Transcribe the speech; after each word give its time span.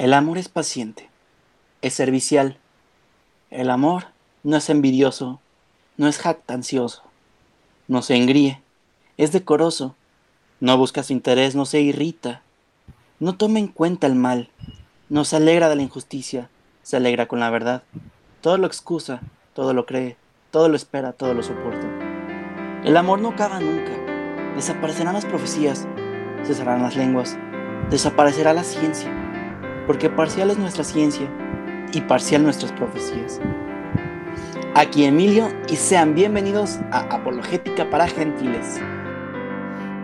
El 0.00 0.14
amor 0.14 0.38
es 0.38 0.48
paciente, 0.48 1.10
es 1.82 1.92
servicial. 1.92 2.56
El 3.50 3.68
amor 3.68 4.06
no 4.42 4.56
es 4.56 4.70
envidioso, 4.70 5.40
no 5.98 6.08
es 6.08 6.16
jactancioso, 6.16 7.02
no 7.86 8.00
se 8.00 8.16
engríe, 8.16 8.62
es 9.18 9.30
decoroso, 9.30 9.94
no 10.58 10.78
busca 10.78 11.02
su 11.02 11.12
interés, 11.12 11.54
no 11.54 11.66
se 11.66 11.82
irrita, 11.82 12.40
no 13.18 13.36
toma 13.36 13.58
en 13.58 13.68
cuenta 13.68 14.06
el 14.06 14.14
mal, 14.14 14.48
no 15.10 15.26
se 15.26 15.36
alegra 15.36 15.68
de 15.68 15.76
la 15.76 15.82
injusticia, 15.82 16.48
se 16.82 16.96
alegra 16.96 17.28
con 17.28 17.40
la 17.40 17.50
verdad. 17.50 17.82
Todo 18.40 18.56
lo 18.56 18.66
excusa, 18.66 19.20
todo 19.52 19.74
lo 19.74 19.84
cree, 19.84 20.16
todo 20.50 20.70
lo 20.70 20.76
espera, 20.76 21.12
todo 21.12 21.34
lo 21.34 21.42
soporta. 21.42 21.86
El 22.86 22.96
amor 22.96 23.20
no 23.20 23.28
acaba 23.28 23.60
nunca. 23.60 23.92
Desaparecerán 24.54 25.12
las 25.12 25.26
profecías, 25.26 25.86
cesarán 26.46 26.80
las 26.80 26.96
lenguas, 26.96 27.36
desaparecerá 27.90 28.54
la 28.54 28.64
ciencia, 28.64 29.19
porque 29.90 30.08
parcial 30.08 30.52
es 30.52 30.56
nuestra 30.56 30.84
ciencia 30.84 31.28
y 31.92 32.00
parcial 32.02 32.44
nuestras 32.44 32.70
profecías. 32.70 33.40
Aquí 34.76 35.04
Emilio 35.04 35.48
y 35.68 35.74
sean 35.74 36.14
bienvenidos 36.14 36.78
a 36.92 37.00
Apologética 37.12 37.90
para 37.90 38.06
Gentiles. 38.06 38.80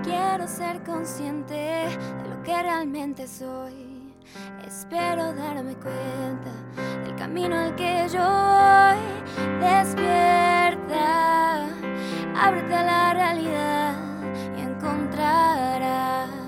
Quiero 0.02 0.48
ser 0.48 0.82
consciente 0.82 1.54
de 1.54 2.28
lo 2.28 2.42
que 2.42 2.60
realmente 2.60 3.28
soy. 3.28 4.12
Espero 4.66 5.32
darme 5.34 5.74
cuenta 5.74 6.50
del 7.05 7.14
camino 7.14 7.55
al 7.55 7.77
que 7.77 8.08
yo 8.12 8.18
voy. 8.18 8.98
Despierta, 9.60 11.68
ábrete 12.34 12.74
a 12.74 12.82
la 12.82 13.14
realidad 13.14 13.94
y 14.58 14.62
encontrarás 14.62 16.45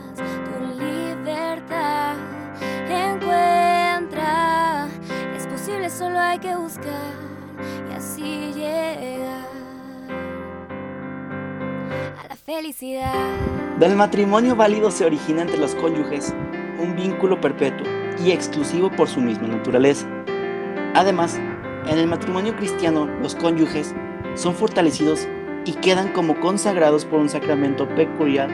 solo 5.91 6.19
hay 6.19 6.39
que 6.39 6.55
buscar 6.55 7.13
y 7.91 7.95
así 7.95 8.53
llegar 8.55 9.47
a 12.23 12.29
la 12.29 12.37
felicidad. 12.37 13.13
Del 13.79 13.97
matrimonio 13.97 14.55
válido 14.55 14.91
se 14.91 15.07
origina 15.07 15.43
entre 15.43 15.57
los 15.57 15.75
cónyuges 15.75 16.35
un 16.79 16.95
vínculo 16.95 17.41
perpetuo 17.41 17.87
y 18.23 18.33
exclusivo 18.33 18.91
por 18.91 19.09
su 19.09 19.21
misma 19.21 19.49
naturaleza. 19.49 20.07
Además, 20.95 21.41
en 21.87 21.99
el 21.99 22.07
matrimonio 22.07 22.55
cristiano 22.57 23.07
los 23.23 23.35
cónyuges 23.35 23.95
son 24.35 24.55
fortalecidos 24.55 25.27
y 25.65 25.73
quedan 25.73 26.13
como 26.13 26.39
consagrados 26.41 27.05
por 27.05 27.21
un 27.21 27.29
sacramento 27.29 27.89
peculiar, 27.95 28.51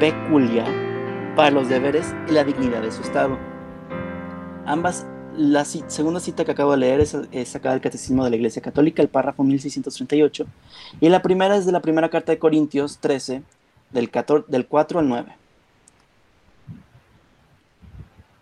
peculiar 0.00 0.68
para 1.36 1.50
los 1.50 1.68
deberes 1.68 2.14
y 2.28 2.32
la 2.32 2.44
dignidad 2.44 2.82
de 2.82 2.92
su 2.92 3.02
estado. 3.02 3.38
Ambas, 4.66 5.06
la 5.36 5.64
segunda 5.64 6.20
cita 6.20 6.44
que 6.44 6.52
acabo 6.52 6.72
de 6.72 6.78
leer 6.78 7.00
es, 7.00 7.16
es 7.32 7.48
sacada 7.48 7.74
del 7.74 7.82
Catecismo 7.82 8.24
de 8.24 8.30
la 8.30 8.36
Iglesia 8.36 8.62
Católica, 8.62 9.02
el 9.02 9.08
párrafo 9.08 9.42
1638, 9.42 10.46
y 11.00 11.08
la 11.08 11.22
primera 11.22 11.56
es 11.56 11.66
de 11.66 11.72
la 11.72 11.80
primera 11.80 12.10
carta 12.10 12.32
de 12.32 12.38
Corintios 12.38 12.98
13, 12.98 13.42
del, 13.90 14.10
14 14.10 14.50
del 14.50 14.66
4 14.66 14.98
al 14.98 15.08
9. 15.08 15.32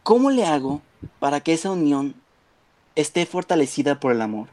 ¿Cómo 0.02 0.30
le 0.30 0.44
hago 0.44 0.80
para 1.18 1.40
que 1.40 1.52
esa 1.52 1.70
unión 1.70 2.14
esté 2.96 3.26
fortalecida 3.26 4.00
por 4.00 4.12
el 4.12 4.22
amor? 4.22 4.48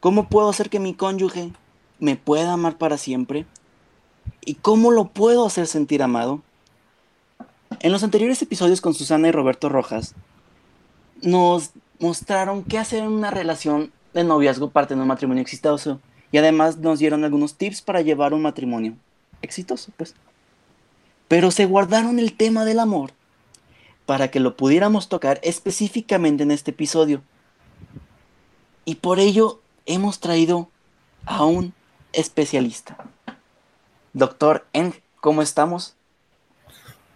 ¿Cómo 0.00 0.28
puedo 0.28 0.48
hacer 0.48 0.70
que 0.70 0.80
mi 0.80 0.94
cónyuge 0.94 1.52
me 1.98 2.16
pueda 2.16 2.52
amar 2.52 2.78
para 2.78 2.96
siempre? 2.96 3.46
¿Y 4.44 4.54
cómo 4.54 4.90
lo 4.90 5.08
puedo 5.08 5.46
hacer 5.46 5.66
sentir 5.66 6.02
amado? 6.02 6.40
En 7.80 7.92
los 7.92 8.02
anteriores 8.02 8.40
episodios 8.42 8.80
con 8.80 8.94
Susana 8.94 9.28
y 9.28 9.32
Roberto 9.32 9.68
Rojas, 9.68 10.14
nos 11.22 11.70
mostraron 11.98 12.64
qué 12.64 12.78
hacer 12.78 13.00
en 13.00 13.12
una 13.12 13.30
relación 13.30 13.92
de 14.12 14.24
noviazgo 14.24 14.70
parte 14.70 14.94
de 14.94 15.00
un 15.00 15.06
matrimonio 15.06 15.42
exitoso. 15.42 16.00
Y 16.30 16.38
además 16.38 16.78
nos 16.78 16.98
dieron 16.98 17.24
algunos 17.24 17.54
tips 17.54 17.82
para 17.82 18.00
llevar 18.00 18.34
un 18.34 18.42
matrimonio 18.42 18.94
exitoso, 19.42 19.92
pues. 19.96 20.14
Pero 21.28 21.50
se 21.50 21.66
guardaron 21.66 22.18
el 22.18 22.34
tema 22.34 22.64
del 22.64 22.78
amor 22.78 23.12
para 24.06 24.30
que 24.30 24.40
lo 24.40 24.56
pudiéramos 24.56 25.08
tocar 25.08 25.40
específicamente 25.42 26.42
en 26.42 26.50
este 26.50 26.72
episodio. 26.72 27.22
Y 28.84 28.96
por 28.96 29.18
ello 29.18 29.60
hemos 29.86 30.20
traído 30.20 30.68
a 31.24 31.44
un 31.44 31.72
especialista. 32.12 32.96
Doctor 34.12 34.66
Eng, 34.72 34.92
¿cómo 35.20 35.40
estamos? 35.42 35.94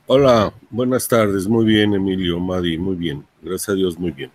Hola, 0.07 0.53
buenas 0.71 1.09
tardes. 1.09 1.49
Muy 1.49 1.65
bien, 1.65 1.93
Emilio, 1.93 2.39
Madi, 2.39 2.79
muy 2.79 2.95
bien. 2.95 3.27
Gracias 3.47 3.69
a 3.69 3.75
Dios, 3.75 3.97
muy 3.99 4.11
bien. 4.11 4.31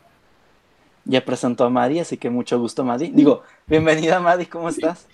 Ya 1.04 1.26
presentó 1.26 1.66
a 1.66 1.70
Madi, 1.70 2.00
así 2.00 2.16
que 2.16 2.30
mucho 2.30 2.58
gusto, 2.60 2.86
Madi. 2.86 3.10
Digo, 3.10 3.44
bienvenida, 3.68 4.20
Madi, 4.22 4.46
¿cómo 4.46 4.70
estás? 4.70 5.06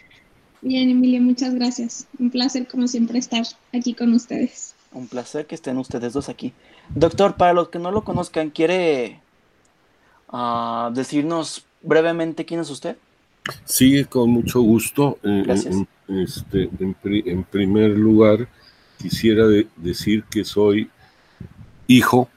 Bien, 0.61 0.87
Emilia, 0.89 1.19
muchas 1.19 1.55
gracias. 1.55 2.05
Un 2.19 2.29
placer, 2.29 2.67
como 2.67 2.87
siempre, 2.87 3.17
estar 3.17 3.43
aquí 3.73 3.95
con 3.95 4.13
ustedes. 4.13 4.75
Un 4.91 5.07
placer 5.07 5.47
que 5.47 5.55
estén 5.55 5.77
ustedes 5.77 6.13
dos 6.13 6.29
aquí. 6.29 6.53
Doctor, 6.93 7.37
para 7.37 7.53
los 7.53 7.69
que 7.69 7.79
no 7.79 7.89
lo 7.91 8.03
conozcan, 8.03 8.51
¿quiere 8.51 9.19
ah, 10.29 10.91
decirnos 10.93 11.65
brevemente 11.81 12.45
quién 12.45 12.59
es 12.59 12.69
usted? 12.69 12.97
Sigue 13.65 14.05
con 14.05 14.29
mucho 14.29 14.61
gusto. 14.61 15.17
Gracias. 15.23 15.73
En, 15.75 16.19
este, 16.19 16.69
en, 16.79 16.93
pri- 16.93 17.23
en 17.25 17.43
primer 17.43 17.91
lugar, 17.97 18.47
quisiera 19.01 19.47
de- 19.47 19.67
decir 19.77 20.23
que 20.29 20.43
soy 20.45 20.89
hijo 21.87 22.29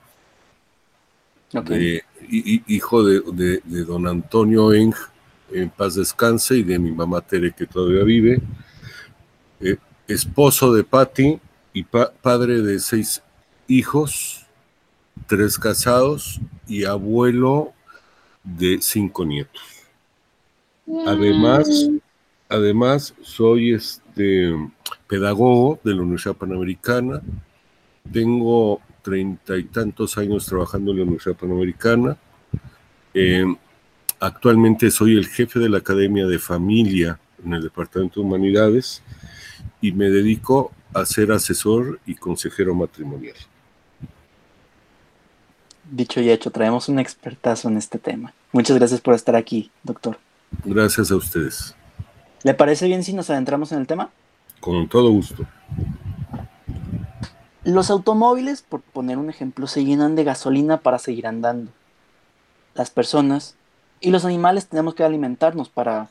De, 1.75 2.03
hijo 2.69 3.03
de, 3.03 3.21
de- 3.33 3.61
de 3.65 3.84
don 3.84 4.06
Antonio 4.06 4.72
Eng, 4.72 4.93
en 5.53 5.69
paz 5.71 5.97
descanse, 5.97 6.56
y 6.59 6.62
de 6.62 6.78
mi 6.78 6.93
mamá 6.93 7.21
Tere, 7.21 7.53
que 7.53 7.66
todavía 7.66 8.05
vive. 8.05 8.41
Eh, 9.61 9.77
esposo 10.06 10.72
de 10.72 10.84
Patti 10.84 11.38
y 11.72 11.83
pa- 11.83 12.12
padre 12.12 12.62
de 12.62 12.78
seis 12.78 13.22
hijos, 13.69 14.47
tres 15.27 15.59
casados 15.59 16.41
y 16.66 16.84
abuelo 16.84 17.72
de 18.44 18.78
cinco 18.81 19.25
nietos. 19.25 19.62
Además, 21.06 21.88
además 22.49 23.15
soy 23.22 23.75
este 23.75 24.53
pedagogo 25.06 25.78
de 25.84 25.94
la 25.94 26.03
Universidad 26.03 26.37
Panamericana. 26.37 27.21
Tengo 28.12 28.81
treinta 29.03 29.56
y 29.56 29.65
tantos 29.65 30.19
años 30.19 30.47
trabajando 30.47 30.91
en 30.91 30.99
la 30.99 31.03
Universidad 31.05 31.37
Panamericana. 31.37 32.16
Eh, 33.15 33.44
actualmente 34.19 34.91
soy 34.91 35.16
el 35.16 35.27
jefe 35.27 35.59
de 35.59 35.69
la 35.69 35.78
Academia 35.78 36.27
de 36.27 36.38
Familia 36.38 37.19
en 37.44 37.55
el 37.55 37.62
Departamento 37.62 38.21
de 38.21 38.27
Humanidades 38.27 39.03
y 39.81 39.93
me 39.93 40.11
dedico 40.11 40.72
a 40.93 41.05
ser 41.05 41.33
asesor 41.33 42.00
y 42.06 42.15
consejero 42.15 42.75
matrimonial. 42.75 43.37
Dicho 45.91 46.21
y 46.21 46.31
hecho, 46.31 46.50
traemos 46.50 46.88
un 46.88 46.99
expertazo 46.99 47.69
en 47.69 47.77
este 47.77 47.99
tema. 47.99 48.32
Muchas 48.53 48.77
gracias 48.77 49.00
por 49.00 49.15
estar 49.15 49.34
aquí, 49.34 49.71
doctor. 49.82 50.19
Gracias 50.65 51.11
a 51.11 51.17
ustedes. 51.17 51.75
¿Le 52.43 52.55
parece 52.55 52.87
bien 52.87 53.03
si 53.03 53.12
nos 53.12 53.28
adentramos 53.31 53.72
en 53.72 53.81
el 53.81 53.87
tema? 53.87 54.11
Con 54.61 54.88
todo 54.88 55.11
gusto. 55.11 55.47
Los 57.65 57.91
automóviles, 57.91 58.62
por 58.62 58.81
poner 58.81 59.19
un 59.19 59.28
ejemplo, 59.28 59.66
se 59.66 59.84
llenan 59.84 60.16
de 60.16 60.25
gasolina 60.25 60.78
para 60.78 60.98
seguir 60.98 61.26
andando. 61.26 61.71
Las 62.75 62.91
personas 62.91 63.54
y 64.00 64.10
los 64.10 64.25
animales 64.25 64.66
tenemos 64.66 64.94
que 64.94 65.04
alimentarnos 65.04 65.69
para 65.69 66.09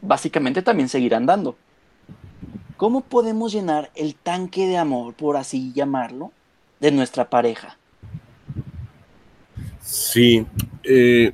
básicamente 0.00 0.62
también 0.62 0.88
seguir 0.88 1.14
andando. 1.14 1.56
¿Cómo 2.76 3.00
podemos 3.00 3.52
llenar 3.52 3.90
el 3.94 4.14
tanque 4.14 4.66
de 4.66 4.76
amor, 4.76 5.14
por 5.14 5.36
así 5.36 5.72
llamarlo, 5.72 6.32
de 6.80 6.92
nuestra 6.92 7.28
pareja? 7.28 7.76
Sí, 9.80 10.46
eh, 10.84 11.32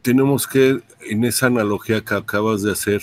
tenemos 0.00 0.46
que, 0.46 0.82
en 1.08 1.24
esa 1.24 1.46
analogía 1.46 2.02
que 2.02 2.14
acabas 2.14 2.62
de 2.62 2.72
hacer, 2.72 3.02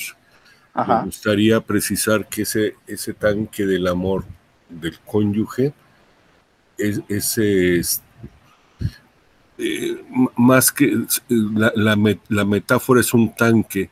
me 0.76 1.04
gustaría 1.06 1.60
precisar 1.62 2.28
que 2.28 2.44
ese, 2.44 2.76
ese 2.88 3.14
tanque 3.14 3.66
del 3.66 3.88
amor 3.88 4.26
del 4.70 5.00
cónyuge, 5.00 5.74
es, 6.78 7.02
es, 7.38 8.02
eh, 9.58 10.04
más 10.38 10.72
que 10.72 11.06
la, 11.28 11.74
la 11.76 12.18
la 12.30 12.46
metáfora 12.46 13.02
es 13.02 13.14
un 13.14 13.36
tanque, 13.36 13.90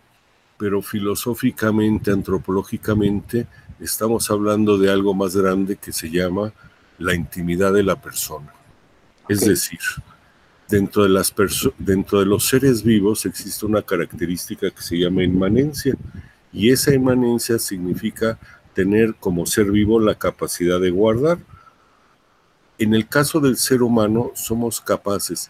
pero 0.57 0.81
filosóficamente, 0.81 2.11
antropológicamente, 2.11 3.47
estamos 3.79 4.29
hablando 4.31 4.77
de 4.77 4.91
algo 4.91 5.13
más 5.13 5.35
grande 5.35 5.75
que 5.75 5.91
se 5.91 6.09
llama 6.09 6.53
la 6.97 7.13
intimidad 7.13 7.73
de 7.73 7.83
la 7.83 8.01
persona. 8.01 8.53
Es 9.29 9.41
decir, 9.41 9.79
dentro 10.67 11.03
de, 11.03 11.09
las 11.09 11.33
dentro 11.77 12.19
de 12.19 12.25
los 12.25 12.47
seres 12.47 12.83
vivos 12.83 13.25
existe 13.25 13.65
una 13.65 13.81
característica 13.81 14.71
que 14.71 14.81
se 14.81 14.97
llama 14.97 15.23
inmanencia, 15.23 15.95
y 16.51 16.71
esa 16.71 16.93
inmanencia 16.93 17.59
significa 17.59 18.39
tener 18.77 19.15
como 19.15 19.47
ser 19.47 19.71
vivo 19.71 19.99
la 19.99 20.13
capacidad 20.13 20.79
de 20.79 20.91
guardar. 20.91 21.39
en 22.77 22.93
el 22.93 23.07
caso 23.07 23.39
del 23.39 23.57
ser 23.57 23.81
humano 23.81 24.33
somos 24.35 24.79
capaces 24.79 25.49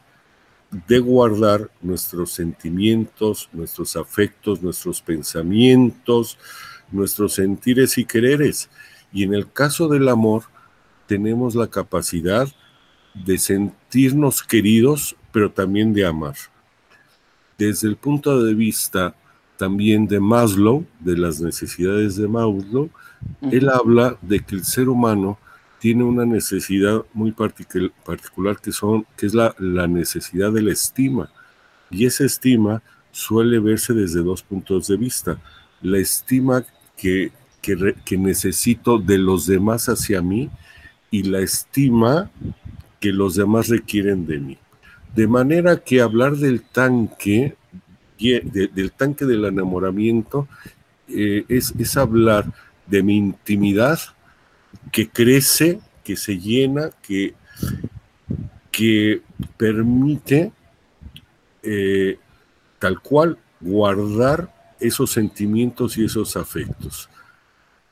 de 0.87 0.99
guardar 0.99 1.69
nuestros 1.81 2.31
sentimientos, 2.31 3.49
nuestros 3.51 3.97
afectos, 3.97 4.61
nuestros 4.61 5.01
pensamientos, 5.01 6.37
nuestros 6.89 7.33
sentires 7.33 7.97
y 7.97 8.05
quereres. 8.05 8.69
Y 9.11 9.23
en 9.23 9.33
el 9.33 9.51
caso 9.51 9.89
del 9.89 10.07
amor, 10.07 10.43
tenemos 11.05 11.53
la 11.53 11.67
capacidad 11.67 12.47
de 13.13 13.37
sentirnos 13.39 14.41
queridos, 14.41 15.17
pero 15.33 15.51
también 15.51 15.91
de 15.91 16.05
amar. 16.05 16.35
Desde 17.57 17.89
el 17.89 17.97
punto 17.97 18.41
de 18.41 18.53
vista 18.53 19.15
también 19.57 20.07
de 20.07 20.21
Maslow, 20.21 20.85
de 21.01 21.17
las 21.17 21.41
necesidades 21.41 22.15
de 22.15 22.29
Maslow, 22.29 22.89
él 23.51 23.69
habla 23.69 24.17
de 24.21 24.39
que 24.41 24.55
el 24.55 24.63
ser 24.63 24.89
humano 24.89 25.37
tiene 25.79 26.03
una 26.03 26.25
necesidad 26.25 27.05
muy 27.13 27.31
particular 27.31 28.59
que, 28.59 28.71
son, 28.71 29.05
que 29.15 29.27
es 29.27 29.33
la, 29.33 29.55
la 29.59 29.87
necesidad 29.87 30.51
de 30.51 30.61
la 30.61 30.71
estima. 30.71 31.29
Y 31.89 32.05
esa 32.05 32.25
estima 32.25 32.81
suele 33.11 33.59
verse 33.59 33.93
desde 33.93 34.21
dos 34.21 34.43
puntos 34.43 34.87
de 34.87 34.97
vista. 34.97 35.39
La 35.81 35.99
estima 35.99 36.65
que, 36.95 37.31
que, 37.61 37.95
que, 38.03 38.17
necesito 38.17 38.97
de 38.97 39.17
los 39.17 39.45
demás 39.45 39.87
hacia 39.87 40.21
mí 40.21 40.49
y 41.11 41.23
la 41.23 41.39
estima 41.39 42.31
que 42.99 43.11
los 43.11 43.35
demás 43.35 43.67
requieren 43.69 44.25
de 44.25 44.39
mí. 44.39 44.57
De 45.15 45.27
manera 45.27 45.77
que 45.77 46.01
hablar 46.01 46.35
del 46.35 46.61
tanque, 46.61 47.55
del 48.19 48.91
tanque 48.91 49.25
del 49.25 49.45
enamoramiento, 49.45 50.47
eh, 51.07 51.45
es, 51.47 51.73
es 51.77 51.95
hablar 51.97 52.51
de 52.87 53.03
mi 53.03 53.17
intimidad 53.17 53.99
que 54.91 55.09
crece, 55.09 55.79
que 56.03 56.15
se 56.15 56.37
llena, 56.39 56.89
que, 57.01 57.33
que 58.71 59.21
permite 59.57 60.51
eh, 61.63 62.17
tal 62.79 62.99
cual 63.01 63.37
guardar 63.59 64.53
esos 64.79 65.11
sentimientos 65.11 65.97
y 65.97 66.05
esos 66.05 66.37
afectos. 66.37 67.09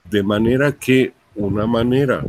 De 0.09 0.23
manera 0.23 0.71
que 0.71 1.13
una 1.35 1.65
manera 1.65 2.23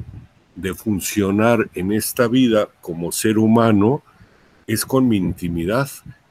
de 0.55 0.75
funcionar 0.75 1.69
en 1.75 1.93
esta 1.93 2.27
vida 2.27 2.69
como 2.81 3.13
ser 3.13 3.39
humano 3.39 4.03
es 4.67 4.85
con 4.85 5.07
mi 5.07 5.17
intimidad. 5.17 5.89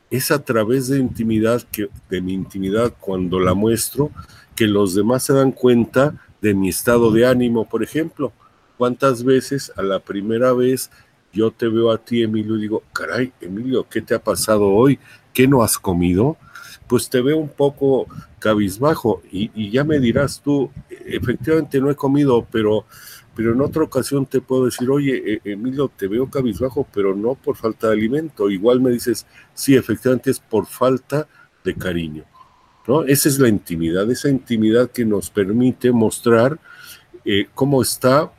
Es 0.09 0.31
a 0.31 0.43
través 0.43 0.87
de 0.87 0.99
intimidad 0.99 1.61
que 1.71 1.87
de 2.09 2.21
mi 2.21 2.33
intimidad 2.33 2.93
cuando 2.99 3.39
la 3.39 3.53
muestro 3.53 4.11
que 4.55 4.67
los 4.67 4.95
demás 4.95 5.23
se 5.23 5.33
dan 5.33 5.51
cuenta 5.51 6.15
de 6.41 6.53
mi 6.53 6.69
estado 6.69 7.11
de 7.11 7.25
ánimo, 7.25 7.67
por 7.67 7.83
ejemplo. 7.83 8.31
¿Cuántas 8.77 9.23
veces 9.23 9.71
a 9.75 9.83
la 9.83 9.99
primera 9.99 10.53
vez 10.53 10.89
yo 11.35 11.51
te 11.51 11.67
veo 11.67 11.91
a 11.91 11.97
ti, 11.97 12.23
Emilio, 12.23 12.57
y 12.57 12.61
digo, 12.61 12.83
caray, 12.93 13.33
Emilio, 13.41 13.85
¿qué 13.89 14.01
te 14.01 14.15
ha 14.15 14.23
pasado 14.23 14.67
hoy? 14.67 14.97
¿Qué 15.33 15.47
no 15.47 15.63
has 15.63 15.77
comido? 15.77 16.37
Pues 16.87 17.09
te 17.09 17.21
veo 17.21 17.37
un 17.37 17.49
poco 17.49 18.07
cabizbajo 18.39 19.21
y, 19.31 19.69
ya 19.69 19.83
me 19.83 19.99
dirás 19.99 20.41
tú, 20.41 20.71
efectivamente 20.89 21.81
no 21.81 21.91
he 21.91 21.95
comido, 21.95 22.47
pero, 22.49 22.85
pero 23.35 23.51
en 23.51 23.59
otra 23.59 23.83
ocasión 23.83 24.25
te 24.25 24.39
puedo 24.39 24.65
decir, 24.65 24.89
oye, 24.89 25.41
e, 25.43 25.51
Emilio, 25.51 25.91
te 25.93 26.07
veo 26.07 26.29
cabizbajo, 26.29 26.87
pero 26.93 27.13
no 27.15 27.35
por 27.35 27.57
falta 27.57 27.87
de 27.87 27.93
alimento. 27.93 28.49
Igual 28.49 28.79
me 28.79 28.91
dices, 28.91 29.25
sí, 29.53 29.75
efectivamente 29.75 30.31
es 30.31 30.39
por 30.39 30.67
falta 30.67 31.27
de 31.63 31.75
cariño. 31.75 32.23
Esa 33.07 33.29
es 33.29 33.39
la 33.39 33.49
intimidad, 33.49 34.09
esa 34.11 34.29
intimidad 34.29 34.91
que 34.91 35.05
nos 35.05 35.29
permite 35.29 35.91
mostrar 35.91 36.59
eh, 37.23 37.47
cómo 37.55 37.81
está, 37.81 38.31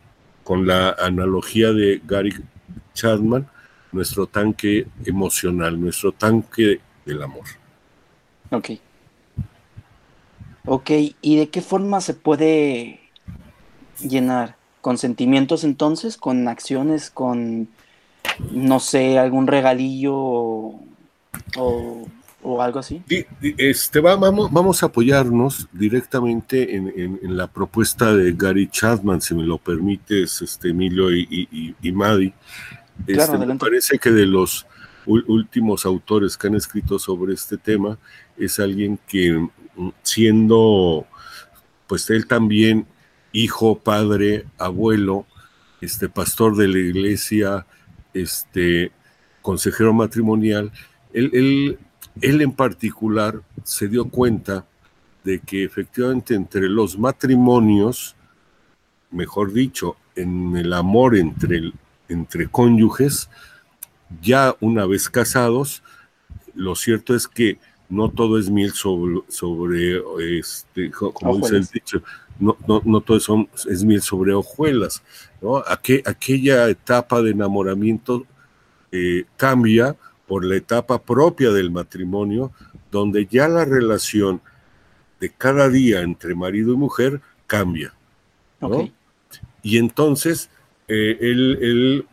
con 0.44 0.66
la 0.66 0.90
analogía 0.90 1.72
de 1.72 2.00
Gary 2.06 2.32
Chapman, 2.94 3.48
nuestro 3.90 4.28
tanque 4.28 4.86
emocional, 5.04 5.80
nuestro 5.80 6.12
tanque 6.12 6.80
del 7.04 7.22
amor. 7.22 7.44
Ok. 8.50 8.70
Ok, 10.64 10.90
¿y 11.20 11.36
de 11.36 11.48
qué 11.48 11.60
forma 11.60 12.00
se 12.00 12.14
puede 12.14 13.00
llenar? 14.00 14.56
¿Con 14.80 14.98
sentimientos 14.98 15.64
entonces? 15.64 16.16
¿Con 16.16 16.46
acciones? 16.46 17.10
¿Con, 17.10 17.68
no 18.52 18.78
sé, 18.78 19.18
algún 19.18 19.46
regalillo 19.46 20.14
o, 21.56 22.06
o 22.46 22.62
algo 22.62 22.78
así? 22.78 23.02
Este, 23.58 23.98
vamos, 23.98 24.52
vamos 24.52 24.82
a 24.82 24.86
apoyarnos 24.86 25.68
directamente 25.72 26.76
en, 26.76 27.36
la 27.36 27.48
propuesta 27.48 28.14
de 28.14 28.32
Gary 28.32 28.68
Chapman, 28.68 29.20
si 29.20 29.34
me 29.34 29.42
lo 29.42 29.58
permites, 29.58 30.40
este, 30.42 30.70
Emilio 30.70 31.10
y, 31.12 31.74
y, 31.82 31.92
Madi. 31.92 32.32
Este, 33.06 33.36
me 33.36 33.56
parece 33.56 33.98
que 33.98 34.12
de 34.12 34.26
los 34.26 34.64
últimos 35.06 35.84
autores 35.84 36.36
que 36.36 36.46
han 36.46 36.54
escrito 36.54 37.00
sobre 37.00 37.34
este 37.34 37.56
tema 37.56 37.98
es 38.36 38.60
alguien 38.60 38.98
que 39.08 39.32
mm, 39.32 39.88
siendo, 40.02 41.04
pues 41.88 42.08
él 42.10 42.28
también 42.28 42.86
hijo, 43.32 43.78
padre, 43.80 44.46
abuelo, 44.56 45.26
este 45.80 46.08
pastor 46.08 46.56
de 46.56 46.68
la 46.68 46.78
iglesia, 46.78 47.66
este 48.14 48.92
consejero 49.42 49.92
matrimonial, 49.92 50.70
él, 51.12 51.30
él 51.32 51.78
él 52.20 52.40
en 52.40 52.52
particular 52.52 53.42
se 53.64 53.88
dio 53.88 54.08
cuenta 54.08 54.66
de 55.24 55.40
que 55.40 55.64
efectivamente 55.64 56.34
entre 56.34 56.68
los 56.68 56.98
matrimonios, 56.98 58.14
mejor 59.10 59.52
dicho, 59.52 59.96
en 60.14 60.56
el 60.56 60.72
amor 60.72 61.16
entre, 61.16 61.72
entre 62.08 62.48
cónyuges, 62.48 63.28
ya 64.22 64.54
una 64.60 64.86
vez 64.86 65.10
casados, 65.10 65.82
lo 66.54 66.74
cierto 66.76 67.14
es 67.14 67.26
que 67.26 67.58
no 67.88 68.10
todo 68.10 68.38
es 68.38 68.50
miel 68.50 68.72
sobre, 68.72 69.20
sobre 69.28 70.02
este, 70.38 70.90
como 70.90 71.36
dice 71.38 71.56
el 71.56 71.66
dicho, 71.66 72.02
no, 72.38 72.56
no, 72.66 73.00
todo 73.00 73.46
es 73.68 73.84
miel 73.84 74.02
sobre 74.02 74.32
hojuelas. 74.32 75.02
¿no? 75.40 75.58
aquella 75.66 76.68
etapa 76.68 77.22
de 77.22 77.30
enamoramiento 77.30 78.26
eh, 78.92 79.24
cambia 79.36 79.96
por 80.26 80.44
la 80.44 80.56
etapa 80.56 81.02
propia 81.02 81.50
del 81.50 81.70
matrimonio, 81.70 82.52
donde 82.90 83.26
ya 83.26 83.48
la 83.48 83.64
relación 83.64 84.40
de 85.20 85.30
cada 85.30 85.68
día 85.68 86.02
entre 86.02 86.34
marido 86.34 86.72
y 86.72 86.76
mujer 86.76 87.20
cambia. 87.46 87.94
Y 89.62 89.78
entonces 89.78 90.50
eh, 90.88 91.18
él, 91.20 92.06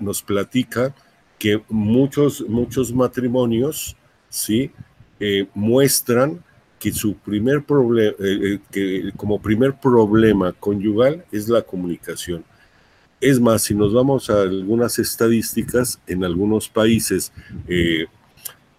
nos 0.00 0.22
platica 0.22 0.94
que 1.38 1.62
muchos, 1.68 2.44
muchos 2.46 2.92
matrimonios 2.92 3.96
¿sí? 4.28 4.70
Eh, 5.18 5.48
muestran 5.54 6.42
que 6.78 6.92
su 6.92 7.14
primer 7.16 7.62
problema, 7.64 8.14
eh, 8.18 8.58
que 8.70 9.12
como 9.16 9.40
primer 9.40 9.78
problema 9.78 10.52
conyugal 10.52 11.24
es 11.30 11.48
la 11.48 11.62
comunicación. 11.62 12.44
Es 13.20 13.38
más, 13.38 13.62
si 13.62 13.74
nos 13.74 13.92
vamos 13.92 14.30
a 14.30 14.40
algunas 14.40 14.98
estadísticas, 14.98 16.00
en 16.06 16.24
algunos 16.24 16.70
países 16.70 17.32
eh, 17.68 18.06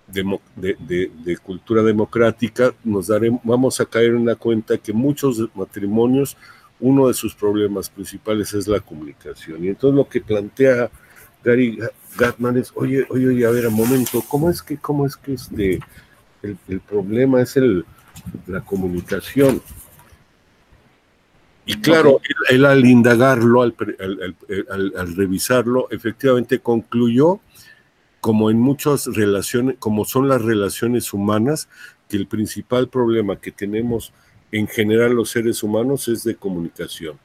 de, 0.08 1.38
cultura 1.44 1.84
democrática, 1.84 2.74
nos 2.84 3.08
daremos, 3.08 3.42
vamos 3.44 3.80
a 3.80 3.86
caer 3.86 4.16
en 4.16 4.26
la 4.26 4.36
cuenta 4.36 4.80
que 4.80 4.94
muchos 4.94 5.48
matrimonios, 5.54 6.36
uno 6.80 7.08
de 7.08 7.14
sus 7.14 7.36
problemas 7.36 7.90
principales 7.92 8.52
es 8.56 8.68
la 8.68 8.80
comunicación. 8.80 9.64
Y 9.64 9.68
entonces 9.68 9.96
lo 9.96 10.10
que 10.10 10.22
plantea 10.22 10.90
Gary 11.44 11.78
Gatman 12.18 12.58
es, 12.58 12.72
oye, 12.74 13.06
oye, 13.10 13.28
oye, 13.28 13.46
a 13.46 13.52
ver, 13.52 13.68
un 13.68 13.76
momento, 13.76 14.24
¿cómo 14.28 14.50
es 14.50 14.64
que, 14.64 14.78
cómo 14.78 15.06
es 15.06 15.16
que 15.16 15.34
este, 15.34 15.80
el, 16.42 16.58
el 16.68 16.80
problema 16.80 17.42
es 17.42 17.58
el, 17.58 17.86
la 18.48 18.62
comunicación? 18.62 19.62
Y 21.66 21.76
claro, 21.76 22.20
él, 22.50 22.66
al 22.66 22.86
indagarlo, 22.86 23.62
al, 23.62 23.76
revisarlo, 25.16 25.88
efectivamente 25.92 26.60
concluyó, 26.60 27.40
como 28.20 28.50
en 28.50 28.60
muchas 28.60 29.08
relaciones, 29.08 29.76
como 29.80 30.06
son 30.06 30.28
las 30.28 30.42
relaciones 30.42 31.14
humanas, 31.14 31.70
que 32.10 32.18
el 32.18 32.28
principal 32.28 32.90
problema 32.90 33.38
que 33.38 33.52
tenemos 33.52 34.12
en 34.52 34.68
general 34.68 35.14
los 35.14 35.30
seres 35.30 35.64
humanos 35.64 36.08
es 36.08 36.24
de 36.24 36.36
comunicación. 36.36 37.18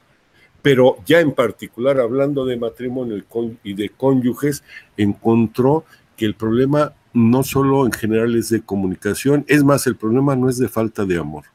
Pero 0.61 0.97
ya 1.05 1.19
en 1.19 1.33
particular, 1.33 1.99
hablando 1.99 2.45
de 2.45 2.57
matrimonio 2.57 3.23
y 3.63 3.73
de 3.73 3.89
cónyuges, 3.89 4.63
encontró 4.95 5.83
que 6.15 6.25
el 6.25 6.35
problema 6.35 6.93
no 7.13 7.43
solo 7.43 7.85
en 7.85 7.91
general 7.91 8.35
es 8.35 8.49
de 8.49 8.61
comunicación, 8.61 9.45
es 9.47 9.63
más, 9.63 9.87
el 9.87 9.95
problema 9.95 10.35
no 10.35 10.49
es 10.49 10.57
de 10.57 10.69
falta 10.69 11.05
de 11.05 11.17
amor 11.17 11.45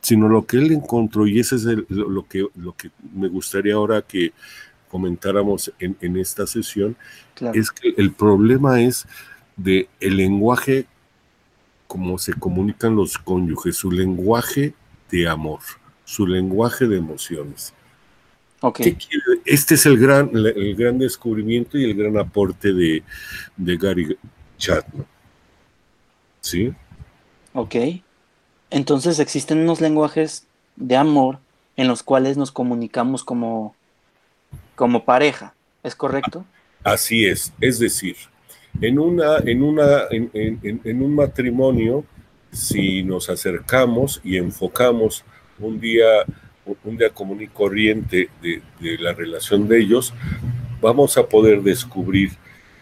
sino 0.00 0.28
lo 0.28 0.46
que 0.46 0.58
él 0.58 0.72
encontró, 0.72 1.26
y 1.26 1.40
ese 1.40 1.56
es 1.56 1.64
lo, 1.64 2.26
que, 2.26 2.46
lo 2.56 2.72
que 2.74 2.90
me 3.14 3.28
gustaría 3.28 3.74
ahora 3.74 4.02
que 4.02 4.32
comentáramos 4.88 5.72
en, 5.78 6.16
esta 6.16 6.46
sesión, 6.46 6.96
es 7.52 7.70
que 7.70 7.94
el 7.96 8.12
problema 8.12 8.80
es 8.80 9.06
de 9.56 9.88
el 10.00 10.16
lenguaje, 10.16 10.86
como 11.86 12.18
se 12.18 12.32
comunican 12.32 12.96
los 12.96 13.18
cónyuges, 13.18 13.76
su 13.76 13.90
lenguaje 13.90 14.74
de 15.10 15.28
amor, 15.28 15.60
su 16.04 16.26
lenguaje 16.26 16.86
de 16.86 16.96
emociones. 16.96 17.74
Ok. 18.60 18.80
Este 19.44 19.74
es 19.74 19.86
el 19.86 19.98
gran, 19.98 20.30
el 20.34 20.74
gran 20.74 20.98
descubrimiento 20.98 21.78
y 21.78 21.84
el 21.84 21.94
gran 21.94 22.16
aporte 22.16 22.72
de, 22.72 23.02
de 23.56 23.76
Gary 23.76 24.16
Chapman. 24.56 25.06
¿Sí? 26.40 26.72
Ok. 27.52 27.74
Entonces 28.70 29.18
existen 29.18 29.58
unos 29.58 29.80
lenguajes 29.80 30.46
de 30.76 30.96
amor 30.96 31.38
en 31.76 31.88
los 31.88 32.02
cuales 32.02 32.36
nos 32.36 32.52
comunicamos 32.52 33.24
como, 33.24 33.74
como 34.74 35.04
pareja. 35.04 35.54
¿Es 35.82 35.94
correcto? 35.94 36.44
Así 36.84 37.24
es. 37.24 37.52
Es 37.60 37.78
decir, 37.78 38.16
en, 38.80 38.98
una, 38.98 39.38
en, 39.38 39.62
una, 39.62 40.02
en, 40.10 40.30
en, 40.32 41.02
un 41.02 41.14
matrimonio, 41.14 42.04
si 42.52 43.02
nos 43.02 43.30
acercamos 43.30 44.20
y 44.24 44.36
enfocamos 44.36 45.24
un 45.58 45.80
día, 45.80 46.24
un 46.84 46.96
día 46.96 47.10
común 47.10 47.42
y 47.42 47.46
corriente 47.46 48.28
de, 48.42 48.62
de, 48.80 48.98
la 48.98 49.12
relación 49.12 49.68
de 49.68 49.80
ellos, 49.80 50.12
vamos 50.80 51.16
a 51.16 51.26
poder 51.26 51.62
descubrir 51.62 52.32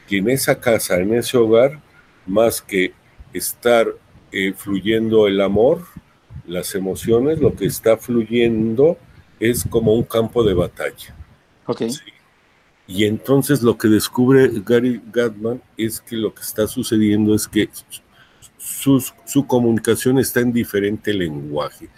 que 0.09 0.19
en 0.19 0.31
esa 0.31 0.59
casa, 0.59 0.99
en 0.99 1.14
ese 1.14 1.37
hogar, 1.37 1.81
más 2.26 2.61
que 2.61 2.93
estar 3.33 3.87
eh, 4.33 4.52
fluyendo 4.52 5.26
el 5.26 5.40
amor, 5.40 5.83
las 6.47 6.75
emociones, 6.75 7.40
lo 7.40 7.54
que 7.54 7.66
está 7.66 7.97
fluyendo 7.97 8.99
es 9.40 9.64
como 9.68 9.95
un 9.95 10.04
campo 10.04 10.45
de 10.45 10.54
batalla. 10.54 11.14
Okay. 11.66 11.90
¿sí? 11.90 12.00
Y 12.87 13.04
entonces 13.04 13.62
lo 13.62 13.76
que 13.76 13.88
descubre 13.88 14.50
Gary 14.64 15.00
Gatman 15.12 15.61
es 15.76 16.00
que 16.00 16.16
lo 16.16 16.33
que 16.33 16.42
está 16.42 16.68
sucediendo 16.68 17.35
es 17.35 17.49
que 17.49 17.68
sus, 18.59 19.12
su 19.25 19.47
comunicación 19.47 20.18
está 20.18 20.40
en 20.40 20.52
diferente 20.52 21.12
lenguaje. 21.12 21.88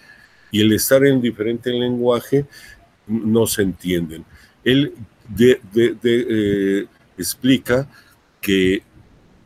Y 0.51 0.61
el 0.61 0.73
estar 0.73 1.05
en 1.05 1.21
diferente 1.21 1.71
lenguaje 1.71 2.45
no 3.05 3.45
se 3.45 3.61
entienden. 3.61 4.25
Él 4.63 4.93
de, 5.27 5.61
de, 5.73 5.95
de, 6.01 6.25
eh, 6.81 6.87
explica 7.17 7.87
que 8.41 8.81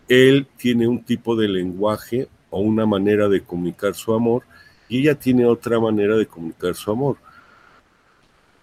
él 0.07 0.47
tiene 0.57 0.87
un 0.87 1.03
tipo 1.03 1.35
de 1.35 1.47
lenguaje 1.47 2.29
o 2.53 2.59
una 2.59 2.85
manera 2.85 3.27
de 3.27 3.41
comunicar 3.41 3.95
su 3.95 4.13
amor 4.13 4.43
y 4.87 4.99
ella 4.99 5.15
tiene 5.15 5.45
otra 5.45 5.79
manera 5.79 6.15
de 6.15 6.27
comunicar 6.27 6.75
su 6.75 6.91
amor. 6.91 7.17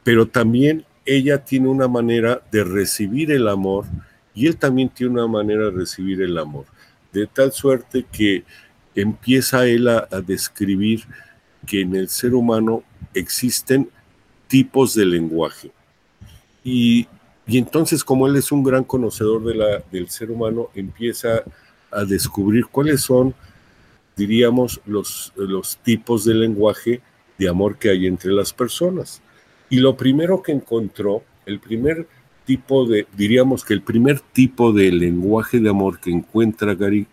Pero 0.05 0.29
también 0.29 0.85
ella 1.05 1.45
tiene 1.45 1.67
una 1.67 1.89
manera 1.89 2.41
de 2.53 2.63
recibir 2.63 3.33
el 3.33 3.49
amor 3.49 3.85
y 4.33 4.47
él 4.47 4.57
también 4.57 4.89
tiene 4.91 5.15
una 5.15 5.27
manera 5.27 5.65
de 5.65 5.71
recibir 5.73 6.23
el 6.23 6.39
amor. 6.39 6.67
De 7.13 7.27
tal 7.27 7.51
suerte 7.51 8.07
que 8.13 8.45
empieza 8.95 9.67
él 9.67 9.89
a, 9.89 10.07
describir 10.25 11.03
que 11.67 11.81
en 11.81 11.97
el 11.97 12.09
ser 12.09 12.35
humano 12.35 12.85
existen 13.13 13.91
tipos 14.47 14.95
de 14.95 15.07
lenguaje. 15.07 15.73
Y, 16.63 17.09
y, 17.45 17.59
entonces, 17.59 18.05
como 18.05 18.29
él 18.29 18.37
es 18.37 18.53
un 18.53 18.63
gran 18.63 18.85
conocedor 18.85 19.45
de 19.45 19.55
la, 19.57 19.83
del 19.91 20.09
ser 20.09 20.31
humano, 20.31 20.69
empieza 20.77 21.43
a 21.91 22.05
descubrir 22.05 22.67
cuáles 22.67 23.01
son, 23.01 23.35
diríamos, 24.21 24.81
los, 24.85 25.33
los 25.37 25.79
tipos 25.79 26.25
de 26.27 26.35
lenguaje 26.35 27.01
de 27.39 27.49
amor 27.49 27.79
que 27.79 27.89
hay 27.89 28.07
entre 28.07 28.33
las 28.33 28.53
personas. 28.53 29.23
Y 29.71 29.79
lo 29.79 29.97
primero 29.97 30.43
que 30.43 30.53
encontró, 30.53 31.23
el 31.47 31.59
primer 31.59 32.07
tipo 32.45 32.87
de, 32.87 33.07
diríamos 33.17 33.65
que 33.65 33.73
el 33.73 33.83
primer 33.83 34.21
tipo 34.21 34.73
de 34.73 34.93
lenguaje 34.93 35.59
de 35.59 35.71
amor 35.71 35.99
que 36.01 36.11
encuentra 36.11 36.75
Gary 36.75 37.07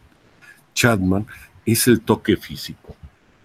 Chapman 0.73 1.25
es 1.65 1.87
el 1.87 2.01
toque 2.01 2.35
físico. 2.35 2.95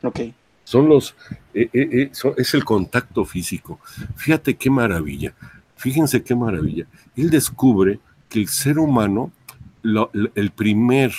Ok. 0.02 0.20
Son 0.64 0.88
los, 0.88 1.14
eh, 1.54 1.68
eh, 1.72 2.10
son, 2.12 2.34
es 2.36 2.54
el 2.54 2.64
contacto 2.64 3.24
físico. 3.24 3.78
Fíjate 4.16 4.54
qué 4.54 4.70
maravilla. 4.70 5.34
Fíjense 5.76 6.22
qué 6.22 6.34
maravilla. 6.34 6.86
Él 7.16 7.30
descubre 7.30 8.00
que 8.28 8.40
el 8.40 8.48
ser 8.48 8.78
humano, 8.78 9.30
lo, 9.82 10.10
el 10.34 10.50
primer, 10.50 11.12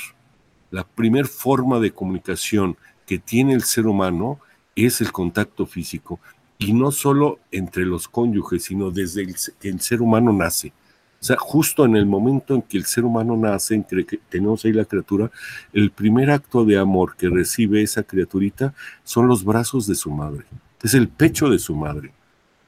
la 0.73 0.83
primer 0.83 1.27
forma 1.27 1.79
de 1.79 1.91
comunicación 1.91 2.77
que 3.05 3.19
tiene 3.19 3.53
el 3.53 3.61
ser 3.61 3.85
humano 3.85 4.39
es 4.75 5.01
el 5.01 5.11
contacto 5.11 5.67
físico 5.67 6.19
y 6.57 6.73
no 6.73 6.91
solo 6.91 7.37
entre 7.51 7.85
los 7.85 8.07
cónyuges, 8.07 8.63
sino 8.63 8.89
desde 8.89 9.21
el, 9.21 9.35
que 9.59 9.69
el 9.69 9.79
ser 9.81 10.01
humano 10.01 10.33
nace. 10.33 10.73
O 11.21 11.23
sea, 11.23 11.37
justo 11.37 11.85
en 11.85 11.95
el 11.95 12.07
momento 12.07 12.55
en 12.55 12.63
que 12.63 12.77
el 12.77 12.85
ser 12.85 13.05
humano 13.05 13.37
nace, 13.37 13.75
en 13.75 13.83
que 13.83 14.19
tenemos 14.29 14.65
ahí 14.65 14.73
la 14.73 14.85
criatura, 14.85 15.29
el 15.73 15.91
primer 15.91 16.31
acto 16.31 16.65
de 16.65 16.79
amor 16.79 17.15
que 17.17 17.29
recibe 17.29 17.83
esa 17.83 18.01
criaturita 18.01 18.73
son 19.03 19.27
los 19.27 19.45
brazos 19.45 19.85
de 19.85 19.93
su 19.93 20.09
madre. 20.09 20.43
Es 20.81 20.95
el 20.95 21.07
pecho 21.07 21.49
de 21.49 21.59
su 21.59 21.75
madre. 21.75 22.11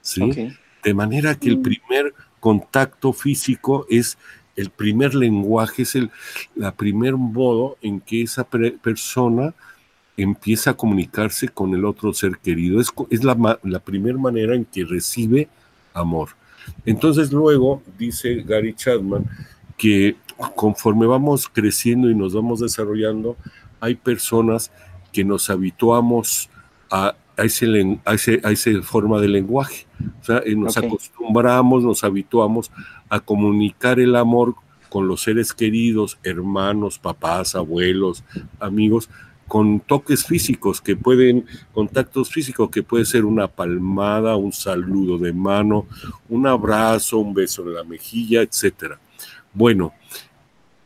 ¿sí? 0.02 0.22
Okay. 0.22 0.56
De 0.84 0.94
manera 0.94 1.34
que 1.34 1.50
el 1.50 1.60
primer 1.60 2.14
contacto 2.40 3.14
físico 3.14 3.88
es 3.90 4.16
el 4.56 4.70
primer 4.70 5.16
lenguaje, 5.16 5.84
es 5.84 5.96
el 5.96 6.12
la 6.56 6.72
primer 6.74 7.16
modo 7.16 7.78
en 7.82 8.00
que 8.00 8.22
esa 8.22 8.46
persona 8.46 9.54
empieza 10.18 10.72
a 10.72 10.78
comunicarse 10.78 11.50
con 11.50 11.74
el 11.74 11.86
otro 11.86 12.14
ser 12.14 12.38
querido. 12.38 12.80
Es, 12.80 12.88
es 13.10 13.24
la, 13.24 13.60
la 13.64 13.80
primera 13.80 14.18
manera 14.18 14.56
en 14.56 14.66
que 14.66 14.86
recibe 14.86 15.50
amor. 15.94 16.30
Entonces 16.86 17.32
luego 17.32 17.84
dice 17.98 18.44
Gary 18.46 18.74
Chapman 18.74 19.26
que 19.78 20.16
conforme 20.56 21.06
vamos 21.06 21.50
creciendo 21.52 22.10
y 22.10 22.16
nos 22.16 22.34
vamos 22.34 22.60
desarrollando, 22.60 23.38
hay 23.80 23.96
personas 23.96 24.72
que 25.12 25.24
nos 25.24 25.50
habituamos 25.50 26.50
a, 26.90 27.16
a, 27.38 27.44
ese, 27.44 28.00
a, 28.06 28.14
ese, 28.14 28.42
a 28.44 28.52
esa 28.52 28.82
forma 28.82 29.20
de 29.20 29.28
lenguaje. 29.28 29.86
O 30.22 30.24
sea, 30.24 30.42
nos 30.56 30.78
okay. 30.78 30.88
acostumbramos, 30.88 31.84
nos 31.84 32.04
habituamos 32.04 32.72
a 33.10 33.20
comunicar 33.20 34.00
el 34.00 34.16
amor 34.16 34.56
con 34.90 35.08
los 35.08 35.22
seres 35.22 35.54
queridos, 35.54 36.18
hermanos, 36.24 37.00
papás, 37.00 37.56
abuelos, 37.56 38.24
amigos, 38.60 39.10
con 39.48 39.80
toques 39.80 40.26
físicos 40.26 40.82
que 40.82 40.96
pueden, 40.96 41.46
contactos 41.74 42.30
físicos 42.30 42.70
que 42.70 42.82
puede 42.82 43.06
ser 43.06 43.26
una 43.26 43.48
palmada, 43.48 44.36
un 44.36 44.54
saludo 44.54 45.18
de 45.18 45.34
mano, 45.34 45.86
un 46.30 46.48
abrazo, 46.48 47.20
un 47.20 47.34
beso 47.34 47.64
en 47.64 47.76
la 47.76 47.84
mejilla, 47.84 48.42
etcétera. 48.42 49.00
Bueno, 49.54 49.94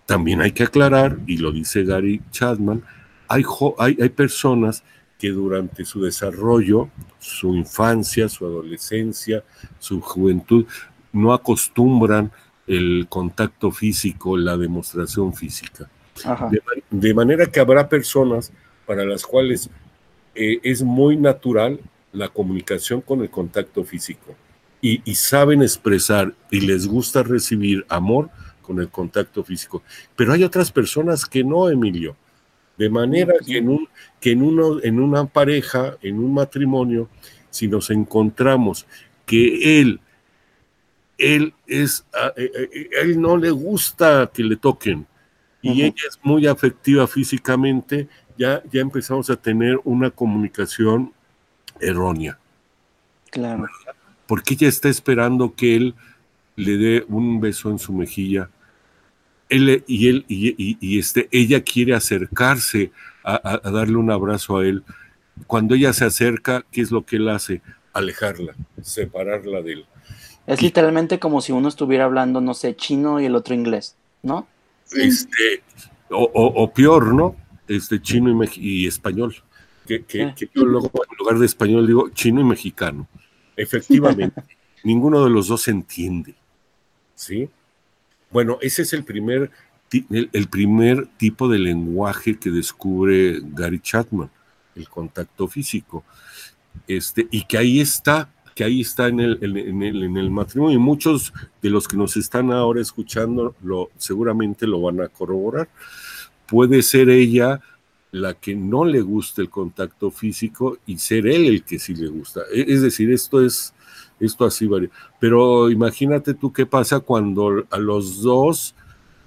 también 0.05 0.41
hay 0.41 0.51
que 0.51 0.63
aclarar, 0.63 1.19
y 1.27 1.37
lo 1.37 1.51
dice 1.51 1.83
Gary 1.83 2.21
Chapman, 2.31 2.83
hay, 3.27 3.43
hay, 3.77 3.97
hay 4.01 4.09
personas 4.09 4.83
que 5.19 5.29
durante 5.29 5.83
su 5.83 6.01
desarrollo, 6.01 6.89
su 7.19 7.53
infancia, 7.53 8.29
su 8.29 8.45
adolescencia, 8.45 9.43
su 9.77 9.99
juventud, 9.99 10.65
no 11.11 11.33
acostumbran 11.33 12.31
el 12.65 13.05
contacto 13.09 13.69
físico, 13.71 14.37
la 14.37 14.55
demostración 14.55 15.33
física. 15.33 15.89
De, 16.49 16.61
de, 16.89 17.13
manera 17.13 17.45
que 17.45 17.59
habrá 17.59 17.87
personas 17.87 18.51
para 18.85 19.05
las 19.05 19.25
cuales 19.25 19.69
eh, 20.35 20.59
es 20.63 20.83
muy 20.83 21.17
natural 21.17 21.79
la 22.11 22.29
comunicación 22.29 23.01
con 23.01 23.21
el 23.21 23.29
contacto 23.29 23.83
físico 23.83 24.35
y, 24.81 25.01
y, 25.09 25.15
saben 25.15 25.61
expresar 25.61 26.33
y 26.51 26.61
les 26.61 26.87
gusta 26.87 27.23
recibir 27.23 27.85
amor 27.87 28.29
con 28.61 28.79
el 28.79 28.89
contacto 28.89 29.43
físico. 29.43 29.81
Pero 30.15 30.33
hay 30.33 30.43
otras 30.43 30.71
personas 30.71 31.25
que 31.25 31.43
no, 31.43 31.69
Emilio. 31.69 32.15
De 32.79 32.89
manera 32.89 33.33
que 33.45 33.57
en, 33.57 33.69
un, 33.69 33.87
que 34.21 34.31
en, 34.31 34.41
uno, 34.41 34.81
en 34.81 34.99
una 34.99 35.25
pareja, 35.25 35.97
en 36.01 36.17
un 36.17 36.33
matrimonio, 36.33 37.09
si 37.51 37.67
nos 37.67 37.89
encontramos 37.89 38.87
que 39.25 39.79
él, 39.79 39.99
él 41.17 41.53
es, 41.67 42.05
a, 42.13 42.33
eh, 42.37 42.49
a, 42.55 42.99
a 42.99 43.01
él 43.03 43.19
no 43.19 43.35
le 43.37 43.51
gusta 43.51 44.31
que 44.33 44.43
le 44.43 44.55
toquen, 44.55 45.05
y 45.61 45.69
uh 45.69 45.73
-huh. 45.73 45.83
ella 45.83 46.07
es 46.07 46.19
muy 46.23 46.47
afectiva 46.47 47.05
físicamente, 47.05 48.07
ya, 48.37 48.63
ya 48.71 48.79
empezamos 48.81 49.29
a 49.29 49.35
tener 49.35 49.77
una 49.83 50.09
comunicación 50.09 51.11
errónea. 51.81 52.39
Claro. 53.29 53.65
Porque 54.25 54.53
ella 54.53 54.69
está 54.69 54.87
esperando 54.87 55.53
que 55.53 55.75
él 55.75 55.95
le 56.55 56.77
dé 56.77 57.05
un 57.09 57.41
beso 57.41 57.69
en 57.69 57.79
su 57.79 57.91
mejilla. 57.91 58.49
Él, 59.49 59.83
y 59.87 60.07
él 60.07 60.25
y, 60.27 60.49
y, 60.49 60.77
y 60.79 60.99
este, 60.99 61.27
ella 61.31 61.63
quiere 61.63 61.95
acercarse 61.95 62.91
a, 63.23 63.69
darle 63.69 63.97
un 63.97 64.11
abrazo 64.11 64.57
a 64.57 64.65
él. 64.65 64.83
Cuando 65.47 65.75
ella 65.75 65.93
se 65.93 66.05
acerca, 66.05 66.65
¿qué 66.71 66.81
es 66.81 66.91
lo 66.91 67.05
que 67.05 67.17
él 67.17 67.29
hace? 67.29 67.61
Alejarla, 67.93 68.55
separarla 68.81 69.61
de 69.61 69.73
él. 69.73 69.85
Es 70.47 70.61
literalmente 70.61 71.19
como 71.19 71.41
si 71.41 71.51
uno 71.51 71.67
estuviera 71.67 72.05
hablando, 72.05 72.41
no 72.41 72.53
sé, 72.53 72.75
chino 72.75 73.19
y 73.19 73.25
el 73.25 73.35
otro 73.35 73.53
inglés, 73.53 73.95
¿no? 74.23 74.47
este, 74.91 75.61
o, 76.09 76.23
o, 76.23 76.63
o, 76.63 76.73
peor, 76.73 77.13
¿no? 77.13 77.35
Este, 77.67 78.01
chino 78.01 78.43
y, 78.55 78.87
español. 78.87 79.35
Que, 79.85 80.03
que, 80.03 80.33
que, 80.35 80.49
yo 80.53 80.65
luego 80.65 80.87
en 80.87 81.17
lugar 81.17 81.39
de 81.39 81.45
español 81.45 81.87
digo 81.87 82.09
chino 82.09 82.41
y 82.41 82.43
mexicano. 82.43 83.07
Efectivamente, 83.55 84.43
ninguno 84.83 85.23
de 85.23 85.29
los 85.29 85.47
dos 85.47 85.63
se 85.63 85.71
entiende. 85.71 86.35
¿Sí? 87.15 87.49
Bueno, 88.31 88.57
ese 88.61 88.83
es 88.83 88.93
el 88.93 89.03
primer, 89.03 89.49
el, 90.11 90.47
primer 90.49 91.07
tipo 91.17 91.47
de 91.47 91.59
lenguaje 91.59 92.37
que 92.37 92.51
descubre 92.51 93.39
Gary 93.41 93.79
Chapman, 93.79 94.29
el 94.75 94.87
contacto 94.87 95.47
físico. 95.47 96.03
Este, 96.87 97.27
y 97.31 97.45
que 97.45 97.57
ahí 97.57 97.79
está, 97.79 98.31
que 98.55 98.63
ahí 98.63 98.81
está 98.81 99.07
en 99.07 99.19
el, 99.19 99.39
en, 99.41 99.83
el, 99.83 100.03
en 100.03 100.17
el 100.17 100.29
matrimonio. 100.29 100.77
Y 100.77 100.81
muchos 100.81 101.33
de 101.61 101.69
los 101.69 101.87
que 101.87 101.97
nos 101.97 102.15
están 102.17 102.51
ahora 102.51 102.81
escuchando 102.81 103.55
lo, 103.63 103.89
seguramente 103.97 104.67
lo 104.67 104.81
van 104.81 105.01
a 105.01 105.07
corroborar. 105.07 105.69
Puede 106.45 106.81
ser 106.83 107.09
ella 107.09 107.61
la 108.11 108.33
que 108.33 108.55
no 108.55 108.85
le 108.85 109.01
gusta 109.01 109.41
el 109.41 109.49
contacto 109.49 110.09
físico 110.11 110.79
y 110.85 110.97
ser 110.97 111.27
él 111.27 111.45
el 111.45 111.63
que 111.63 111.79
sí 111.79 111.95
le 111.95 112.07
gusta. 112.07 112.41
E, 112.51 112.65
es 112.67 112.81
decir, 112.81 113.11
esto 113.11 113.43
es, 113.43 113.73
esto 114.19 114.45
así 114.45 114.67
varía. 114.67 114.89
Pero 115.19 115.69
imagínate 115.69 116.33
tú 116.33 116.51
qué 116.51 116.65
pasa 116.65 116.99
cuando 116.99 117.65
a 117.69 117.77
los 117.77 118.21
dos 118.21 118.75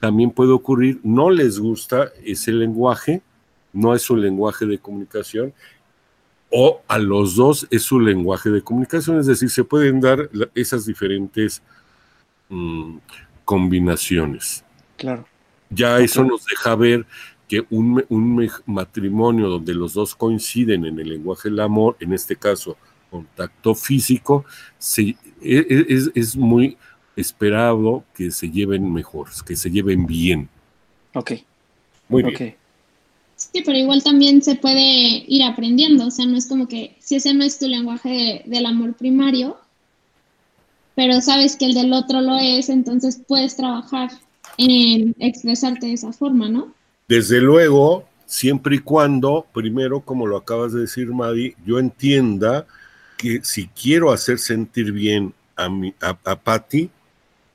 también 0.01 0.31
puede 0.31 0.51
ocurrir, 0.51 1.01
no 1.05 1.31
les 1.31 1.61
gusta 1.61 2.11
ese 2.25 2.51
lenguaje, 2.53 3.23
no 3.73 3.95
es 3.95 4.03
su 4.03 4.17
lenguaje 4.17 4.67
de 4.67 4.79
comunicación, 4.79 5.55
o 6.51 6.83
a 6.89 6.99
los 6.99 7.37
dos 7.37 7.67
es 7.71 7.83
su 7.83 8.01
lenguaje 8.01 8.51
de 8.51 8.63
comunicación, 8.63 9.19
es 9.19 9.27
decir, 9.27 9.49
se 9.49 9.65
pueden 9.65 10.01
dar 10.01 10.29
esas 10.55 10.85
diferentes 10.85 11.63
mm, 12.49 12.97
combinaciones. 13.45 14.65
Claro. 14.97 15.25
Ya 15.71 15.99
eso 16.01 16.25
nos 16.25 16.45
deja 16.45 16.75
ver 16.75 17.07
que 17.49 17.65
un, 17.71 18.51
matrimonio 18.67 19.49
donde 19.49 19.75
los 19.75 19.95
dos 19.95 20.15
coinciden 20.15 20.85
en 20.85 20.99
el 20.99 21.09
lenguaje 21.09 21.49
del 21.49 21.61
amor, 21.61 21.97
en 22.01 22.13
este 22.13 22.37
caso 22.37 22.77
contacto 23.12 23.75
físico, 23.75 24.47
e, 24.97 25.14
e, 25.42 25.87
es, 25.88 26.11
es, 26.14 26.35
muy 26.35 26.78
esperado 27.14 28.04
que 28.14 28.31
se 28.31 28.50
lleven 28.50 28.90
mejor, 28.90 29.28
que 29.47 29.54
se 29.54 29.71
lleven 29.71 30.07
bien. 30.07 30.49
Ok. 31.14 31.33
Muy 32.09 32.23
bien. 32.23 32.57
Sí, 33.37 33.62
pero 33.66 33.76
igual 33.76 34.02
también 34.02 34.40
se 34.40 34.54
puede 34.54 35.25
ir 35.26 35.42
aprendiendo, 35.42 36.07
o 36.07 36.11
sea, 36.11 36.26
no 36.26 36.37
es 36.37 36.47
como 36.47 36.69
que 36.69 36.97
si 37.00 37.16
ese 37.16 37.35
no 37.35 37.45
es 37.45 37.59
tu 37.59 37.69
lenguaje 37.69 38.42
del 38.47 38.66
amor 38.66 38.95
primario, 38.95 39.59
pero 40.95 41.21
sabes 41.21 41.57
que 41.57 41.66
el 41.66 41.75
del 41.75 41.92
otro 41.92 42.21
lo 42.21 42.38
es, 42.38 42.69
entonces 42.69 43.21
puedes 43.26 43.57
trabajar 43.57 44.11
en 44.59 45.14
expresarte 45.19 45.87
de 45.87 45.95
esa 45.95 46.12
forma, 46.12 46.49
¿no? 46.49 46.73
Desde 47.09 47.40
luego, 47.40 48.04
siempre 48.26 48.76
y 48.76 48.78
cuando, 48.78 49.47
primero, 49.52 50.00
como 50.00 50.26
lo 50.26 50.37
acabas 50.37 50.73
de 50.73 50.83
decir, 50.83 51.09
Madi, 51.09 51.54
yo 51.66 51.78
entienda 51.78 52.66
que 53.23 53.41
si 53.45 53.69
quiero 53.69 54.11
hacer 54.11 54.41
sentir 54.41 54.91
bien 54.91 55.33
a, 55.55 55.69
mi, 55.69 55.95
a, 56.00 56.35
Patty, 56.35 56.91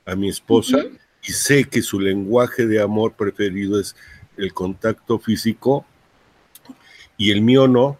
a 0.06 0.16
mi 0.16 0.30
esposa, 0.30 0.78
y 1.22 1.32
sé 1.32 1.64
que 1.64 1.82
su 1.82 2.00
lenguaje 2.00 2.66
de 2.66 2.80
amor 2.80 3.12
preferido 3.12 3.78
es 3.78 3.94
el 4.38 4.54
contacto 4.54 5.18
físico 5.18 5.84
y 7.18 7.32
el 7.32 7.42
mío 7.42 7.68
no, 7.68 7.98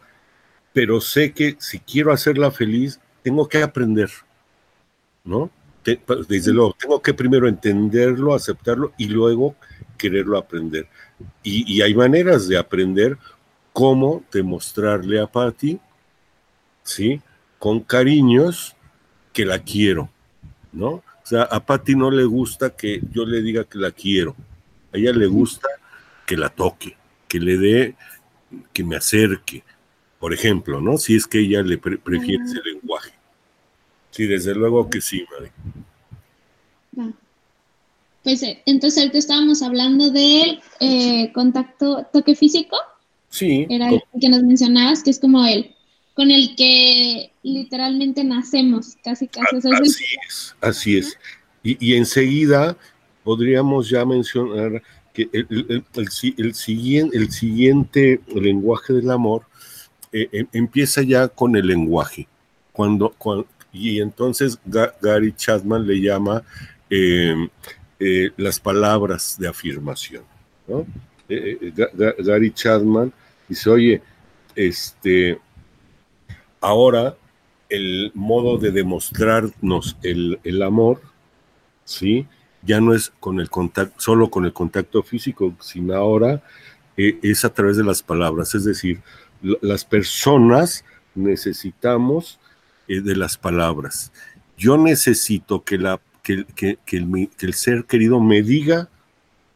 pero 0.72 0.98
sé 1.02 1.32
que 1.32 1.56
si 1.60 1.78
quiero 1.80 2.10
hacerla 2.10 2.50
feliz, 2.50 3.00
tengo 3.22 3.46
que 3.46 3.62
aprender, 3.62 4.10
¿no? 5.22 5.50
Desde 6.26 6.52
luego, 6.52 6.74
tengo 6.78 7.02
que 7.02 7.12
primero 7.12 7.48
entenderlo, 7.48 8.34
aceptarlo 8.34 8.92
y 8.96 9.08
luego 9.08 9.56
quererlo 9.98 10.38
aprender. 10.38 10.88
Y, 11.42 11.82
hay 11.82 11.94
maneras 11.94 12.48
de 12.48 12.56
aprender 12.56 13.18
cómo 13.74 14.24
demostrarle 14.32 15.20
a 15.20 15.26
Patty, 15.26 15.78
¿sí? 16.82 17.20
Con 17.58 17.80
cariños 17.80 18.76
que 19.32 19.44
la 19.44 19.58
quiero, 19.58 20.10
¿no? 20.72 20.88
O 20.88 21.24
sea, 21.24 21.42
a 21.42 21.64
Patty 21.64 21.94
no 21.94 22.10
le 22.10 22.24
gusta 22.24 22.70
que 22.70 23.02
yo 23.12 23.26
le 23.26 23.42
diga 23.42 23.64
que 23.64 23.78
la 23.78 23.90
quiero. 23.90 24.34
A 24.92 24.96
ella 24.96 25.12
le 25.12 25.26
gusta 25.26 25.68
que 26.26 26.36
la 26.36 26.48
toque, 26.48 26.96
que 27.26 27.38
le 27.38 27.58
dé, 27.58 27.96
que 28.72 28.84
me 28.84 28.96
acerque. 28.96 29.62
Por 30.18 30.32
ejemplo, 30.32 30.80
¿no? 30.80 30.98
Si 30.98 31.14
es 31.14 31.26
que 31.26 31.40
ella 31.40 31.62
le 31.62 31.78
prefiere 31.78 32.42
ese 32.44 32.60
lenguaje. 32.64 33.12
Sí, 34.10 34.26
desde 34.26 34.54
luego 34.54 34.88
que 34.88 35.00
sí, 35.00 35.24
madre. 35.30 35.52
Pues 38.24 38.42
eh, 38.42 38.62
entonces 38.66 38.98
ahorita 38.98 39.18
estábamos 39.18 39.62
hablando 39.62 40.10
del 40.10 40.60
eh, 40.80 41.30
contacto, 41.32 42.06
toque 42.12 42.34
físico. 42.34 42.76
Sí. 43.30 43.66
Era 43.70 43.90
el 43.90 44.02
que 44.20 44.28
nos 44.28 44.42
mencionabas, 44.42 45.02
que 45.02 45.10
es 45.10 45.20
como 45.20 45.46
el 45.46 45.74
con 46.18 46.32
el 46.32 46.56
que 46.56 47.30
literalmente 47.44 48.24
nacemos, 48.24 48.96
casi 49.04 49.28
casi. 49.28 49.56
así 49.72 50.04
es, 50.26 50.56
así 50.60 50.98
es. 50.98 51.16
Y, 51.62 51.92
y, 51.92 51.94
enseguida 51.94 52.76
podríamos 53.22 53.88
ya 53.88 54.04
mencionar 54.04 54.82
que 55.14 55.28
el, 55.32 55.84
el, 55.94 56.52
siguiente, 56.52 57.16
el 57.16 57.30
siguiente 57.30 58.20
lenguaje 58.34 58.94
del 58.94 59.12
amor 59.12 59.42
eh, 60.10 60.28
em, 60.32 60.48
empieza 60.52 61.02
ya 61.02 61.28
con 61.28 61.54
el 61.54 61.68
lenguaje. 61.68 62.26
Cuando, 62.72 63.14
y 63.72 64.00
entonces 64.00 64.58
Gary 64.66 65.32
Chapman 65.36 65.86
le 65.86 66.00
llama 66.00 66.42
em, 66.90 67.48
eh, 68.00 68.32
las 68.36 68.58
palabras 68.58 69.36
de 69.38 69.46
afirmación. 69.46 70.24
Eh, 71.28 71.72
eh, 71.78 72.16
Gary 72.18 72.50
Chapman 72.50 73.12
dice, 73.48 73.70
oye, 73.70 74.02
este, 74.56 75.38
ahora 76.60 77.16
el 77.68 78.10
modo 78.14 78.58
de 78.58 78.70
demostrarnos 78.70 79.96
el, 80.02 80.62
amor, 80.62 81.00
¿sí? 81.84 82.26
Ya 82.62 82.80
no 82.80 82.94
es 82.94 83.12
con 83.20 83.40
el 83.40 83.50
contacto, 83.50 83.94
solo 84.00 84.30
con 84.30 84.44
el 84.44 84.52
contacto 84.52 85.02
físico, 85.02 85.54
sino 85.60 85.94
ahora 85.94 86.42
es 86.96 87.44
a 87.44 87.52
través 87.52 87.76
de 87.76 87.84
las 87.84 88.02
palabras. 88.02 88.54
Es 88.54 88.64
decir, 88.64 89.00
las 89.42 89.84
personas 89.84 90.84
necesitamos 91.14 92.38
de 92.88 93.16
las 93.16 93.36
palabras. 93.36 94.12
Yo 94.56 94.76
necesito 94.76 95.62
que 95.62 95.78
la 95.78 96.00
que, 96.22 96.78
el, 97.40 97.54
ser 97.54 97.84
querido 97.84 98.20
me 98.20 98.42
diga 98.42 98.88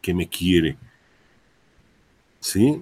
que 0.01 0.13
me 0.13 0.27
quiere. 0.27 0.77
¿Sí? 2.39 2.81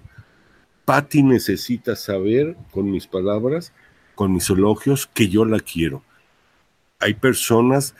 Patty 0.85 1.23
necesita 1.23 1.95
saber 1.95 2.55
con 2.71 2.89
mis 2.89 3.05
palabras, 3.05 3.73
con 4.21 4.33
mis 4.33 4.51
elogios, 4.51 5.09
que 5.15 5.29
yo 5.29 5.45
la 5.45 5.59
quiero. 5.59 6.03
Hay 6.99 7.15
personas 7.15 7.95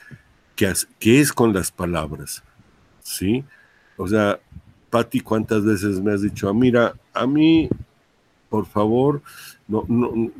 que, 0.54 0.72
que 1.00 1.18
es 1.18 1.32
con 1.32 1.52
las 1.52 1.72
palabras. 1.72 2.44
¿Sí? 3.02 3.44
O 3.96 4.06
sea, 4.06 4.38
Patty, 4.88 5.18
¿cuántas 5.18 5.64
veces 5.64 6.00
me 6.00 6.12
has 6.12 6.22
dicho, 6.22 6.48
ah, 6.48 6.54
mira, 6.54 6.94
a 7.12 7.26
mí, 7.26 7.68
por 8.48 8.66
favor, 8.66 9.20
no, 9.66 9.84
no, 9.88 10.30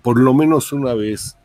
por 0.00 0.18
lo 0.18 0.32
menos 0.32 0.72
una 0.72 0.94
vez, 0.94 1.36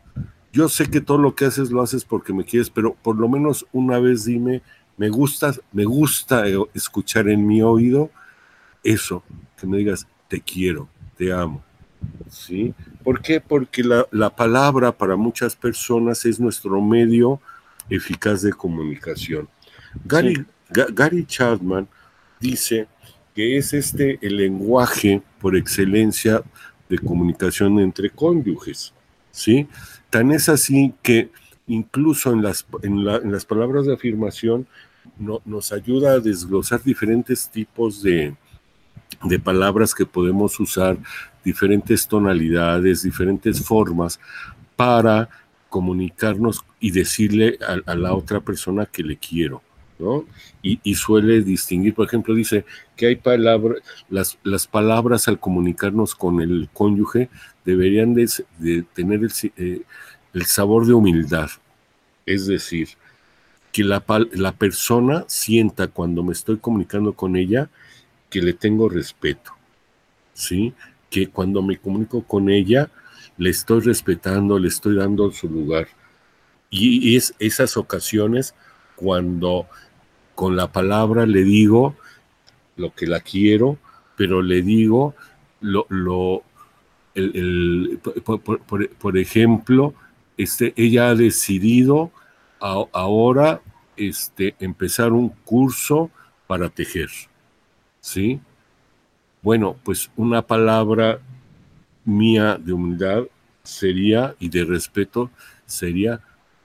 yo 0.50 0.70
sé 0.70 0.88
que 0.88 1.02
todo 1.02 1.18
lo 1.18 1.34
que 1.34 1.44
haces 1.44 1.70
lo 1.70 1.82
haces 1.82 2.06
porque 2.06 2.32
me 2.32 2.46
quieres, 2.46 2.70
pero 2.70 2.94
por 2.94 3.16
lo 3.16 3.28
menos 3.28 3.66
una 3.70 3.98
vez 3.98 4.24
dime, 4.24 4.62
me 4.96 5.10
gusta, 5.10 5.52
me 5.72 5.84
gusta 5.84 6.48
eh, 6.48 6.56
escuchar 6.72 7.28
en 7.28 7.46
mi 7.46 7.60
oído 7.60 8.10
eso, 8.82 9.22
que 9.58 9.66
me 9.66 9.76
digas, 9.76 10.06
te 10.26 10.40
quiero, 10.40 10.88
te 11.18 11.30
amo. 11.30 11.67
¿Sí? 12.30 12.74
¿Por 13.02 13.22
qué? 13.22 13.40
Porque 13.40 13.82
la, 13.82 14.30
palabra 14.30 14.92
para 14.92 15.16
muchas 15.16 15.56
personas 15.56 16.24
es 16.24 16.38
nuestro 16.38 16.80
medio 16.80 17.40
eficaz 17.88 18.42
de 18.42 18.52
comunicación. 18.52 19.48
Gary, 20.04 20.44
Gary 20.70 21.24
Chapman 21.24 21.88
dice 22.40 22.86
que 23.34 23.56
es 23.56 23.72
este 23.72 24.18
el 24.20 24.36
lenguaje 24.36 25.22
por 25.40 25.56
excelencia 25.56 26.42
de 26.88 26.98
comunicación 26.98 27.78
entre 27.80 28.10
cónyuges, 28.10 28.92
¿sí? 29.30 29.68
Tan 30.10 30.32
es 30.32 30.48
así 30.48 30.94
que 31.02 31.30
incluso 31.66 32.32
en 32.32 32.42
las, 32.42 32.66
en, 32.82 33.04
las 33.04 33.44
palabras 33.44 33.86
de 33.86 33.94
afirmación 33.94 34.66
nos 35.44 35.72
ayuda 35.72 36.12
a 36.12 36.20
desglosar 36.20 36.82
diferentes 36.82 37.48
tipos 37.50 38.02
de, 38.02 38.34
palabras 39.42 39.94
que 39.94 40.06
podemos 40.06 40.58
usar, 40.60 40.98
diferentes 41.44 42.06
tonalidades, 42.06 43.02
diferentes 43.02 43.64
formas 43.64 44.20
para 44.76 45.28
comunicarnos 45.68 46.64
y 46.80 46.90
decirle 46.90 47.58
a, 47.86 47.94
la 47.94 48.14
otra 48.14 48.40
persona 48.40 48.86
que 48.86 49.02
le 49.02 49.16
quiero. 49.16 49.62
¿no? 49.98 50.24
Y, 50.62 50.94
suele 50.94 51.42
distinguir, 51.42 51.94
por 51.94 52.06
ejemplo, 52.06 52.34
dice 52.34 52.64
que 52.96 53.06
hay 53.06 53.16
palabras, 53.16 53.78
las, 54.08 54.38
las 54.44 54.66
palabras 54.66 55.26
al 55.26 55.40
comunicarnos 55.40 56.14
con 56.14 56.40
el 56.40 56.68
cónyuge 56.72 57.28
deberían 57.64 58.14
de, 58.14 58.28
tener 58.94 59.20
eh, 59.56 59.82
el, 60.32 60.44
sabor 60.44 60.86
de 60.86 60.94
humildad. 60.94 61.50
Es 62.26 62.46
decir, 62.46 62.90
que 63.72 63.82
la, 63.82 64.04
la 64.32 64.52
persona 64.52 65.24
sienta 65.26 65.88
cuando 65.88 66.22
me 66.22 66.32
estoy 66.32 66.58
comunicando 66.58 67.12
con 67.14 67.34
ella 67.34 67.68
que 68.30 68.42
le 68.42 68.52
tengo 68.52 68.88
respeto. 68.88 69.52
¿Sí? 70.34 70.74
Que 71.10 71.28
cuando 71.28 71.62
me 71.62 71.78
comunico 71.78 72.22
con 72.22 72.50
ella, 72.50 72.90
le 73.38 73.50
estoy 73.50 73.80
respetando, 73.80 74.58
le 74.58 74.68
estoy 74.68 74.96
dando 74.96 75.30
su 75.30 75.48
lugar. 75.48 75.88
Y, 76.70 77.16
es 77.16 77.34
esas 77.38 77.76
ocasiones 77.76 78.54
cuando 78.96 79.66
con 80.34 80.56
la 80.56 80.70
palabra 80.70 81.24
le 81.24 81.42
digo 81.42 81.96
lo 82.76 82.94
que 82.94 83.06
la 83.06 83.20
quiero, 83.20 83.78
pero 84.16 84.42
le 84.42 84.62
digo 84.62 85.14
lo, 85.60 85.86
el, 87.14 88.00
por, 88.24 89.18
ejemplo, 89.18 89.94
este, 90.36 90.74
ella 90.76 91.08
ha 91.08 91.14
decidido 91.14 92.12
ahora 92.60 93.60
este, 93.96 94.54
empezar 94.60 95.12
un 95.12 95.30
curso 95.44 96.10
para 96.46 96.68
tejer. 96.68 97.08
¿Sí? 98.08 98.40
Bueno, 99.42 99.76
pues 99.84 100.10
una 100.16 100.40
palabra 100.40 101.20
mía 102.06 102.56
de 102.58 102.72
humildad 102.72 103.24
sería, 103.62 104.34
y 104.38 104.48
de 104.48 104.64
respeto, 104.64 105.30
sería 105.66 106.22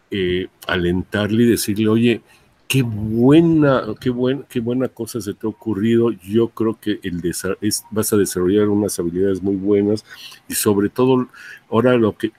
eh, 0.10 0.47
alentarle 0.67 1.43
y 1.43 1.47
decirle, 1.47 1.89
oye, 1.89 2.21
qué 2.69 2.82
buena, 2.82 3.84
qué, 3.99 4.10
buen, 4.10 4.45
qué 4.47 4.62
buena 4.62 4.88
cosa 4.88 5.19
se 5.19 5.34
te 5.34 5.45
ha 5.45 5.49
ocurrido. 5.49 6.12
Yo 6.12 6.47
creo 6.47 6.79
que 6.79 7.01
el 7.03 7.21
es, 7.60 7.84
vas 7.91 8.13
a 8.13 8.17
desarrollar 8.17 8.69
unas 8.69 8.97
habilidades 8.97 9.43
muy 9.43 9.58
buenas 9.58 10.06
y 10.47 10.53
sobre 10.53 10.88
todo 10.88 11.27
ahora 11.69 11.97
lo 11.97 12.15
que, 12.17 12.32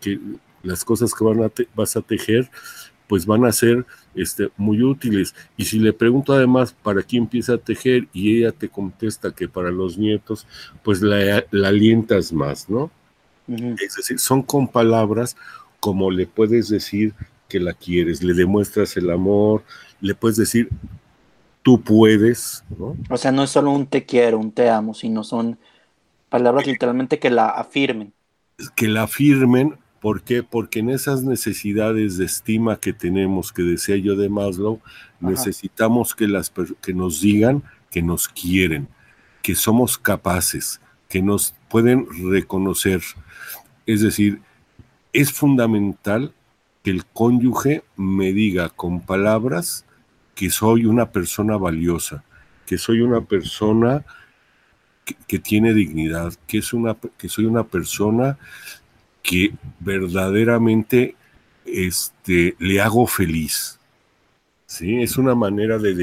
las 0.63 0.83
cosas 0.83 1.13
que 1.13 1.25
van 1.25 1.43
a 1.43 1.51
vas 1.75 1.95
a 1.99 2.01
tejer, 2.01 2.51
pues 3.09 3.27
van 3.27 3.45
a 3.45 3.53
ser 3.53 3.85
este, 4.15 4.51
muy 4.57 4.83
útiles. 4.83 5.35
Y 5.57 5.65
si 5.65 5.79
le 5.79 5.93
pregunto 5.93 6.33
además 6.33 6.75
para 6.83 7.03
quién 7.03 7.25
empieza 7.25 7.55
a 7.55 7.59
tejer 7.59 8.09
y 8.13 8.39
ella 8.39 8.53
te 8.53 8.69
contesta 8.69 9.33
que 9.33 9.49
para 9.49 9.71
los 9.71 9.99
nietos, 9.99 10.47
pues 10.83 11.03
la, 11.03 11.45
alientas 11.65 12.33
más, 12.33 12.69
¿no? 12.69 12.91
Es 13.47 13.97
decir, 13.97 14.19
son 14.19 14.43
con 14.43 14.69
palabras 14.69 15.37
como 15.81 16.11
le 16.11 16.27
puedes 16.27 16.71
decir 16.71 17.13
que 17.49 17.61
la 17.61 17.75
quieres, 17.75 18.23
le 18.23 18.33
demuestras 18.33 18.97
el 18.97 19.11
amor, 19.11 19.63
le 20.01 20.15
puedes 20.15 20.39
decir, 20.39 20.71
tú 21.63 21.83
puedes, 21.83 22.65
¿no? 22.79 22.97
O 23.11 23.17
sea, 23.19 23.33
no 23.33 23.43
es 23.43 23.51
solo 23.51 23.71
un 23.71 23.87
te 23.87 24.07
quiero, 24.07 24.39
un 24.39 24.51
te 24.51 24.71
amo, 24.71 24.95
sino 24.95 25.23
son 25.25 25.59
palabras 26.31 26.67
literalmente 26.67 27.19
que 27.19 27.31
la 27.31 27.49
afirmen. 27.49 28.15
Que 28.75 28.89
la 28.89 29.03
afirmen, 29.03 29.77
¿por 30.05 30.21
qué? 30.21 30.43
Porque 30.43 30.81
en 30.81 30.91
esas 30.91 31.23
necesidades 31.23 32.19
de 32.19 32.27
estima 32.27 32.79
que 32.79 32.93
tenemos, 32.93 33.55
que 33.55 33.63
decía 33.63 33.97
yo 33.97 34.17
de 34.17 34.29
Maslow, 34.29 34.83
necesitamos 35.19 36.15
que, 36.15 36.29
las, 36.29 36.53
que 36.83 36.93
nos 36.93 37.23
digan 37.23 37.63
que 37.91 38.03
nos 38.03 38.29
quieren, 38.29 38.87
que 39.41 39.55
somos 39.55 39.97
capaces, 39.97 40.79
que 41.09 41.23
nos 41.23 41.55
pueden 41.71 42.07
reconocer. 42.31 43.01
Es 43.87 44.03
decir, 44.03 44.43
es 45.15 45.33
fundamental 45.33 46.35
que 46.83 46.91
el 46.91 47.07
cónyuge 47.07 47.83
me 47.97 48.35
diga 48.35 48.69
con 48.69 49.01
palabras 49.01 49.87
que 50.35 50.51
soy 50.51 50.85
una 50.85 51.13
persona 51.13 51.57
valiosa, 51.57 52.25
que 52.67 52.77
soy 52.77 53.01
una 53.01 53.23
persona 53.23 54.05
que, 55.27 55.39
tiene 55.39 55.73
dignidad, 55.73 56.35
que, 56.47 56.59
es 56.59 56.75
una, 56.75 56.95
que 57.17 57.31
soy 57.31 57.47
una 57.47 57.65
persona 57.65 58.37
que 59.25 59.53
verdaderamente 59.81 61.17
este, 61.65 62.55
le 62.61 62.81
hago 62.81 63.09
feliz. 63.09 63.81
¿sí? 64.67 65.03
Es 65.03 65.17
una 65.17 65.35
manera 65.35 65.79
de, 65.79 65.95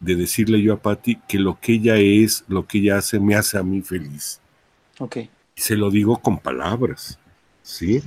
de, 0.00 0.16
decirle 0.16 0.60
yo 0.62 0.72
a 0.72 0.82
Patti 0.82 1.16
que 1.28 1.38
lo 1.38 1.60
que 1.60 1.74
ella 1.74 1.96
es, 1.96 2.44
lo 2.48 2.66
que 2.66 2.78
ella 2.78 2.98
hace, 2.98 3.20
me 3.20 3.36
hace 3.36 3.58
a 3.58 3.62
mí 3.62 3.82
feliz. 3.82 4.40
Ok. 4.98 5.18
Y 5.18 5.60
se 5.60 5.76
lo 5.76 5.90
digo 5.90 6.16
con 6.16 6.38
palabras, 6.38 7.18
¿sí? 7.62 8.02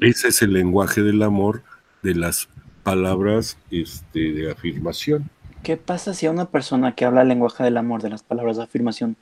Ese 0.00 0.28
es 0.28 0.42
el 0.42 0.52
lenguaje 0.52 1.02
del 1.02 1.22
amor 1.22 1.62
de 2.02 2.14
las 2.14 2.48
palabras 2.82 3.56
este, 3.70 4.32
de 4.32 4.50
afirmación. 4.50 5.30
¿Qué 5.62 5.76
pasa 5.76 6.12
si 6.12 6.26
a 6.26 6.30
una 6.30 6.50
persona 6.50 6.94
que 6.94 7.04
habla 7.04 7.22
el 7.22 7.28
lenguaje 7.28 7.64
del 7.64 7.78
amor, 7.78 8.02
de 8.02 8.10
las 8.10 8.22
palabras 8.22 8.58
de 8.58 8.64
afirmación, 8.64 9.16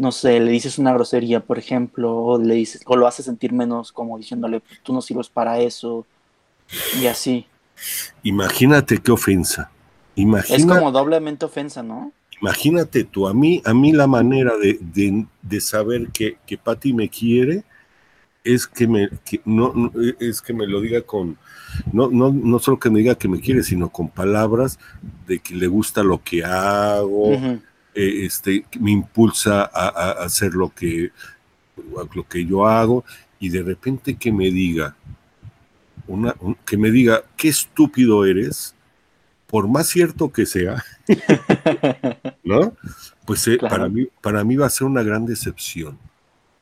no 0.00 0.12
sé, 0.12 0.40
le 0.40 0.50
dices 0.50 0.78
una 0.78 0.94
grosería, 0.94 1.40
por 1.40 1.58
ejemplo, 1.58 2.16
o 2.16 2.38
le 2.38 2.54
dices, 2.54 2.80
o 2.86 2.96
lo 2.96 3.06
hace 3.06 3.22
sentir 3.22 3.52
menos 3.52 3.92
como 3.92 4.16
diciéndole, 4.16 4.62
tú 4.82 4.94
no 4.94 5.02
sirves 5.02 5.28
para 5.28 5.60
eso, 5.60 6.06
y 6.98 7.06
así. 7.06 7.46
Imagínate 8.22 8.96
qué 8.96 9.12
ofensa. 9.12 9.70
es 10.16 10.64
como 10.64 10.90
doblemente 10.90 11.44
ofensa, 11.44 11.82
¿no? 11.82 12.12
Imagínate 12.40 13.04
tú, 13.04 13.28
a 13.28 13.34
mí, 13.34 13.60
a 13.66 13.74
mí 13.74 13.92
la 13.92 14.06
manera 14.06 14.54
de, 14.56 14.78
de, 15.42 15.60
saber 15.60 16.08
que, 16.08 16.38
que 16.46 16.56
Patti 16.56 16.94
me 16.94 17.10
quiere 17.10 17.64
es 18.42 18.66
que 18.66 18.86
me 18.86 19.10
no, 19.44 19.92
es 20.18 20.40
que 20.40 20.54
me 20.54 20.66
lo 20.66 20.80
diga 20.80 21.02
con 21.02 21.36
no, 21.92 22.08
no, 22.08 22.32
no 22.32 22.58
solo 22.58 22.78
que 22.78 22.88
me 22.88 23.00
diga 23.00 23.16
que 23.16 23.28
me 23.28 23.38
quiere, 23.38 23.62
sino 23.62 23.90
con 23.90 24.08
palabras 24.08 24.78
de 25.26 25.40
que 25.40 25.54
le 25.54 25.66
gusta 25.66 26.02
lo 26.02 26.22
que 26.22 26.42
hago, 26.42 27.36
eh, 27.94 28.24
este, 28.24 28.64
me 28.78 28.92
impulsa 28.92 29.70
a, 29.72 30.12
hacer 30.22 30.54
lo 30.54 30.74
que, 30.74 31.10
lo 32.14 32.28
que 32.28 32.44
yo 32.44 32.66
hago, 32.66 33.04
y 33.38 33.48
de 33.48 33.62
repente 33.62 34.16
que 34.16 34.32
me 34.32 34.50
diga, 34.50 34.96
una, 36.06 36.34
que 36.66 36.76
me 36.76 36.90
diga, 36.90 37.22
qué 37.36 37.48
estúpido 37.48 38.24
eres, 38.24 38.74
por 39.46 39.66
más 39.66 39.88
cierto 39.88 40.30
que 40.30 40.46
sea, 40.46 40.84
¿no? 42.44 42.76
Pues 43.24 43.46
eh, 43.48 43.58
para, 43.58 43.88
mí, 43.88 44.08
para 44.20 44.44
mí 44.44 44.56
va 44.56 44.66
a 44.66 44.70
ser 44.70 44.86
una 44.86 45.02
gran 45.02 45.26
decepción, 45.26 45.98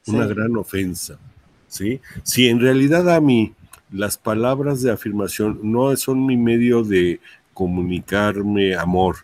una 0.06 0.26
gran 0.26 0.56
ofensa. 0.56 1.18
¿sí? 1.66 2.00
Si 2.22 2.48
en 2.48 2.60
realidad 2.60 3.14
a 3.14 3.20
mí 3.20 3.54
las 3.90 4.16
palabras 4.16 4.82
de 4.82 4.90
afirmación 4.90 5.60
no 5.62 5.94
son 5.96 6.24
mi 6.24 6.36
medio 6.36 6.82
de 6.82 7.20
comunicarme 7.54 8.74
amor, 8.74 9.16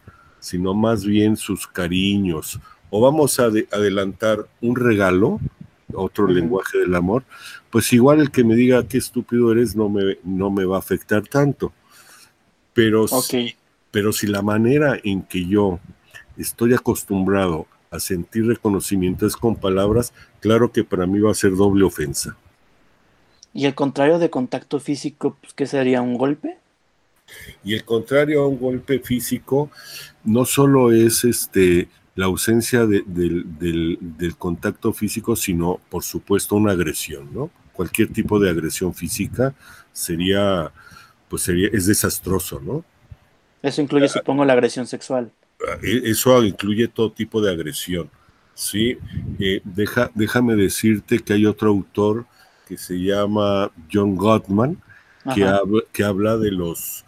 sino 0.44 0.74
más 0.74 1.06
bien 1.06 1.38
sus 1.38 1.66
cariños, 1.66 2.60
o 2.90 3.00
vamos 3.00 3.40
a 3.40 3.44
adelantar 3.44 4.46
un 4.60 4.76
regalo, 4.76 5.40
otro 5.94 6.26
lenguaje 6.28 6.78
del 6.78 6.94
amor, 6.94 7.24
pues 7.70 7.90
igual 7.94 8.20
el 8.20 8.30
que 8.30 8.44
me 8.44 8.54
diga 8.54 8.86
qué 8.86 8.98
estúpido 8.98 9.52
eres 9.52 9.74
no 9.74 9.88
me, 9.88 10.18
no 10.22 10.50
me 10.50 10.66
va 10.66 10.76
a 10.76 10.80
afectar 10.80 11.22
tanto. 11.22 11.72
Pero, 12.74 13.06
pero 13.90 14.12
si 14.12 14.26
la 14.26 14.42
manera 14.42 14.98
en 15.02 15.22
que 15.22 15.46
yo 15.46 15.80
estoy 16.36 16.74
acostumbrado 16.74 17.66
a 17.90 17.98
sentir 17.98 18.46
reconocimiento 18.46 19.26
es 19.26 19.36
con 19.36 19.56
palabras, 19.56 20.12
claro 20.40 20.70
que 20.70 20.84
para 20.84 21.06
mí 21.06 21.20
va 21.20 21.30
a 21.30 21.34
ser 21.34 21.56
doble 21.56 21.84
ofensa. 21.84 22.36
¿Y 23.54 23.64
el 23.64 23.74
contrario 23.74 24.18
de 24.18 24.28
contacto 24.28 24.78
físico, 24.78 25.38
pues, 25.40 25.54
qué 25.54 25.66
sería 25.66 26.02
un 26.02 26.18
golpe? 26.18 26.58
Y 27.64 27.74
el 27.74 27.84
contrario 27.84 28.42
a 28.42 28.48
un 28.48 28.58
golpe 28.58 28.98
físico 28.98 29.70
no 30.24 30.44
solo 30.44 30.92
es 30.92 31.24
este, 31.24 31.88
la 32.14 32.26
ausencia 32.26 32.86
del, 32.86 34.34
contacto 34.38 34.92
físico, 34.92 35.36
sino 35.36 35.80
por 35.88 36.02
supuesto 36.02 36.54
una 36.56 36.72
agresión, 36.72 37.32
¿no? 37.32 37.50
Cualquier 37.72 38.12
tipo 38.12 38.38
de 38.38 38.50
agresión 38.50 38.94
física 38.94 39.54
sería, 39.92 40.70
pues 41.28 41.42
sería, 41.42 41.68
es 41.72 41.86
desastroso, 41.86 42.60
¿no? 42.60 42.84
Eso 43.62 43.82
incluye, 43.82 44.08
supongo, 44.08 44.44
la 44.44 44.52
agresión 44.52 44.86
sexual. 44.86 45.32
E, 45.82 46.10
eso 46.10 46.44
incluye 46.44 46.86
todo 46.86 47.10
tipo 47.10 47.40
de 47.40 47.50
agresión. 47.50 48.10
Sí, 48.54 48.96
eh, 49.40 49.60
deja, 49.64 50.10
déjame 50.14 50.54
decirte 50.54 51.18
que 51.18 51.32
hay 51.32 51.46
otro 51.46 51.70
autor 51.70 52.26
que 52.68 52.78
se 52.78 52.94
llama 52.94 53.72
John 53.92 54.14
Gottman, 54.14 54.80
que 55.34 55.44
habla, 55.44 55.82
que 55.92 56.04
habla, 56.04 56.36
de 56.36 56.52
los, 56.52 57.04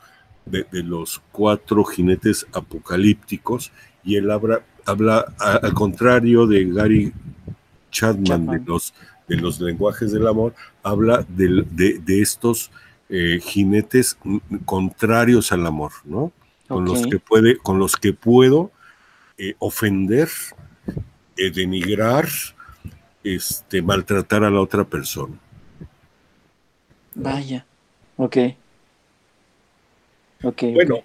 de, 0.46 0.66
los 0.82 1.20
cuatro 1.32 1.84
jinetes 1.84 2.46
apocalípticos, 2.52 3.72
y 4.04 4.16
él 4.16 4.30
habla, 4.30 4.62
habla 4.84 5.34
al 5.38 5.74
contrario 5.74 6.46
de 6.46 6.64
Gary 6.64 7.12
Chapman, 7.90 8.46
De, 8.46 8.60
los, 8.64 8.94
de 9.28 9.36
los 9.36 9.60
lenguajes 9.60 10.12
del 10.12 10.26
amor, 10.26 10.54
habla 10.82 11.26
de, 11.28 11.64
de 12.00 12.22
estos 12.22 12.70
eh, 13.08 13.38
jinetes 13.40 14.18
contrarios 14.64 15.52
al 15.52 15.64
amor, 15.64 15.92
¿no? 16.04 16.32
Con 16.66 16.84
los 16.84 17.06
que 17.06 17.20
puede, 17.20 17.56
con 17.56 17.78
los 17.78 17.94
que 17.94 18.12
puedo 18.12 18.72
eh, 19.38 19.54
ofender, 19.60 20.28
eh, 21.36 21.52
denigrar, 21.52 22.26
este, 23.22 23.80
maltratar 23.80 24.42
a 24.42 24.50
la 24.50 24.60
otra 24.60 24.82
persona. 24.82 25.38
Vaya, 27.14 27.64
ok. 28.16 28.36
Okay 30.42 30.74
bueno, 30.74 31.02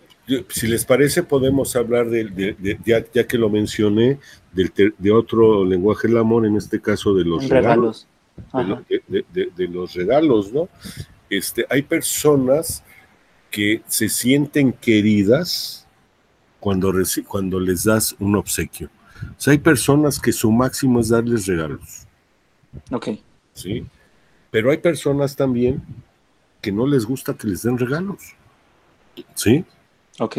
si 0.50 0.67
les 0.67 0.86
parece, 0.86 1.24
podemos 1.24 1.76
hablar 1.76 2.10
de, 2.10 2.78
ya, 2.86 3.28
que 3.28 3.38
lo 3.38 3.50
mencioné, 3.50 4.20
de 4.54 5.12
otro 5.12 5.65
lenguaje 5.65 6.08
del 6.08 6.17
amor, 6.17 6.46
en 6.46 6.56
este 6.56 6.80
caso 6.80 7.13
de 7.13 7.26
los 7.26 7.50
regalos. 7.50 8.08
De, 8.54 9.67
los 9.67 9.94
regalos, 9.94 10.54
¿no? 10.54 10.70
Este, 11.30 11.65
hay 11.70 11.82
personas 11.82 12.84
que 13.50 13.82
se 13.88 14.10
sienten 14.10 14.72
queridas 14.72 15.88
cuando, 16.60 16.94
cuando 17.28 17.60
les 17.60 17.84
das 17.84 18.15
un 18.20 18.36
obsequio. 18.36 18.89
O 19.22 19.41
sea, 19.41 19.52
hay 19.52 19.60
personas 19.60 20.20
que 20.20 20.32
su 20.32 20.52
máximo 20.52 21.00
es 21.00 21.10
darles 21.10 21.46
regalos. 21.46 22.08
Ok. 22.91 23.10
Sí. 23.54 23.86
Pero 24.50 24.72
hay 24.72 24.78
personas 24.78 25.36
también 25.36 25.82
que 26.62 26.72
no 26.72 26.88
les 26.88 27.06
gusta 27.06 27.34
que 27.34 27.48
les 27.48 27.63
den 27.63 27.78
regalos. 27.78 28.36
¿Sí? 29.36 29.65
Ok. 30.19 30.38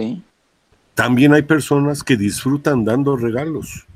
También 0.94 1.32
hay 1.34 1.42
personas 1.42 2.02
que 2.02 2.16
disfrutan 2.16 2.84
dando 2.84 3.16
regalos. 3.16 3.86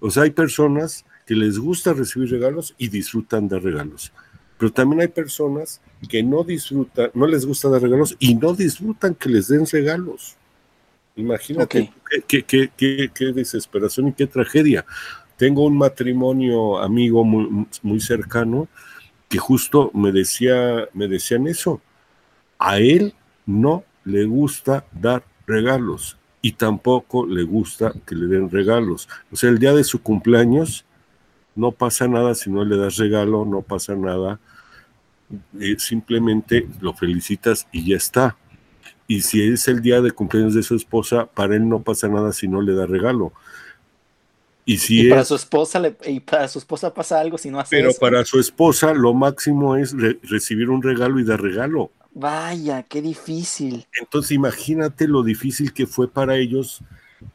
O 0.00 0.10
sea, 0.10 0.22
hay 0.24 0.30
personas 0.30 1.04
que 1.26 1.34
les 1.34 1.58
gusta 1.58 1.92
recibir 1.92 2.30
regalos 2.30 2.74
y 2.78 2.88
disfrutan 2.88 3.48
de 3.48 3.58
regalos. 3.58 4.12
pero 4.56 4.72
también 4.72 5.02
hay 5.02 5.08
personas 5.08 5.80
que 6.08 6.22
no 6.22 6.42
disfrutan, 6.42 7.10
no 7.14 7.26
les 7.26 7.46
gusta 7.46 7.68
dar 7.68 7.80
regalos 7.80 8.16
y 8.18 8.34
no 8.34 8.54
disfrutan 8.54 9.14
que 9.14 9.28
les 9.28 9.46
den 9.48 9.66
regalos. 9.66 10.36
Imagínate 11.14 11.92
qué, 12.26 12.42
qué, 12.44 12.70
qué, 12.76 13.10
qué, 13.12 13.32
desesperación 13.32 14.08
y 14.08 14.12
qué 14.14 14.26
tragedia. 14.26 14.84
Tengo 15.36 15.64
un 15.64 15.76
matrimonio 15.76 16.78
amigo 16.78 17.24
muy, 17.24 17.66
muy 17.82 18.00
cercano 18.00 18.68
que 19.28 19.38
justo 19.38 19.90
me 19.94 20.12
decía, 20.12 20.88
me 20.94 21.08
decían 21.08 21.46
eso. 21.46 21.80
A 22.58 22.78
él 22.78 23.14
no 23.46 23.84
le 24.04 24.24
gusta 24.24 24.84
dar 24.92 25.24
regalos 25.46 26.16
y 26.42 26.52
tampoco 26.52 27.26
le 27.26 27.42
gusta 27.42 27.92
que 28.06 28.14
le 28.14 28.26
den 28.26 28.50
regalos. 28.50 29.08
O 29.30 29.36
sea, 29.36 29.50
el 29.50 29.58
día 29.58 29.72
de 29.72 29.84
su 29.84 30.02
cumpleaños 30.02 30.84
no 31.54 31.72
pasa 31.72 32.06
nada 32.06 32.34
si 32.34 32.50
no 32.50 32.64
le 32.64 32.76
das 32.76 32.96
regalo, 32.96 33.44
no 33.44 33.62
pasa 33.62 33.94
nada. 33.96 34.38
Eh, 35.60 35.76
simplemente 35.78 36.66
lo 36.80 36.94
felicitas 36.94 37.66
y 37.72 37.90
ya 37.90 37.96
está. 37.96 38.36
Y 39.06 39.22
si 39.22 39.42
es 39.42 39.66
el 39.68 39.82
día 39.82 40.00
de 40.00 40.12
cumpleaños 40.12 40.54
de 40.54 40.62
su 40.62 40.76
esposa, 40.76 41.26
para 41.26 41.56
él 41.56 41.68
no 41.68 41.82
pasa 41.82 42.08
nada 42.08 42.32
si 42.32 42.46
no 42.46 42.62
le 42.62 42.74
da 42.74 42.86
regalo. 42.86 43.32
Y 44.64 44.76
si 44.76 45.08
para 45.08 45.24
su 45.24 45.34
esposa 45.34 45.80
le, 45.80 45.96
y 46.06 46.20
para 46.20 46.46
su 46.46 46.58
esposa 46.58 46.92
pasa 46.92 47.18
algo 47.18 47.38
si 47.38 47.50
no 47.50 47.58
hace 47.58 47.74
Pero 47.74 47.90
para 47.98 48.22
su 48.26 48.38
esposa 48.38 48.92
lo 48.92 49.14
máximo 49.14 49.76
es 49.76 49.94
recibir 50.22 50.68
un 50.68 50.82
regalo 50.82 51.18
y 51.18 51.24
dar 51.24 51.40
regalo. 51.40 51.90
Vaya, 52.12 52.82
qué 52.82 53.02
difícil. 53.02 53.86
Entonces 54.00 54.32
imagínate 54.32 55.06
lo 55.06 55.22
difícil 55.22 55.72
que 55.72 55.86
fue 55.86 56.10
para 56.10 56.36
ellos 56.36 56.82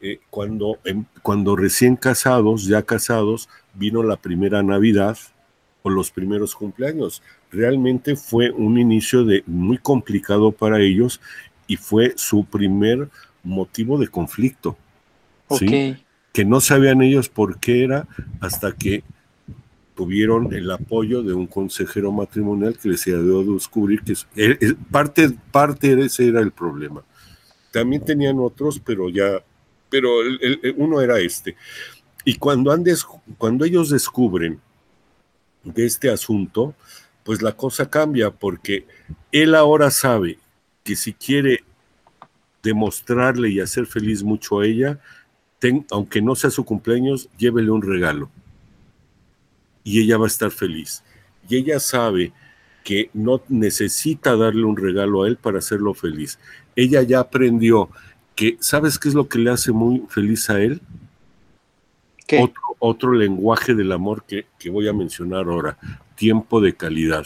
eh, 0.00 0.20
cuando, 0.30 0.78
em, 0.84 1.04
cuando 1.22 1.56
recién 1.56 1.96
casados, 1.96 2.66
ya 2.66 2.82
casados, 2.82 3.48
vino 3.74 4.02
la 4.02 4.16
primera 4.16 4.62
Navidad 4.62 5.16
o 5.82 5.90
los 5.90 6.10
primeros 6.10 6.54
cumpleaños. 6.54 7.22
Realmente 7.50 8.16
fue 8.16 8.50
un 8.50 8.78
inicio 8.78 9.24
de 9.24 9.42
muy 9.46 9.78
complicado 9.78 10.52
para 10.52 10.80
ellos 10.80 11.20
y 11.66 11.76
fue 11.76 12.14
su 12.16 12.44
primer 12.44 13.08
motivo 13.42 13.98
de 13.98 14.08
conflicto. 14.08 14.76
Que 16.32 16.44
no 16.44 16.60
sabían 16.60 17.02
ellos 17.02 17.28
por 17.28 17.60
qué 17.60 17.84
era 17.84 18.08
hasta 18.40 18.72
que 18.72 19.04
tuvieron 19.94 20.52
el 20.52 20.70
apoyo 20.70 21.22
de 21.22 21.32
un 21.32 21.46
consejero 21.46 22.10
matrimonial 22.12 22.76
que 22.76 22.88
les 22.88 23.06
ayudó 23.06 23.40
a 23.40 23.54
descubrir 23.54 24.02
que 24.02 24.14
parte, 24.90 25.30
parte 25.50 25.94
de 25.94 26.06
ese 26.06 26.28
era 26.28 26.40
el 26.40 26.50
problema. 26.50 27.02
También 27.70 28.04
tenían 28.04 28.38
otros, 28.38 28.80
pero 28.80 29.08
ya, 29.08 29.42
pero 29.88 30.10
uno 30.76 31.00
era 31.00 31.18
este. 31.20 31.56
Y 32.24 32.36
cuando, 32.36 32.72
han 32.72 32.84
cuando 33.38 33.64
ellos 33.64 33.90
descubren 33.90 34.60
de 35.62 35.86
este 35.86 36.10
asunto, 36.10 36.74
pues 37.22 37.42
la 37.42 37.52
cosa 37.52 37.88
cambia 37.88 38.30
porque 38.30 38.86
él 39.32 39.54
ahora 39.54 39.90
sabe 39.90 40.38
que 40.82 40.96
si 40.96 41.12
quiere 41.12 41.64
demostrarle 42.62 43.50
y 43.50 43.60
hacer 43.60 43.86
feliz 43.86 44.22
mucho 44.22 44.60
a 44.60 44.66
ella, 44.66 45.00
aunque 45.90 46.20
no 46.20 46.34
sea 46.34 46.50
su 46.50 46.64
cumpleaños, 46.64 47.28
llévele 47.38 47.70
un 47.70 47.82
regalo. 47.82 48.30
Y 49.84 50.00
ella 50.00 50.18
va 50.18 50.24
a 50.24 50.28
estar 50.28 50.50
feliz. 50.50 51.04
Y 51.48 51.56
ella 51.56 51.78
sabe 51.78 52.32
que 52.82 53.10
no 53.14 53.42
necesita 53.48 54.36
darle 54.36 54.64
un 54.64 54.76
regalo 54.76 55.22
a 55.22 55.28
él 55.28 55.36
para 55.36 55.58
hacerlo 55.58 55.94
feliz. 55.94 56.38
Ella 56.76 57.02
ya 57.02 57.20
aprendió 57.20 57.90
que, 58.34 58.56
¿sabes 58.60 58.98
qué 58.98 59.08
es 59.08 59.14
lo 59.14 59.28
que 59.28 59.38
le 59.38 59.50
hace 59.50 59.72
muy 59.72 60.04
feliz 60.08 60.50
a 60.50 60.60
él? 60.60 60.80
Otro, 62.40 62.62
otro, 62.78 63.12
lenguaje 63.12 63.74
del 63.74 63.92
amor 63.92 64.24
que, 64.24 64.46
voy 64.70 64.88
a 64.88 64.92
mencionar 64.92 65.46
ahora, 65.46 65.78
tiempo 66.16 66.60
de 66.60 66.74
calidad. 66.74 67.24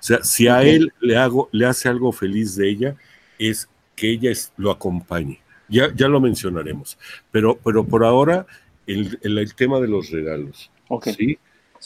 O 0.00 0.04
sea, 0.04 0.22
si 0.24 0.48
a 0.48 0.62
él 0.62 0.92
le, 1.00 1.16
hago, 1.16 1.48
le 1.52 1.66
hace 1.66 1.88
algo 1.88 2.12
feliz 2.12 2.56
de 2.56 2.68
ella, 2.68 2.96
es 3.38 3.68
que 3.96 4.10
ella 4.10 4.32
lo 4.56 4.70
acompañe. 4.70 5.40
Ya, 5.68 5.94
ya 5.94 6.08
lo 6.08 6.20
mencionaremos. 6.20 6.98
Pero, 7.30 7.58
pero 7.64 7.86
por 7.86 8.04
ahora, 8.04 8.46
el, 8.86 9.18
el, 9.22 9.54
tema 9.54 9.80
de 9.80 9.88
los 9.88 10.10
regalos. 10.10 10.70
¿sí? 11.16 11.38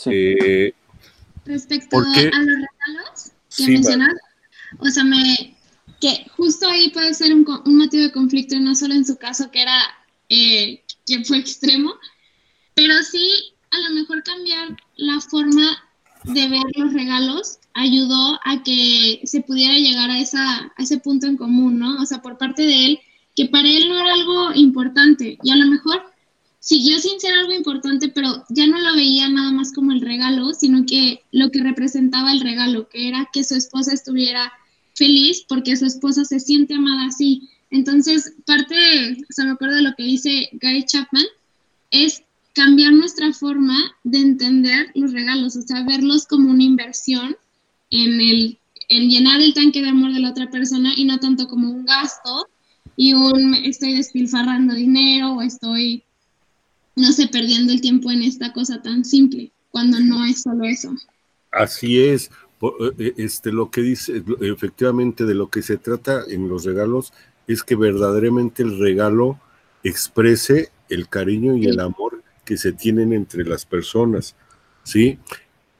Eh, 0.06 0.74
Respecto 1.44 1.96
a 1.96 2.00
los 2.00 2.14
regalos 2.14 3.32
que 3.56 3.68
mencionas, 3.68 4.14
o 4.78 4.86
sea, 4.86 5.04
me, 5.04 5.56
que 6.00 6.26
justo 6.36 6.68
ahí 6.68 6.90
puede 6.90 7.14
ser 7.14 7.32
un, 7.32 7.46
un, 7.64 7.76
motivo 7.76 8.02
de 8.02 8.12
conflicto, 8.12 8.58
no 8.58 8.74
solo 8.74 8.94
en 8.94 9.06
su 9.06 9.16
caso, 9.16 9.50
que 9.50 9.62
era 9.62 9.78
eh, 10.28 10.82
que 11.06 11.24
fue 11.24 11.38
extremo, 11.38 11.94
pero 12.74 12.94
sí, 13.02 13.54
a 13.70 13.88
lo 13.88 13.94
mejor 13.94 14.22
cambiar 14.22 14.76
la 14.96 15.20
forma 15.20 15.82
de 16.24 16.48
ver 16.48 16.62
los 16.76 16.92
regalos 16.92 17.58
ayudó 17.74 18.40
a 18.44 18.62
que 18.64 19.20
se 19.24 19.40
pudiera 19.42 19.74
llegar 19.74 20.10
a, 20.10 20.18
esa, 20.18 20.72
a 20.76 20.82
ese 20.82 20.98
punto 20.98 21.26
en 21.26 21.36
común, 21.36 21.78
¿no? 21.78 22.02
O 22.02 22.06
sea, 22.06 22.20
por 22.22 22.38
parte 22.38 22.62
de 22.62 22.86
él, 22.86 23.00
que 23.36 23.46
para 23.46 23.68
él 23.68 23.88
no 23.88 23.98
era 23.98 24.12
algo 24.14 24.52
importante 24.54 25.38
y 25.42 25.50
a 25.50 25.56
lo 25.56 25.66
mejor 25.66 26.02
siguió 26.66 26.98
sin 26.98 27.20
ser 27.20 27.32
algo 27.32 27.52
importante, 27.52 28.08
pero 28.08 28.44
ya 28.48 28.66
no 28.66 28.80
lo 28.80 28.96
veía 28.96 29.28
nada 29.28 29.52
más 29.52 29.72
como 29.72 29.92
el 29.92 30.00
regalo, 30.00 30.52
sino 30.52 30.84
que 30.84 31.22
lo 31.30 31.52
que 31.52 31.62
representaba 31.62 32.32
el 32.32 32.40
regalo, 32.40 32.88
que 32.88 33.06
era 33.06 33.30
que 33.32 33.44
su 33.44 33.54
esposa 33.54 33.94
estuviera 33.94 34.52
feliz 34.96 35.44
porque 35.48 35.76
su 35.76 35.86
esposa 35.86 36.24
se 36.24 36.40
siente 36.40 36.74
amada 36.74 37.06
así. 37.06 37.48
Entonces, 37.70 38.34
parte, 38.46 38.74
o 39.12 39.32
sea, 39.32 39.44
me 39.44 39.52
acuerdo 39.52 39.76
de 39.76 39.82
lo 39.82 39.94
que 39.94 40.02
dice 40.02 40.48
Gary 40.54 40.84
Chapman, 40.84 41.26
es 41.92 42.24
cambiar 42.52 42.92
nuestra 42.94 43.32
forma 43.32 43.76
de 44.02 44.18
entender 44.18 44.90
los 44.96 45.12
regalos, 45.12 45.54
o 45.54 45.62
sea, 45.62 45.84
verlos 45.84 46.26
como 46.26 46.50
una 46.50 46.64
inversión 46.64 47.36
en, 47.90 48.20
el, 48.20 48.58
en 48.88 49.08
llenar 49.08 49.40
el 49.40 49.54
tanque 49.54 49.82
de 49.82 49.90
amor 49.90 50.12
de 50.12 50.18
la 50.18 50.30
otra 50.30 50.50
persona 50.50 50.94
y 50.96 51.04
no 51.04 51.20
tanto 51.20 51.46
como 51.46 51.70
un 51.70 51.86
gasto 51.86 52.48
y 52.96 53.12
un 53.12 53.54
estoy 53.54 53.94
despilfarrando 53.94 54.74
dinero 54.74 55.34
o 55.34 55.42
estoy, 55.42 56.02
no 56.96 57.12
sé, 57.12 57.28
perdiendo 57.28 57.72
el 57.72 57.80
tiempo 57.80 58.10
en 58.10 58.22
esta 58.22 58.52
cosa 58.52 58.82
tan 58.82 59.04
simple, 59.04 59.52
cuando 59.70 60.00
no 60.00 60.24
es 60.24 60.42
solo 60.42 60.64
eso. 60.64 60.94
Así 61.52 62.02
es. 62.02 62.30
Eh, 62.98 63.14
este, 63.18 63.52
lo 63.52 63.70
que 63.70 63.82
dice, 63.82 64.22
efectivamente, 64.40 65.24
de 65.24 65.34
lo 65.34 65.50
que 65.50 65.62
se 65.62 65.76
trata 65.76 66.24
en 66.28 66.48
los 66.48 66.64
regalos 66.64 67.12
es 67.46 67.62
que 67.62 67.76
verdaderamente 67.76 68.62
el 68.62 68.78
regalo 68.78 69.38
exprese 69.84 70.70
el 70.88 71.08
cariño 71.08 71.54
y 71.56 71.66
el 71.66 71.80
amor 71.80 72.22
que 72.44 72.56
se 72.56 72.72
tienen 72.72 73.12
entre 73.12 73.44
las 73.44 73.66
personas, 73.66 74.34
¿sí? 74.82 75.18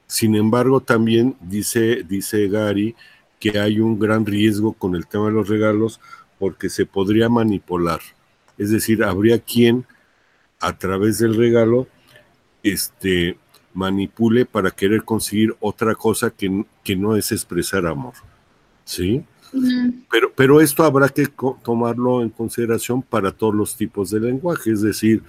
Sin 0.06 0.34
embargo, 0.34 0.80
también 0.80 1.36
dice, 1.40 2.04
dice 2.06 2.48
Gary 2.48 2.94
que 3.40 3.58
hay 3.58 3.80
un 3.80 3.98
gran 3.98 4.24
riesgo 4.24 4.72
con 4.72 4.94
el 4.94 5.06
tema 5.06 5.26
de 5.26 5.32
los 5.32 5.48
regalos 5.48 6.00
porque 6.38 6.68
se 6.68 6.86
podría 6.86 7.28
manipular. 7.28 8.00
Es 8.58 8.70
decir, 8.70 9.02
habría 9.02 9.38
quien 9.38 9.86
a 10.60 10.76
través 10.76 11.18
del 11.18 11.34
regalo 11.34 11.86
este, 12.62 13.38
manipule 13.74 14.46
para 14.46 14.70
querer 14.70 15.04
conseguir 15.04 15.54
otra 15.60 15.94
cosa 15.94 16.30
que, 16.30 16.64
que 16.82 16.96
no 16.96 17.16
es 17.16 17.30
expresar 17.32 17.86
amor. 17.86 18.14
¿Sí? 18.84 19.24
Pero, 20.10 20.32
pero 20.34 20.60
esto 20.60 20.84
habrá 20.84 21.08
que 21.08 21.28
tomarlo 21.62 22.22
en 22.22 22.30
consideración 22.30 23.02
para 23.02 23.32
todos 23.32 23.54
los 23.54 23.76
tipos 23.76 24.10
de 24.10 24.20
lenguaje, 24.20 24.72
es 24.72 24.82
decir, 24.82 25.22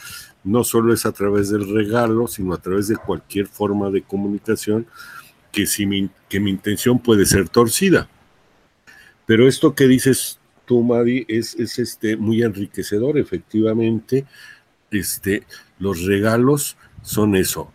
no 0.44 0.63
solo 0.63 0.94
es 0.94 1.06
a 1.06 1.12
través 1.12 1.50
del 1.50 1.72
regalo, 1.74 2.28
sino 2.28 2.54
a 2.54 2.62
través 2.62 2.88
de 2.88 2.98
cualquier 2.98 3.48
forma 3.48 3.90
de 3.90 4.02
comunicación 4.02 4.88
que, 5.52 5.66
si 5.66 5.86
mi, 5.86 6.10
que 6.30 6.40
mi 6.40 6.52
intención 6.52 7.00
puede 7.00 7.26
ser 7.26 7.50
torcida. 7.50 8.10
Pero 9.26 9.48
esto 9.48 9.76
que 9.76 9.88
dices 9.88 10.40
tú, 10.66 10.84
Madi, 10.84 11.26
es, 11.28 11.56
es 11.56 11.80
este, 11.80 12.18
muy 12.18 12.44
enriquecedor, 12.44 13.18
efectivamente. 13.18 14.26
Este, 14.91 15.43
los 15.80 16.04
regalos 16.06 16.78
son 17.02 17.36
eso, 17.36 17.71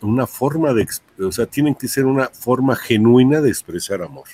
una 0.00 0.26
forma 0.26 0.72
de, 0.72 0.86
o 1.20 1.32
sea, 1.32 1.46
tienen 1.46 1.74
que 1.74 1.88
ser 1.88 2.06
una 2.06 2.28
forma 2.28 2.76
genuina 2.76 3.40
de 3.40 3.50
expresar 3.50 4.02
amor. 4.02 4.26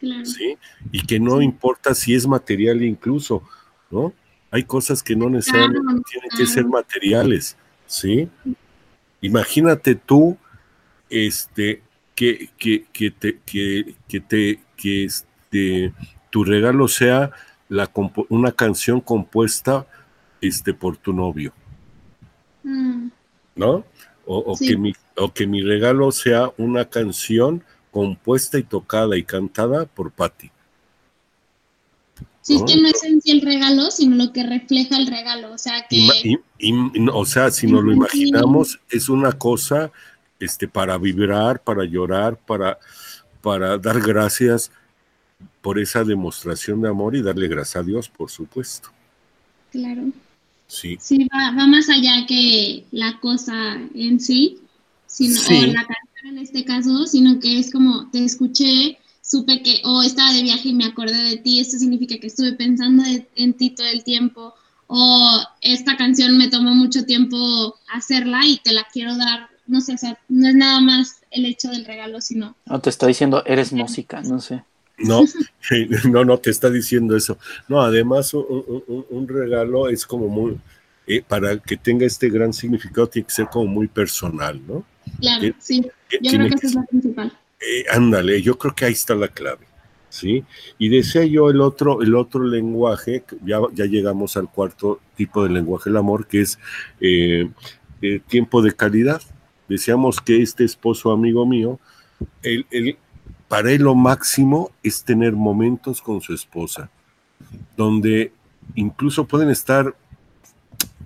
¿sí? 0.00 0.56
Y 0.92 1.04
que 1.06 1.18
no 1.18 1.42
importa 1.42 1.94
si 1.94 2.14
es 2.14 2.26
material 2.26 2.82
incluso, 2.82 3.42
¿no? 3.90 4.12
Hay 4.50 4.64
cosas 4.64 5.02
que 5.02 5.16
no 5.16 5.28
necesariamente 5.28 6.02
tienen 6.10 6.30
que 6.36 6.46
ser 6.46 6.64
materiales, 6.66 7.56
¿sí? 7.86 8.28
Imagínate 9.20 9.94
tú, 9.94 10.38
este, 11.10 11.82
que, 12.14 12.50
que, 12.56 12.86
que 12.92 13.10
te, 13.10 13.38
que, 13.44 13.94
que 14.08 14.20
te, 14.20 14.60
que 14.76 15.04
este, 15.04 15.92
tu 16.30 16.44
regalo 16.44 16.88
sea 16.88 17.30
la, 17.68 17.90
una 18.28 18.52
canción 18.52 19.00
compuesta 19.00 19.86
este, 20.40 20.74
por 20.74 20.96
tu 20.96 21.12
novio, 21.12 21.52
mm. 22.62 23.08
¿no? 23.56 23.84
O, 24.30 24.58
que 24.58 24.76
mi, 24.76 24.92
o 25.16 25.32
que 25.32 25.46
mi 25.46 25.62
regalo 25.62 26.12
sea 26.12 26.52
una 26.58 26.84
canción 26.84 27.64
compuesta 27.90 28.58
y 28.58 28.62
tocada 28.62 29.16
y 29.16 29.24
cantada 29.24 29.86
por 29.86 30.12
Patti. 30.12 30.50
Sí, 32.42 32.56
es 32.56 32.62
que 32.62 32.80
no 32.80 32.88
es 32.88 33.02
en 33.04 33.20
sí 33.20 33.30
el 33.30 33.40
regalo, 33.40 33.90
sino 33.90 34.16
lo 34.16 34.32
que 34.32 34.42
refleja 34.42 34.96
el 34.96 35.06
regalo. 35.06 35.52
O 35.52 35.58
sea, 35.58 35.86
que. 35.88 36.38
o 37.12 37.24
sea, 37.24 37.50
si 37.50 37.66
nos 37.66 37.84
lo 37.84 37.92
imaginamos, 37.92 38.80
es 38.90 39.08
una 39.08 39.32
cosa 39.32 39.90
este, 40.38 40.68
para 40.68 40.96
vibrar, 40.98 41.62
para 41.62 41.84
llorar, 41.84 42.38
para. 42.38 42.78
para 43.40 43.78
dar 43.78 44.00
gracias 44.00 44.70
por 45.60 45.78
esa 45.78 46.04
demostración 46.04 46.80
de 46.80 46.88
amor 46.88 47.16
y 47.16 47.22
darle 47.22 47.48
gracias 47.48 47.76
a 47.76 47.82
Dios, 47.82 48.08
por 48.08 48.30
supuesto. 48.30 48.90
Claro. 49.70 50.04
Sí. 50.68 50.96
Sí, 51.00 51.26
va, 51.34 51.50
va 51.56 51.66
más 51.66 51.88
allá 51.88 52.26
que 52.26 52.84
la 52.92 53.18
cosa 53.20 53.74
en 53.94 54.20
sí, 54.20 54.58
sino, 55.06 55.34
Sí. 55.40 55.54
o 55.56 55.66
la 55.66 55.84
canción 55.86 56.26
en 56.36 56.38
este 56.38 56.64
caso, 56.64 57.06
sino 57.06 57.40
que 57.40 57.58
es 57.58 57.72
como 57.72 58.08
te 58.10 58.22
escuché, 58.24 58.98
supe 59.22 59.62
que, 59.62 59.80
o 59.84 60.02
estaba 60.02 60.32
de 60.32 60.42
viaje 60.42 60.68
y 60.68 60.74
me 60.74 60.84
acordé 60.84 61.16
de 61.22 61.36
ti, 61.38 61.58
esto 61.58 61.78
significa 61.78 62.18
que 62.18 62.26
estuve 62.26 62.52
pensando 62.52 63.02
de- 63.02 63.26
en 63.36 63.54
ti 63.54 63.70
todo 63.70 63.86
el 63.86 64.04
tiempo, 64.04 64.54
o 64.86 65.40
esta 65.62 65.96
canción 65.96 66.36
me 66.38 66.48
tomó 66.48 66.74
mucho 66.74 67.04
tiempo 67.04 67.74
hacerla 67.92 68.46
y 68.46 68.58
te 68.58 68.72
la 68.72 68.86
quiero 68.92 69.16
dar, 69.16 69.48
no 69.66 69.80
sé, 69.80 69.94
o 69.94 69.98
sea, 69.98 70.18
no 70.28 70.48
es 70.48 70.54
nada 70.54 70.80
más 70.80 71.16
el 71.30 71.44
hecho 71.46 71.68
del 71.70 71.84
regalo, 71.84 72.20
sino 72.20 72.56
No 72.66 72.80
te 72.80 72.90
está 72.90 73.06
diciendo, 73.06 73.42
eres 73.46 73.72
música, 73.72 74.20
no 74.22 74.40
sé. 74.40 74.64
No, 74.98 75.22
no, 76.10 76.24
no 76.24 76.38
te 76.38 76.50
está 76.50 76.70
diciendo 76.70 77.16
eso. 77.16 77.38
No, 77.68 77.80
además 77.82 78.34
un, 78.34 78.44
un- 78.48 78.84
un- 78.86 79.06
un 79.10 79.28
regalo 79.28 79.88
es 79.88 80.04
como 80.06 80.28
muy, 80.28 80.58
eh, 81.06 81.22
para 81.26 81.58
que 81.58 81.76
tenga 81.76 82.06
este 82.06 82.28
gran 82.28 82.52
significado 82.52 83.06
tiene 83.08 83.26
que 83.26 83.32
ser 83.34 83.48
como 83.48 83.66
muy 83.66 83.88
personal, 83.88 84.60
¿no? 84.66 84.84
claro, 85.20 85.46
Eh, 85.46 85.54
sí, 85.58 85.82
Eh, 86.10 86.18
yo 86.22 86.30
creo 86.32 86.48
que 86.48 86.50
que 86.50 86.54
eso 86.56 86.66
es 86.66 86.74
lo 86.74 86.84
principal. 86.86 87.32
Eh, 87.60 87.84
ándale, 87.90 88.40
yo 88.42 88.56
creo 88.58 88.74
que 88.74 88.84
ahí 88.86 88.92
está 88.92 89.14
la 89.14 89.28
clave, 89.28 89.66
¿sí? 90.08 90.44
Y 90.78 90.88
decía 90.88 91.24
yo 91.24 91.50
el 91.50 91.60
otro, 91.60 92.02
el 92.02 92.14
otro 92.14 92.44
lenguaje, 92.44 93.24
ya, 93.44 93.58
ya 93.74 93.84
llegamos 93.86 94.36
al 94.36 94.50
cuarto 94.50 95.00
tipo 95.16 95.42
de 95.44 95.50
lenguaje 95.50 95.90
del 95.90 95.96
amor, 95.96 96.26
que 96.26 96.40
es 96.42 96.58
eh, 97.00 97.48
tiempo 98.28 98.62
de 98.62 98.72
calidad. 98.74 99.20
Decíamos 99.68 100.20
que 100.20 100.40
este 100.42 100.64
esposo 100.64 101.12
amigo 101.12 101.46
mío, 101.46 101.78
él- 102.42 102.66
él- 102.70 102.96
para 103.48 103.72
él 103.72 103.82
lo 103.82 103.94
máximo 103.94 104.70
es 104.82 105.02
tener 105.02 105.32
momentos 105.32 106.00
con 106.02 106.20
su 106.20 106.34
esposa, 106.34 106.90
donde 107.76 108.32
incluso 108.74 109.26
pueden 109.26 109.50
estar 109.50 109.94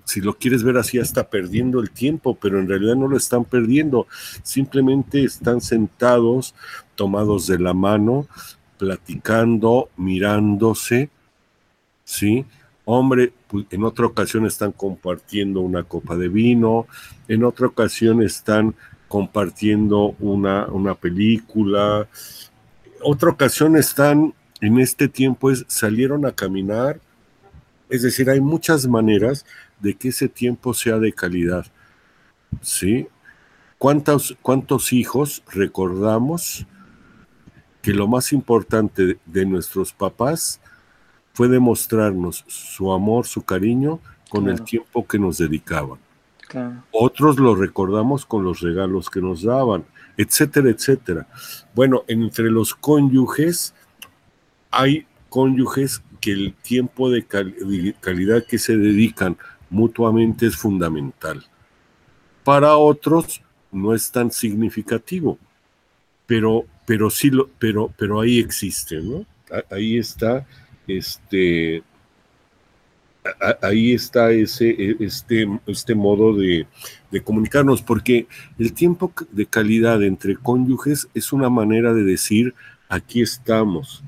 si 0.05 0.21
lo 0.21 0.37
quieres 0.37 0.63
ver 0.63 0.77
así, 0.77 0.99
hasta 0.99 1.29
perdiendo 1.29 1.79
el 1.79 1.89
tiempo, 1.91 2.35
pero 2.35 2.59
en 2.59 2.67
realidad 2.67 2.95
no 2.95 3.07
lo 3.07 3.17
están 3.17 3.45
perdiendo. 3.45 4.07
Simplemente 4.43 5.23
están 5.23 5.61
sentados, 5.61 6.53
tomados 6.95 7.47
de 7.47 7.59
la 7.59 7.73
mano, 7.73 8.27
platicando, 8.77 9.89
mirándose, 9.95 11.09
¿sí? 12.03 12.45
Hombre, 12.85 13.31
pues, 13.47 13.65
en 13.71 13.83
otra 13.83 14.05
ocasión 14.05 14.45
están 14.45 14.73
compartiendo 14.73 15.61
una 15.61 15.83
copa 15.83 16.17
de 16.17 16.27
vino, 16.27 16.85
en 17.27 17.45
otra 17.45 17.67
ocasión 17.67 18.21
están 18.21 18.75
compartiendo 19.13 20.15
una, 20.19 20.65
una 20.69 20.95
película, 20.95 22.07
otra 23.03 23.29
ocasión 23.29 23.77
están, 23.77 24.33
en 24.59 24.79
este 24.79 25.07
tiempo 25.07 25.51
es, 25.51 25.65
salieron 25.67 26.25
a 26.25 26.31
caminar, 26.31 26.99
es 27.91 28.01
decir, 28.01 28.27
hay 28.31 28.41
muchas 28.41 28.87
maneras 28.87 29.45
de 29.79 29.93
que 29.93 30.07
ese 30.07 30.27
tiempo 30.27 30.73
sea 30.73 30.97
de 30.97 31.13
calidad. 31.13 31.67
¿Sí? 32.61 33.07
¿Cuántos, 33.77 34.35
cuántos 34.41 34.91
hijos 34.91 35.43
recordamos 35.53 36.65
que 37.83 37.93
lo 37.93 38.07
más 38.07 38.33
importante 38.33 39.19
de, 39.23 39.45
nuestros 39.45 39.93
papás 39.93 40.59
fue 41.33 41.47
demostrarnos 41.47 42.45
su 42.47 42.91
amor, 42.91 43.27
su 43.27 43.43
cariño 43.43 43.99
con 44.31 44.49
el 44.49 44.63
tiempo 44.63 45.05
que 45.05 45.19
nos 45.19 45.37
dedicaban? 45.37 45.99
Otros 46.91 47.39
lo 47.39 47.55
recordamos 47.55 48.25
con 48.25 48.43
los 48.43 48.61
regalos 48.61 49.09
que 49.09 49.21
nos 49.21 49.43
daban, 49.43 49.85
etcétera, 50.17 50.69
etcétera. 50.69 51.27
Bueno, 51.73 52.03
entre 52.07 52.51
los 52.51 52.75
cónyuges 52.75 53.73
hay 54.71 55.05
cónyuges 55.29 56.01
que 56.21 56.31
el 56.31 56.53
tiempo 56.53 57.09
de 57.09 57.25
cal- 57.25 57.55
de 57.55 57.95
calidad 57.99 58.45
que 58.45 58.57
se 58.57 58.77
dedican 58.77 59.37
mutuamente 59.69 60.45
es 60.45 60.55
fundamental. 60.55 61.45
Para 62.43 62.77
otros 62.77 63.41
no 63.71 63.93
es 63.93 64.11
tan 64.11 64.31
significativo, 64.31 65.37
pero, 66.27 66.65
pero 66.85 67.09
sí 67.09 67.29
lo, 67.29 67.49
pero, 67.59 67.91
pero 67.97 68.21
ahí 68.21 68.39
existe, 68.39 69.01
¿no? 69.01 69.25
Ahí 69.69 69.97
está, 69.97 70.45
este, 70.87 71.83
ahí 73.61 73.93
está 73.93 74.31
ese, 74.31 74.69
e- 74.69 74.97
este, 74.99 75.47
este 75.67 75.95
modo 75.95 76.35
de, 76.35 76.67
de 77.11 77.23
comunicarnos, 77.23 77.81
porque 77.81 78.27
el 78.57 78.73
tiempo 78.73 79.13
de 79.31 79.45
calidad 79.45 80.03
entre 80.03 80.35
cónyuges 80.35 81.07
es 81.13 81.33
una 81.33 81.49
manera 81.49 81.93
de 81.93 82.03
decir, 82.03 82.53
aquí 82.89 83.21
estamos. 83.21 84.03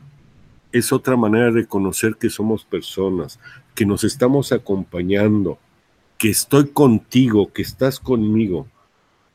Es 0.71 0.91
otra 0.91 1.15
manera 1.15 1.45
de 1.45 1.61
reconocer 1.61 2.15
que 2.17 2.29
somos 2.29 2.65
personas, 2.65 3.39
que 3.73 3.85
nos 3.85 4.03
estamos 4.03 4.51
acompañando, 4.51 5.57
que 6.17 6.29
estoy 6.29 6.67
contigo, 6.69 7.51
que 7.53 7.61
estás 7.61 7.99
conmigo. 7.99 8.67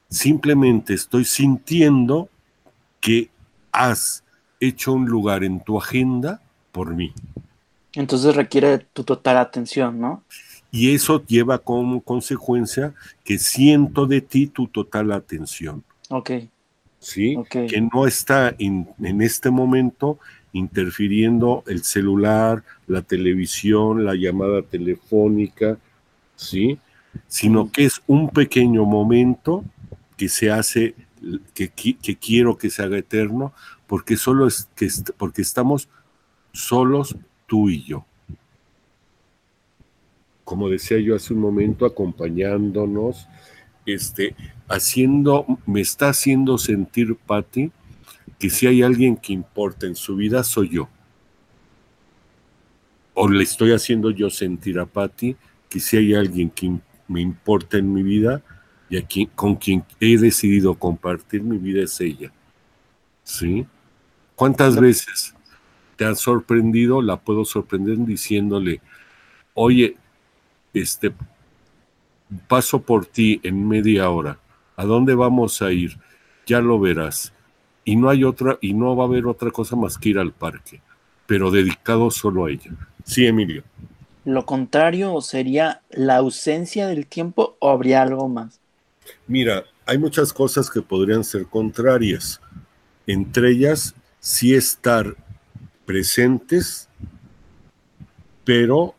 Simplemente 0.09 0.95
estoy 0.95 1.25
sintiendo 1.25 2.29
que 3.01 3.31
has 3.73 4.25
hecho 4.59 4.93
un 4.93 5.07
lugar 5.07 5.45
en 5.45 5.61
tu 5.61 5.79
agenda 5.79 6.43
por 6.73 6.95
mí. 6.95 7.13
Entonces 7.95 8.35
requiere 8.37 8.79
tu 8.79 9.05
total 9.05 9.39
atención, 9.39 10.01
¿no? 10.01 10.25
Y 10.71 10.95
eso 10.95 11.25
lleva 11.27 11.59
como 11.59 12.01
consecuencia 12.03 12.95
que 13.25 13.39
siento 13.39 14.07
de 14.07 14.21
ti 14.21 14.47
tu 14.47 14.69
total 14.69 15.13
atención, 15.13 15.85
Ok, 16.11 16.31
¿sí? 16.99 17.37
ok. 17.37 17.57
Que 17.67 17.81
no 17.81 18.07
está 18.07 18.55
en, 18.59 18.89
en 19.03 19.23
este 19.23 19.51
momento 19.51 20.19
interfiriendo 20.53 21.63
el 21.67 21.85
celular, 21.85 22.65
la 22.87 23.03
televisión, 23.03 24.05
la 24.05 24.15
llamada 24.15 24.63
telefónica, 24.63 25.79
¿sí? 26.37 26.79
Sino 27.29 27.71
que 27.71 27.85
es 27.87 28.03
un 28.07 28.31
pequeño 28.31 28.85
momento 28.85 29.65
que 30.17 30.29
se 30.29 30.51
hace, 30.51 30.95
que, 31.55 31.71
que 31.71 32.17
quiero 32.17 32.59
que 32.59 32.71
se 32.71 32.83
haga 32.83 32.99
eterno, 32.99 33.53
porque 33.87 34.17
solo 34.17 34.47
es 34.47 34.69
que 34.77 34.89
porque 35.17 35.43
estamos 35.43 35.89
solos 36.53 37.17
tú 37.51 37.69
y 37.69 37.83
yo. 37.83 38.07
Como 40.45 40.69
decía 40.69 40.99
yo 41.01 41.17
hace 41.17 41.35
un 41.35 41.41
momento, 41.41 41.85
acompañándonos, 41.85 43.27
este, 43.85 44.37
haciendo, 44.69 45.45
me 45.67 45.81
está 45.81 46.11
haciendo 46.11 46.59
sentir, 46.59 47.17
Patti, 47.17 47.73
que 48.39 48.51
si 48.51 48.69
hay 48.69 48.83
alguien 48.83 49.17
que 49.17 49.33
importa 49.33 49.87
en 49.87 49.97
su 49.97 50.15
vida, 50.15 50.45
soy 50.45 50.69
yo. 50.71 50.89
O 53.15 53.29
le 53.29 53.43
estoy 53.43 53.73
haciendo 53.73 54.13
yo 54.13 54.31
sentir 54.31 54.79
a 54.79 54.87
Patti 54.87 55.37
que 55.69 55.81
si 55.81 55.97
hay 55.97 56.15
alguien 56.15 56.51
que 56.51 56.79
me 57.09 57.21
importa 57.21 57.79
en 57.79 57.93
mi 57.93 58.05
vida 58.05 58.43
y 58.89 58.97
a 58.97 59.03
quien- 59.03 59.29
con 59.35 59.57
quien 59.57 59.85
he 59.99 60.17
decidido 60.17 60.75
compartir 60.77 61.43
mi 61.43 61.59
vida 61.59 61.83
es 61.83 62.01
ella. 62.01 62.33
¿Sí? 63.25 63.67
¿Cuántas 64.37 64.79
veces 64.81 65.35
te 66.01 66.07
has 66.07 66.21
sorprendido? 66.21 67.03
La 67.03 67.19
puedo 67.19 67.45
sorprender 67.45 67.99
diciéndole, 67.99 68.81
oye, 69.53 69.99
este, 70.73 71.13
paso 72.49 72.81
por 72.81 73.05
ti 73.05 73.39
en 73.43 73.69
media 73.69 74.09
hora. 74.09 74.39
¿A 74.77 74.87
dónde 74.87 75.15
vamos 75.15 75.61
a 75.61 75.73
ir? 75.73 75.99
Ya 76.47 76.63
lo 76.63 76.81
verás. 76.81 77.35
Y 77.85 77.97
no 77.97 78.09
hay 78.09 78.25
otra, 78.25 78.57
y 78.63 78.73
no 78.73 78.97
va 78.97 79.05
a 79.05 79.09
haber 79.09 79.27
otra 79.27 79.51
cosa 79.51 79.77
más 79.77 79.99
que 79.99 80.09
ir 80.09 80.19
al 80.19 80.33
parque, 80.33 80.81
pero 81.27 81.51
dedicado 81.51 82.11
solo 82.11 82.47
a 82.47 82.51
ella. 82.51 82.71
Sí, 83.05 83.27
Emilio. 83.27 83.63
Lo 84.25 84.47
contrario 84.47 85.21
sería 85.21 85.83
la 85.91 86.17
ausencia 86.17 86.87
del 86.87 87.07
tiempo 87.07 87.59
o 87.59 87.69
habría 87.69 88.01
algo 88.01 88.27
más. 88.27 88.59
Mira, 89.27 89.65
hay 89.85 89.99
muchas 89.99 90.33
cosas 90.33 90.71
que 90.71 90.81
podrían 90.81 91.25
ser 91.25 91.45
contrarias. 91.45 92.41
Entre 93.07 93.51
ellas, 93.51 93.95
sí 94.19 94.55
estar 94.55 95.15
presentes, 95.95 96.89
pero 98.45 98.95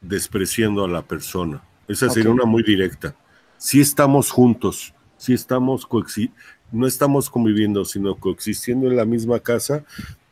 despreciando 0.00 0.82
a 0.84 0.88
la 0.88 1.02
persona. 1.02 1.62
Esa 1.86 2.08
sería 2.08 2.30
una 2.30 2.46
muy 2.46 2.62
directa. 2.62 3.14
Sí 3.58 3.80
estamos 3.82 4.30
juntos, 4.30 4.94
sí 5.18 5.34
estamos 5.34 5.86
coexi- 5.86 6.30
no 6.72 6.86
estamos 6.86 7.28
conviviendo, 7.28 7.84
sino 7.84 8.16
coexistiendo 8.16 8.88
en 8.88 8.96
la 8.96 9.04
misma 9.04 9.38
casa, 9.38 9.84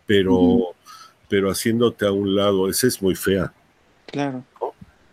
pero, 0.07 0.75
pero 1.29 1.51
haciéndote 1.51 2.07
a 2.07 2.13
un 2.13 2.35
lado. 2.35 2.71
Esa 2.71 2.87
es 2.87 3.03
muy 3.03 3.15
fea. 3.15 3.53
Claro. 4.07 4.43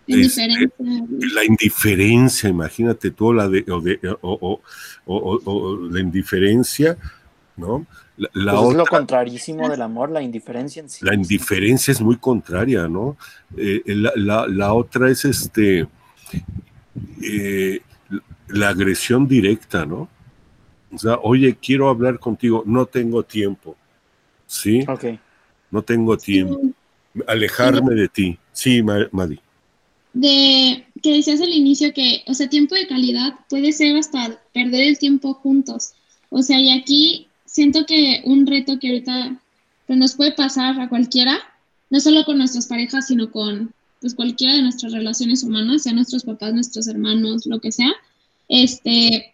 Este, 0.08 0.44
Indiferencia. 0.44 1.28
La 1.36 1.44
indiferencia, 1.46 2.50
imagínate 2.50 3.12
tú, 3.12 3.34
la 3.34 3.48
de, 3.50 3.64
o, 3.70 3.82
de- 3.82 4.00
o- 4.22 4.62
o- 5.06 5.42
o 5.46 5.78
la 5.92 6.00
indiferencia, 6.00 6.98
¿no? 7.58 7.86
La, 8.20 8.30
la 8.34 8.52
Pues 8.54 8.70
es 8.72 8.76
lo 8.76 8.84
otra, 8.84 8.98
contrarísimo 8.98 9.70
del 9.70 9.82
amor, 9.82 10.12
la 10.12 10.22
indiferencia 10.22 10.82
en 10.82 10.90
sí. 10.90 11.06
la 11.06 11.14
indiferencia 11.16 11.92
es 11.94 12.02
muy 12.02 12.18
contraria, 12.18 12.88
¿no? 12.88 13.16
Eh, 13.58 13.82
la, 13.86 14.12
la- 14.16 14.48
la 14.48 14.74
otra 14.74 15.10
es 15.10 15.24
este 15.26 15.88
eh, 17.22 17.80
la 18.50 18.70
agresión 18.70 19.28
directa, 19.28 19.86
¿no? 19.86 20.10
O 20.92 20.98
sea, 20.98 21.20
oye, 21.22 21.56
quiero 21.62 21.88
hablar 21.90 22.20
contigo, 22.20 22.64
no 22.66 22.86
tengo 22.86 23.24
tiempo. 23.24 23.76
¿Sí? 24.48 24.84
Ok. 24.88 25.06
No 25.72 25.82
tengo 25.84 26.18
tiempo. 26.18 26.60
Alejarme 27.28 27.94
de 27.94 28.08
ti. 28.10 28.38
Sí, 28.52 28.82
Madi. 28.84 29.40
De 30.14 30.86
que 31.04 31.14
decías 31.14 31.40
al 31.42 31.50
inicio 31.54 31.94
que, 31.94 32.24
o 32.28 32.34
sea, 32.34 32.50
tiempo 32.50 32.74
de 32.76 32.88
calidad 32.88 33.36
puede 33.48 33.72
ser 33.72 33.96
hasta 33.96 34.42
perder 34.54 34.82
el 34.82 34.98
tiempo 34.98 35.36
juntos. 35.36 35.94
O 36.30 36.42
sea, 36.42 36.60
y 36.60 36.72
aquí 36.72 37.29
siento 37.52 37.86
que 37.86 38.22
un 38.26 38.46
reto 38.46 38.80
que 38.80 38.90
ahorita 38.90 39.42
pues, 39.88 40.00
nos 40.00 40.14
puede 40.14 40.32
pasar 40.34 40.80
a 40.80 40.90
cualquiera, 40.90 41.40
no 41.90 42.00
solo 42.00 42.24
con 42.24 42.38
nuestras 42.38 42.68
parejas, 42.68 43.08
sino 43.08 43.32
con 43.32 43.74
pues 44.00 44.16
cualquiera 44.16 44.56
de 44.56 44.62
nuestras 44.62 44.94
relaciones 44.94 45.44
humanas, 45.44 45.84
sea 45.84 45.94
nuestros 45.94 46.24
papás, 46.24 46.54
nuestros 46.54 46.88
hermanos, 46.88 47.46
lo 47.46 47.60
que 47.60 47.72
sea, 47.72 47.92
este, 48.48 49.34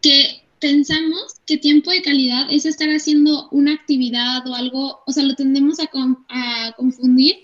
que 0.00 0.42
pensamos 0.58 1.34
que 1.46 1.58
tiempo 1.58 1.90
de 1.90 2.02
calidad 2.02 2.46
es 2.50 2.66
estar 2.66 2.88
haciendo 2.88 3.48
una 3.50 3.74
actividad 3.74 4.46
o 4.48 4.54
algo, 4.54 5.00
o 5.06 5.12
sea, 5.12 5.22
lo 5.22 5.34
tendemos 5.36 5.78
a, 5.78 5.88
a 6.28 6.72
confundir 6.72 7.36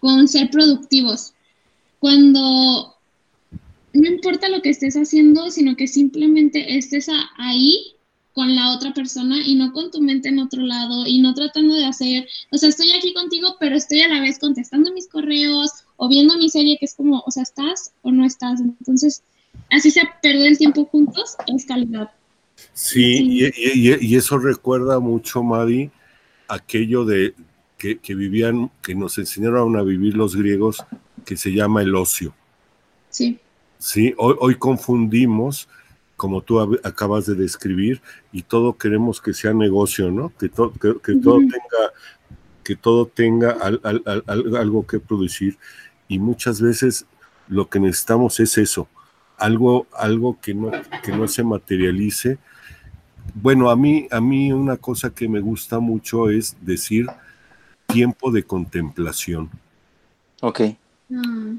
con 0.00 0.26
ser 0.26 0.50
productivos. 0.50 1.34
Cuando 2.00 2.96
no 3.92 4.08
importa 4.08 4.48
lo 4.48 4.62
que 4.62 4.70
estés 4.70 4.96
haciendo, 4.96 5.50
sino 5.50 5.76
que 5.76 5.86
simplemente 5.86 6.76
estés 6.76 7.08
ahí 7.36 7.94
con 8.32 8.54
la 8.54 8.72
otra 8.72 8.92
persona 8.94 9.36
y 9.44 9.54
no 9.54 9.72
con 9.72 9.90
tu 9.90 10.00
mente 10.00 10.28
en 10.28 10.38
otro 10.38 10.62
lado 10.62 11.06
y 11.06 11.20
no 11.20 11.34
tratando 11.34 11.74
de 11.74 11.84
hacer, 11.84 12.28
o 12.50 12.58
sea, 12.58 12.68
estoy 12.68 12.92
aquí 12.92 13.12
contigo, 13.12 13.56
pero 13.58 13.76
estoy 13.76 14.02
a 14.02 14.08
la 14.08 14.20
vez 14.20 14.38
contestando 14.38 14.92
mis 14.92 15.08
correos 15.08 15.70
o 15.96 16.08
viendo 16.08 16.36
mi 16.36 16.48
serie, 16.48 16.76
que 16.78 16.86
es 16.86 16.94
como, 16.94 17.22
o 17.26 17.30
sea, 17.30 17.42
estás 17.42 17.92
o 18.02 18.10
no 18.12 18.24
estás. 18.24 18.60
Entonces, 18.60 19.22
así 19.70 19.90
se 19.90 20.02
perder 20.22 20.46
el 20.46 20.58
tiempo 20.58 20.84
juntos 20.86 21.36
es 21.46 21.66
calidad. 21.66 22.10
Sí, 22.72 23.50
Y, 23.56 24.16
eso 24.16 24.38
recuerda 24.38 25.00
mucho, 25.00 25.42
Madi, 25.42 25.90
aquello 26.46 27.04
de 27.04 27.34
que, 27.78 27.98
que, 27.98 28.14
vivían, 28.14 28.70
que 28.82 28.94
nos 28.94 29.16
enseñaron 29.18 29.76
a 29.76 29.82
vivir 29.82 30.14
los 30.14 30.36
griegos, 30.36 30.84
que 31.24 31.36
se 31.36 31.50
llama 31.50 31.82
el 31.82 31.94
ocio. 31.94 32.34
Sí. 33.08 33.38
Sí, 33.78 34.14
hoy, 34.18 34.36
hoy 34.40 34.54
confundimos 34.56 35.68
como 36.20 36.42
tú 36.42 36.60
acabas 36.60 37.24
de 37.24 37.34
describir, 37.34 38.02
y 38.30 38.42
todo 38.42 38.76
queremos 38.76 39.22
que 39.22 39.32
sea 39.32 39.54
negocio, 39.54 40.10
¿no? 40.10 40.30
Que, 40.38 40.50
todo 40.50 40.70
tenga, 40.78 41.92
que 42.62 42.76
todo 42.76 43.06
tenga 43.06 43.56
algo 44.26 44.86
que 44.86 45.00
producir. 45.00 45.56
Y 46.08 46.18
muchas 46.18 46.60
veces 46.60 47.06
lo 47.48 47.70
que 47.70 47.80
necesitamos 47.80 48.38
es 48.38 48.58
eso, 48.58 48.86
algo, 49.38 49.86
algo 49.96 50.38
que, 50.42 50.52
no, 50.52 50.70
que 51.02 51.10
no 51.10 51.26
se 51.26 51.42
materialice. 51.42 52.36
Bueno, 53.32 53.70
a 53.70 53.76
mí, 53.76 54.06
a 54.10 54.20
mí 54.20 54.52
una 54.52 54.76
cosa 54.76 55.08
que 55.08 55.26
me 55.26 55.40
gusta 55.40 55.78
mucho 55.78 56.28
es 56.28 56.54
decir 56.60 57.06
tiempo 57.86 58.30
de 58.30 58.42
contemplación. 58.42 59.48
Ok. 60.42 60.60
Ah, 61.14 61.54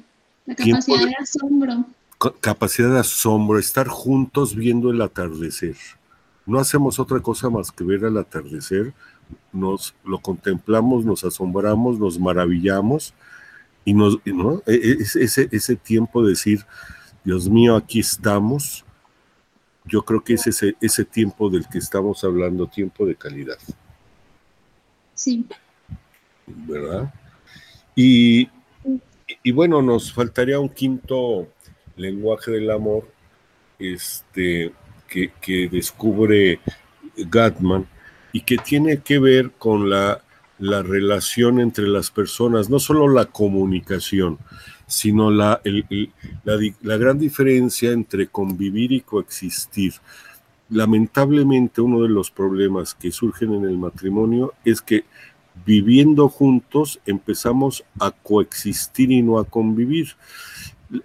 la 0.46 0.54
capacidad 0.54 1.04
de 1.08 1.16
asombro 1.16 1.84
capacidad 2.30 2.92
de 2.92 3.00
asombro, 3.00 3.58
estar 3.58 3.88
juntos 3.88 4.56
viendo 4.56 4.92
el 4.92 5.02
atardecer. 5.02 5.76
No 6.46 6.60
hacemos 6.60 7.00
otra 7.00 7.20
cosa 7.20 7.50
más 7.50 7.72
que 7.72 7.84
ver 7.84 8.04
el 8.04 8.18
atardecer, 8.18 8.94
nos 9.52 9.96
lo 10.04 10.20
contemplamos, 10.20 11.06
nos 11.06 11.24
asombramos, 11.24 11.98
nos 12.00 12.20
maravillamos 12.20 13.14
y 13.86 13.94
nos, 13.94 14.20
¿no? 14.26 14.62
E, 14.68 14.74
e, 14.74 14.98
ese, 15.00 15.50
ese 15.52 15.76
tiempo 15.76 16.24
de 16.24 16.30
decir, 16.30 16.66
Dios 17.24 17.50
mío, 17.50 17.76
aquí 17.76 18.00
estamos, 18.00 18.86
yo 19.86 20.04
creo 20.04 20.24
que 20.24 20.34
es 20.34 20.48
ese, 20.48 20.76
ese 20.82 21.06
tiempo 21.06 21.50
del 21.50 21.68
que 21.68 21.80
estamos 21.80 22.24
hablando, 22.24 22.68
tiempo 22.68 23.06
de 23.06 23.16
calidad. 23.16 23.58
Sí. 25.16 25.46
¿Verdad? 26.46 27.14
Y, 27.96 28.50
y 29.44 29.52
bueno, 29.52 29.82
nos 29.82 30.12
faltaría 30.12 30.60
un 30.60 30.70
quinto 30.70 31.48
lenguaje 32.02 32.52
del 32.52 32.72
amor 32.72 33.08
este, 33.80 34.72
que, 35.08 35.70
descubre 35.70 36.60
Gatman 37.18 37.88
y 38.32 38.42
que 38.42 38.58
tiene 38.58 39.00
que 39.00 39.20
ver 39.20 39.52
con 39.52 39.90
la, 39.90 40.22
la, 40.60 40.82
relación 40.82 41.60
entre 41.60 41.88
las 41.88 42.12
personas, 42.12 42.70
no 42.70 42.80
solo 42.80 43.08
la 43.08 43.26
comunicación, 43.26 44.38
sino 44.88 45.32
la, 45.32 45.62
la, 46.44 46.58
la 46.82 46.98
gran 46.98 47.20
diferencia 47.20 47.92
entre 47.92 48.28
convivir 48.28 48.92
y 48.92 49.02
coexistir. 49.02 49.94
Lamentablemente 50.70 51.82
uno 51.82 52.02
de 52.02 52.10
los 52.10 52.32
problemas 52.32 52.94
que 52.94 53.12
surgen 53.12 53.54
en 53.54 53.66
el 53.66 53.78
matrimonio 53.78 54.54
es 54.64 54.82
que 54.82 55.04
viviendo 55.66 56.30
juntos 56.30 57.00
empezamos 57.06 57.84
a 58.00 58.12
coexistir 58.12 59.12
y 59.12 59.22
no 59.22 59.38
a 59.38 59.46
convivir 59.46 60.16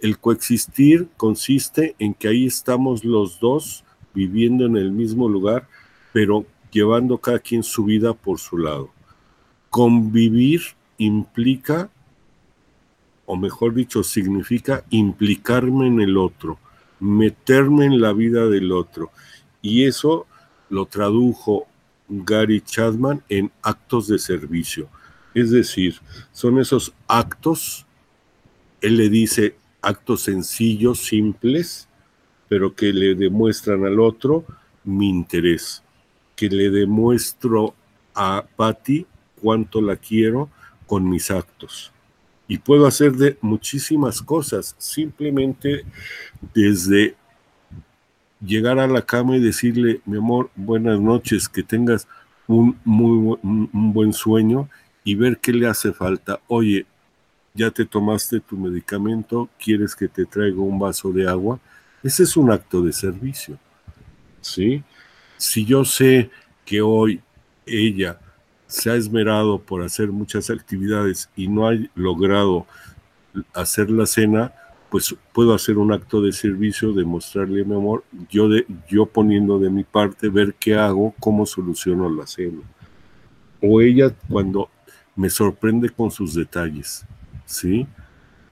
el 0.02 0.18
coexistir 0.18 1.08
consiste 1.16 1.94
en 1.98 2.14
que 2.14 2.28
ahí 2.28 2.46
estamos 2.46 3.04
los 3.04 3.40
dos 3.40 3.84
viviendo 4.14 4.66
en 4.66 4.76
el 4.76 4.90
mismo 4.90 5.28
lugar, 5.28 5.68
pero 6.12 6.46
llevando 6.70 7.18
cada 7.18 7.38
quien 7.38 7.62
su 7.62 7.84
vida 7.84 8.14
por 8.14 8.38
su 8.38 8.58
lado. 8.58 8.90
Convivir 9.70 10.62
implica, 10.98 11.90
o 13.26 13.36
mejor 13.36 13.74
dicho, 13.74 14.02
significa 14.02 14.84
implicarme 14.90 15.86
en 15.86 16.00
el 16.00 16.16
otro, 16.16 16.58
meterme 16.98 17.86
en 17.86 18.00
la 18.00 18.12
vida 18.12 18.46
del 18.46 18.72
otro. 18.72 19.10
Y 19.60 19.84
eso 19.84 20.26
lo 20.70 20.86
tradujo 20.86 21.66
Gary 22.08 22.60
Chadman 22.60 23.22
en 23.28 23.50
actos 23.62 24.08
de 24.08 24.18
servicio. 24.18 24.88
Es 25.34 25.50
decir, 25.50 25.96
son 26.32 26.58
esos 26.58 26.94
actos, 27.06 27.86
él 28.80 28.96
le 28.96 29.08
dice, 29.08 29.56
actos 29.86 30.22
sencillos, 30.22 30.98
simples, 30.98 31.88
pero 32.48 32.74
que 32.74 32.92
le 32.92 33.14
demuestran 33.14 33.84
al 33.84 34.00
otro 34.00 34.44
mi 34.82 35.08
interés, 35.08 35.82
que 36.34 36.48
le 36.48 36.70
demuestro 36.70 37.74
a 38.12 38.44
Patty 38.56 39.06
cuánto 39.40 39.80
la 39.80 39.94
quiero 39.94 40.50
con 40.88 41.08
mis 41.08 41.30
actos. 41.30 41.92
Y 42.48 42.58
puedo 42.58 42.86
hacer 42.86 43.12
de 43.12 43.38
muchísimas 43.40 44.22
cosas, 44.22 44.74
simplemente 44.78 45.84
desde 46.52 47.14
llegar 48.44 48.80
a 48.80 48.88
la 48.88 49.02
cama 49.02 49.36
y 49.36 49.40
decirle, 49.40 50.00
mi 50.04 50.18
amor, 50.18 50.50
buenas 50.56 51.00
noches, 51.00 51.48
que 51.48 51.62
tengas 51.62 52.08
un 52.48 52.76
muy 52.84 53.38
buen 53.72 54.12
sueño 54.12 54.68
y 55.04 55.14
ver 55.14 55.38
qué 55.38 55.52
le 55.52 55.68
hace 55.68 55.92
falta. 55.92 56.40
Oye, 56.48 56.86
ya 57.56 57.70
te 57.70 57.84
tomaste 57.84 58.40
tu 58.40 58.56
medicamento, 58.56 59.48
quieres 59.58 59.94
que 59.96 60.08
te 60.08 60.26
traiga 60.26 60.60
un 60.60 60.78
vaso 60.78 61.10
de 61.12 61.28
agua, 61.28 61.58
ese 62.02 62.22
es 62.22 62.36
un 62.36 62.50
acto 62.50 62.82
de 62.82 62.92
servicio. 62.92 63.58
¿Sí? 64.40 64.84
Si 65.38 65.64
yo 65.64 65.84
sé 65.84 66.30
que 66.64 66.80
hoy 66.82 67.20
ella 67.66 68.20
se 68.66 68.90
ha 68.90 68.94
esmerado 68.94 69.58
por 69.58 69.82
hacer 69.82 70.12
muchas 70.12 70.50
actividades 70.50 71.30
y 71.36 71.48
no 71.48 71.68
ha 71.68 71.72
logrado 71.94 72.66
hacer 73.54 73.90
la 73.90 74.06
cena, 74.06 74.52
pues 74.90 75.14
puedo 75.32 75.54
hacer 75.54 75.78
un 75.78 75.92
acto 75.92 76.20
de 76.20 76.32
servicio, 76.32 76.92
demostrarle 76.92 77.64
mi 77.64 77.74
amor, 77.74 78.04
yo, 78.30 78.48
de, 78.48 78.66
yo 78.88 79.06
poniendo 79.06 79.58
de 79.58 79.70
mi 79.70 79.84
parte, 79.84 80.28
ver 80.28 80.54
qué 80.54 80.74
hago, 80.74 81.14
cómo 81.18 81.44
soluciono 81.44 82.08
la 82.08 82.26
cena. 82.26 82.62
O 83.60 83.80
ella 83.80 84.14
cuando 84.28 84.70
me 85.16 85.30
sorprende 85.30 85.88
con 85.90 86.10
sus 86.10 86.34
detalles. 86.34 87.04
¿Sí? 87.46 87.86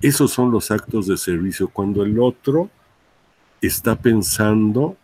Esos 0.01 0.33
son 0.33 0.51
los 0.51 0.71
actos 0.71 1.07
de 1.07 1.17
servicio, 1.17 1.69
cuando 1.69 2.03
el 2.03 2.19
otro 2.19 2.71
está 3.61 3.97
pensando 3.97 4.97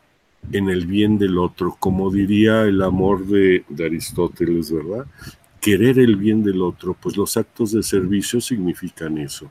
en 0.53 0.68
el 0.70 0.86
bien 0.86 1.18
del 1.18 1.38
otro, 1.38 1.76
como 1.78 2.11
diría 2.11 2.62
el 2.62 2.82
amor 2.82 3.26
de, 3.26 3.64
Aristóteles, 3.78 4.72
¿verdad? 4.72 5.07
Querer 5.61 5.99
el 5.99 6.16
bien 6.16 6.43
del 6.43 6.62
otro, 6.62 6.97
pues 6.99 7.16
los 7.16 7.36
actos 7.36 7.72
de 7.72 7.82
servicio 7.82 8.41
significan 8.41 9.18
eso, 9.18 9.51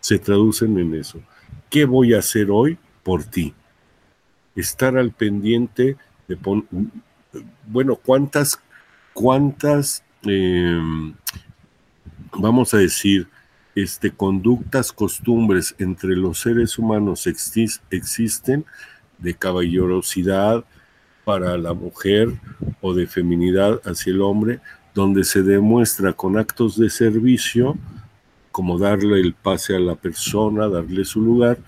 se 0.00 0.18
traducen 0.18 0.78
en 0.78 0.94
eso. 0.94 1.20
¿Qué 1.68 1.84
voy 1.84 2.14
a 2.14 2.20
hacer 2.20 2.50
hoy 2.50 2.78
por 3.02 3.24
ti? 3.24 3.52
Estar 4.54 4.96
al 4.96 5.12
pendiente 5.12 5.96
de, 6.26 6.38
bueno, 7.66 7.96
cuántas, 7.96 8.60
cuántas, 9.12 10.02
em, 10.22 11.14
vamos 12.32 12.72
a 12.74 12.78
decir, 12.78 13.28
este, 13.82 14.10
conductas, 14.10 14.92
costumbres 14.92 15.74
entre 15.78 16.16
los 16.16 16.40
seres 16.40 16.78
humanos 16.78 17.28
existen 17.28 18.64
de 19.18 19.34
caballerosidad 19.34 20.64
para 21.24 21.56
la 21.56 21.74
mujer 21.74 22.32
o 22.80 22.92
de 22.92 23.06
feminidad 23.06 23.80
hacia 23.84 24.12
el 24.12 24.20
hombre, 24.20 24.60
donde 24.94 25.22
se 25.22 25.42
demuestra 25.42 26.12
con 26.12 26.38
actos 26.38 26.76
de 26.76 26.90
servicio, 26.90 27.76
como 28.50 28.78
darle 28.78 29.20
el 29.20 29.34
pase 29.34 29.76
a 29.76 29.78
la 29.78 29.94
persona, 29.94 30.68
darle 30.68 31.04
su 31.04 31.20
lugar, 31.20 31.58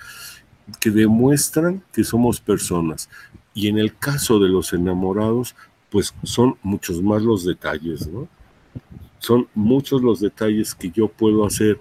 que 0.80 0.90
demuestran 0.90 1.80
que 1.92 2.02
somos 2.02 2.40
personas. 2.40 3.08
Y 3.54 3.68
en 3.68 3.78
el 3.78 3.96
caso 3.96 4.40
de 4.40 4.48
los 4.48 4.72
enamorados, 4.72 5.54
pues 5.90 6.12
son 6.24 6.56
muchos 6.62 7.02
más 7.02 7.22
los 7.22 7.44
detalles, 7.44 8.08
¿no? 8.08 8.28
Son 9.20 9.46
muchos 9.54 10.02
los 10.02 10.20
detalles 10.20 10.74
que 10.74 10.90
yo 10.90 11.06
puedo 11.06 11.46
hacer 11.46 11.78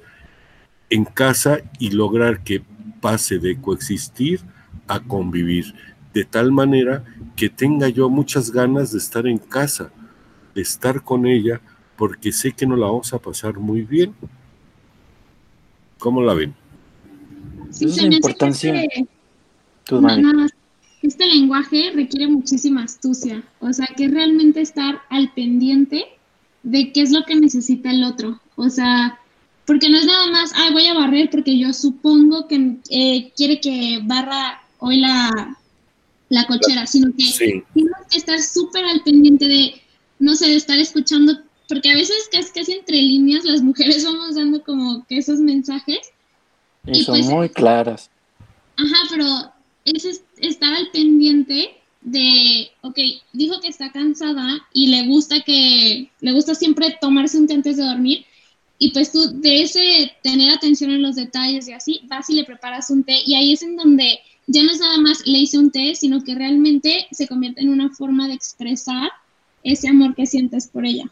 en 0.90 1.06
casa 1.06 1.60
y 1.80 1.92
lograr 1.92 2.44
que 2.44 2.62
pase 3.00 3.40
de 3.40 3.60
coexistir 3.60 4.42
a 4.88 5.00
convivir, 5.00 5.74
de 6.14 6.26
tal 6.26 6.52
manera 6.52 7.04
que 7.36 7.50
tenga 7.50 7.90
yo 7.90 8.10
muchas 8.10 8.52
ganas 8.52 8.92
de 8.92 8.98
estar 8.98 9.28
en 9.28 9.38
casa, 9.38 9.92
de 10.56 10.62
estar 10.62 11.04
con 11.04 11.26
ella, 11.26 11.62
porque 11.96 12.32
sé 12.32 12.52
que 12.52 12.66
no 12.66 12.76
la 12.76 12.88
vamos 12.88 13.14
a 13.14 13.20
pasar 13.20 13.58
muy 13.60 13.82
bien. 13.82 14.14
¿Cómo 16.00 16.22
la 16.22 16.34
ven? 16.34 16.56
Sí, 17.72 17.86
es 17.86 17.98
la 18.02 18.16
importancia. 18.16 18.84
Este, 18.84 19.08
este 21.02 21.26
lenguaje 21.26 21.92
requiere 21.94 22.28
muchísima 22.28 22.84
astucia, 22.84 23.44
o 23.60 23.72
sea, 23.72 23.88
que 23.96 24.08
realmente 24.08 24.62
estar 24.62 25.02
al 25.10 25.32
pendiente 25.34 26.06
de 26.64 26.92
qué 26.92 27.02
es 27.02 27.12
lo 27.12 27.24
que 27.26 27.36
necesita 27.36 27.92
el 27.92 28.04
otro. 28.04 28.40
O 28.56 28.70
sea, 28.70 29.20
porque 29.70 29.88
no 29.88 30.00
es 30.00 30.06
nada 30.08 30.26
más, 30.32 30.52
ay, 30.56 30.74
voy 30.74 30.88
a 30.88 30.96
barrer 30.96 31.30
porque 31.30 31.56
yo 31.56 31.72
supongo 31.74 32.48
que 32.48 32.78
eh, 32.90 33.32
quiere 33.38 33.62
que 33.62 34.00
barra 34.02 34.64
hoy 34.80 34.98
la, 34.98 35.60
la 36.28 36.48
cochera, 36.48 36.88
sino 36.88 37.12
que 37.16 37.64
tienes 37.76 37.94
que 38.10 38.18
estar 38.18 38.42
súper 38.42 38.84
al 38.84 39.04
pendiente 39.04 39.46
de, 39.48 39.80
no 40.18 40.34
sé, 40.34 40.48
de 40.48 40.56
estar 40.56 40.80
escuchando, 40.80 41.38
porque 41.68 41.92
a 41.92 41.94
veces 41.94 42.18
casi, 42.32 42.52
casi 42.52 42.72
entre 42.72 42.98
líneas 42.98 43.46
las 43.46 43.62
mujeres 43.62 44.04
vamos 44.12 44.34
dando 44.34 44.64
como 44.64 45.06
que 45.06 45.20
esos 45.20 45.38
mensajes. 45.38 46.00
Y, 46.88 47.04
son 47.04 47.20
pues 47.20 47.28
muy 47.28 47.50
claras. 47.50 48.10
Ajá, 48.76 48.98
pero 49.12 49.54
es 49.86 50.24
estar 50.40 50.74
al 50.74 50.90
pendiente 50.90 51.76
de, 52.02 52.72
ok, 52.82 52.98
dijo 53.34 53.62
que 53.62 53.68
está 53.68 53.92
cansada 53.92 54.68
y 54.74 54.88
le 54.88 55.06
gusta 55.06 55.42
que, 55.42 56.10
le 56.22 56.32
gusta 56.32 56.56
siempre 56.56 56.98
tomarse 57.00 57.38
un 57.38 57.46
té 57.46 57.54
antes 57.54 57.78
de 57.78 57.84
dormir, 57.84 58.26
y 58.82 58.92
pues 58.92 59.12
tú 59.12 59.20
de 59.42 59.62
ese 59.62 60.14
tener 60.24 60.52
atención 60.52 60.90
en 60.92 61.04
los 61.04 61.18
detalles 61.18 61.68
y 61.68 61.74
así, 61.74 62.02
vas 62.08 62.30
y 62.30 62.36
le 62.36 62.46
preparas 62.46 62.90
un 62.90 63.04
té 63.04 63.20
y 63.26 63.36
ahí 63.36 63.52
es 63.52 63.62
en 63.62 63.76
donde 63.76 64.20
ya 64.48 64.64
no 64.64 64.72
es 64.72 64.80
nada 64.80 64.98
más 65.00 65.28
le 65.28 65.38
hice 65.38 65.60
un 65.60 65.70
té, 65.70 65.94
sino 65.96 66.24
que 66.24 66.34
realmente 66.34 67.06
se 67.12 67.28
convierte 67.28 67.62
en 67.62 67.70
una 67.70 67.90
forma 67.92 68.28
de 68.28 68.34
expresar 68.34 69.12
ese 69.64 69.90
amor 69.90 70.16
que 70.16 70.26
sientes 70.26 70.68
por 70.68 70.86
ella. 70.86 71.12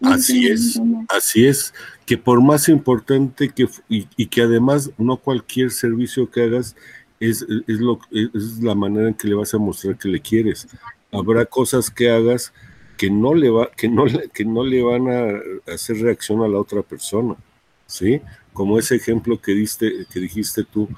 así 0.00 0.46
es, 0.46 0.80
así 1.08 1.44
es, 1.44 1.74
que 2.06 2.16
por 2.16 2.40
más 2.40 2.68
importante 2.68 3.50
que, 3.50 3.68
y, 3.88 4.26
que 4.26 4.42
además 4.42 4.90
no 4.96 5.16
cualquier 5.16 5.72
servicio 5.72 6.30
que 6.30 6.44
hagas 6.44 6.76
es, 7.18 7.44
es, 7.66 7.80
lo, 7.80 8.00
es 8.12 8.62
la 8.62 8.76
manera 8.76 9.08
en 9.08 9.14
que 9.14 9.28
le 9.28 9.34
vas 9.34 9.52
a 9.54 9.58
mostrar 9.58 9.98
que 9.98 10.08
le 10.08 10.20
quieres. 10.20 10.68
Habrá 11.10 11.44
cosas 11.44 11.90
que 11.90 12.10
hagas 12.10 12.52
que 12.96 13.10
no 13.10 13.34
le 13.34 13.50
va, 13.50 13.70
que 13.70 13.88
no, 13.88 14.04
que 14.32 14.44
no 14.44 14.64
le 14.64 14.82
van 14.82 15.08
a 15.08 15.72
hacer 15.72 15.98
reacción 15.98 16.42
a 16.42 16.48
la 16.48 16.58
otra 16.58 16.82
persona, 16.82 17.34
¿sí? 17.86 18.20
Como 18.52 18.78
ese 18.78 18.96
ejemplo 18.96 19.40
que 19.40 19.52
diste, 19.52 20.06
que 20.12 20.20
dijiste 20.20 20.64
tú, 20.64 20.88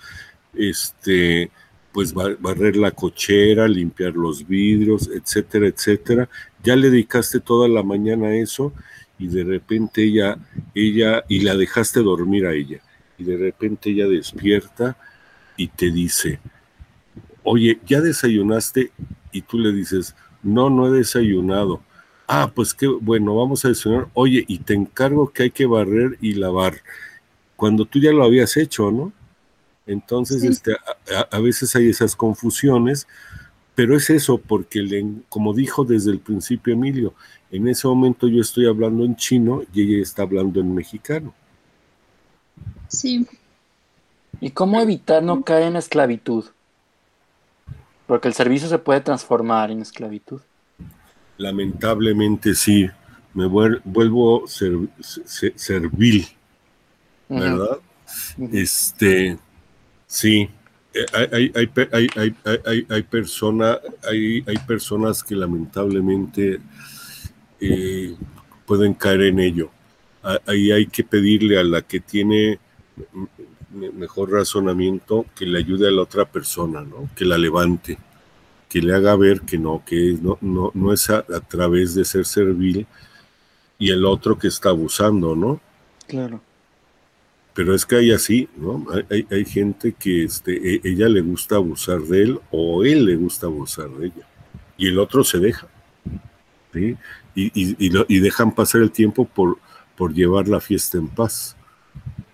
este, 0.55 1.51
pues 1.93 2.13
barrer 2.13 2.77
la 2.77 2.91
cochera, 2.91 3.69
limpiar 3.69 4.15
los 4.15 4.47
vidrios, 4.47 5.09
etcétera, 5.09 5.69
etcétera. 5.69 6.29
Ya 6.63 6.75
le 6.75 6.91
dedicaste 6.91 7.41
toda 7.41 7.69
la 7.69 7.83
mañana 7.83 8.29
a 8.29 8.35
eso 8.35 8.73
y 9.19 9.29
de 9.29 9.45
repente 9.45 10.03
ella, 10.03 10.37
ella, 10.75 11.25
y 11.29 11.41
la 11.41 11.55
dejaste 11.57 12.01
dormir 12.01 12.47
a 12.47 12.53
ella, 12.53 12.81
y 13.17 13.25
de 13.25 13.37
repente 13.37 13.91
ella 13.91 14.09
despierta 14.09 14.97
y 15.57 15.69
te 15.69 15.93
dice, 15.93 16.41
oye, 17.45 17.79
¿ya 17.87 18.01
desayunaste? 18.01 18.91
Y 19.31 19.43
tú 19.43 19.59
le 19.59 19.73
dices, 19.73 20.17
no, 20.45 20.71
no 20.71 20.87
he 20.87 20.99
desayunado. 20.99 21.81
Ah, 22.27 22.51
pues 22.55 22.73
qué 22.73 22.87
bueno, 22.87 23.37
vamos 23.37 23.65
a 23.65 23.69
desayunar. 23.69 24.09
Oye, 24.15 24.45
y 24.47 24.59
te 24.59 24.75
encargo 24.75 25.31
que 25.31 25.45
hay 25.45 25.51
que 25.51 25.67
barrer 25.67 26.17
y 26.21 26.35
lavar. 26.35 26.75
Cuando 27.57 27.85
tú 27.85 27.99
ya 27.99 28.13
lo 28.13 28.25
habías 28.25 28.57
hecho, 28.57 28.91
¿no? 28.91 29.13
Entonces, 29.87 30.43
este, 30.45 30.75
a, 31.31 31.39
veces 31.41 31.77
hay 31.77 31.91
esas 31.91 32.17
confusiones, 32.17 33.07
pero 33.75 33.97
es 33.97 34.09
eso, 34.09 34.39
porque 34.39 34.81
le, 34.81 35.05
como 35.29 35.53
dijo 35.53 35.85
desde 35.85 36.11
el 36.11 36.21
principio 36.21 36.73
Emilio, 36.73 37.15
en 37.51 37.69
ese 37.69 37.87
momento 37.87 38.27
yo 38.27 38.41
estoy 38.41 38.67
hablando 38.67 39.05
en 39.05 39.17
chino 39.17 39.63
y 39.75 39.83
ella 39.83 40.03
está 40.03 40.23
hablando 40.23 40.61
en 40.61 40.75
mexicano. 40.75 41.35
Sí. 42.89 43.27
¿Y 44.41 44.51
cómo 44.51 44.81
evitar 44.81 45.23
no 45.23 45.43
caer 45.43 45.65
en 45.65 45.77
esclavitud? 45.77 46.47
Porque 48.07 48.29
el 48.29 48.35
servicio 48.35 48.69
se 48.69 48.79
puede 48.79 49.01
transformar 49.01 49.71
en 49.71 49.81
esclavitud. 49.81 50.41
Lamentablemente 51.39 52.55
sí, 52.55 52.89
me 53.33 53.47
vuelvo 53.47 54.45
servil, 54.47 56.27
¿verdad? 57.29 57.79
Este, 58.53 59.39
sí, 60.07 60.49
hay, 61.13 61.53
hay, 61.55 61.71
hay, 61.93 62.09
hay, 62.65 62.87
hay, 62.89 63.03
persona, 63.03 63.79
hay, 64.09 64.45
hay 64.47 64.59
personas 64.59 65.25
que 65.25 65.35
lamentablemente 65.35 66.61
eh, 67.61 68.15
pueden 68.67 68.95
caer 68.95 69.23
en 69.23 69.41
ello. 69.41 69.71
Ahí 70.47 70.71
hay 70.71 70.87
que 70.87 71.05
pedirle 71.05 71.59
a 71.59 71.65
la 71.65 71.83
que 71.83 72.01
tiene 72.01 72.59
mejor 73.75 74.33
razonamiento 74.33 75.27
que 75.35 75.47
le 75.47 75.59
ayude 75.59 75.89
a 75.89 75.91
la 75.91 76.03
otra 76.03 76.25
persona, 76.25 76.83
¿no? 76.83 77.09
Que 77.15 77.25
la 77.25 77.39
levante 77.39 77.99
que 78.75 78.83
le 78.83 78.93
haga 78.93 79.15
ver 79.15 79.43
que 79.43 79.57
no, 79.57 79.85
que 79.87 80.19
no, 80.21 80.37
no, 80.41 80.73
no 80.75 80.93
es 80.93 81.09
a, 81.09 81.23
través 81.23 81.95
de 81.95 82.05
ser 82.05 82.25
servil 82.27 82.89
y 83.79 83.91
el 83.93 84.05
otro 84.05 84.37
que 84.37 84.49
está 84.49 84.71
abusando, 84.71 85.37
¿no? 85.37 85.61
Claro. 86.09 86.41
Pero 87.55 87.73
es 87.73 87.87
que 87.87 87.95
hay 87.95 88.11
así, 88.11 88.49
¿no? 88.57 88.85
Hay, 89.09 89.29
hay, 89.31 89.45
gente 89.45 89.93
que 89.93 90.25
este, 90.25 90.57
e, 90.57 90.81
ella 90.83 91.09
le 91.09 91.21
gusta 91.21 91.55
abusar 91.55 92.01
de 92.01 92.23
él 92.25 92.41
o 92.51 92.83
él 92.83 93.05
le 93.05 93.15
gusta 93.15 93.47
abusar 93.47 93.91
de 93.91 94.07
ella. 94.07 94.27
Y 94.77 94.89
el 94.89 94.99
otro 94.99 95.23
se 95.23 95.39
deja. 95.39 95.69
¿sí? 96.73 96.97
Y, 97.37 97.53
y, 97.55 97.77
y, 97.79 98.19
dejan 98.19 98.57
pasar 98.57 98.81
el 98.81 98.91
tiempo 98.91 99.25
por, 99.25 99.59
por 99.97 100.13
llevar 100.13 100.49
la 100.49 100.61
fiesta 100.61 100.99
en 100.99 101.07
paz. 101.07 101.57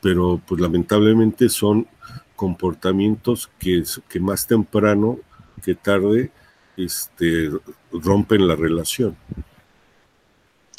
Pero 0.03 0.41
pues 0.47 0.61
lamentablemente 0.61 1.49
son 1.49 1.87
comportamientos 2.37 3.51
que, 3.59 3.83
que 4.09 4.21
más 4.21 4.47
temprano 4.47 5.19
que 5.63 5.75
tarde 5.75 6.31
este, 6.77 7.51
rompen 7.93 8.49
la 8.49 8.57
relación. 8.57 9.17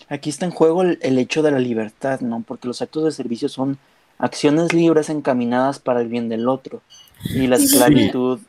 Aquí 0.10 0.30
está 0.30 0.46
en 0.46 0.52
juego 0.52 0.82
el, 0.84 1.20
hecho 1.20 1.42
de 1.42 1.52
la 1.52 1.60
libertad, 1.60 2.20
¿no? 2.22 2.44
Porque 2.46 2.68
los 2.68 2.82
actos 2.82 3.06
de 3.06 3.12
servicio 3.12 3.48
son 3.48 3.78
acciones 4.18 4.74
libres 4.74 5.10
encaminadas 5.10 5.80
para 5.80 6.02
el 6.02 6.10
bien 6.10 6.28
del 6.28 6.50
otro. 6.50 6.82
Y 7.24 7.48
la 7.48 7.56
esclavitud 7.56 8.40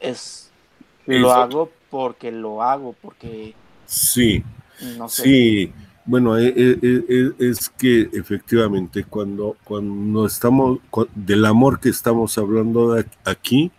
es 0.00 0.50
lo 1.06 1.32
hago 1.32 1.70
porque 1.88 2.32
lo 2.32 2.62
hago, 2.62 2.94
porque... 3.00 3.54
Sí, 3.86 4.42
no 4.98 5.08
sé. 5.08 5.22
sí. 5.22 5.72
Bueno, 6.06 6.38
e, 6.38 6.46
e, 6.56 6.78
e, 6.82 7.32
es, 7.50 7.68
que 7.68 8.08
efectivamente 8.12 9.02
cuando, 9.02 9.56
cuando 9.64 10.24
estamos, 10.24 10.78
del 11.16 11.44
amor 11.44 11.80
que 11.80 11.88
estamos 11.88 12.38
hablando 12.38 12.96
aquí, 13.24 13.72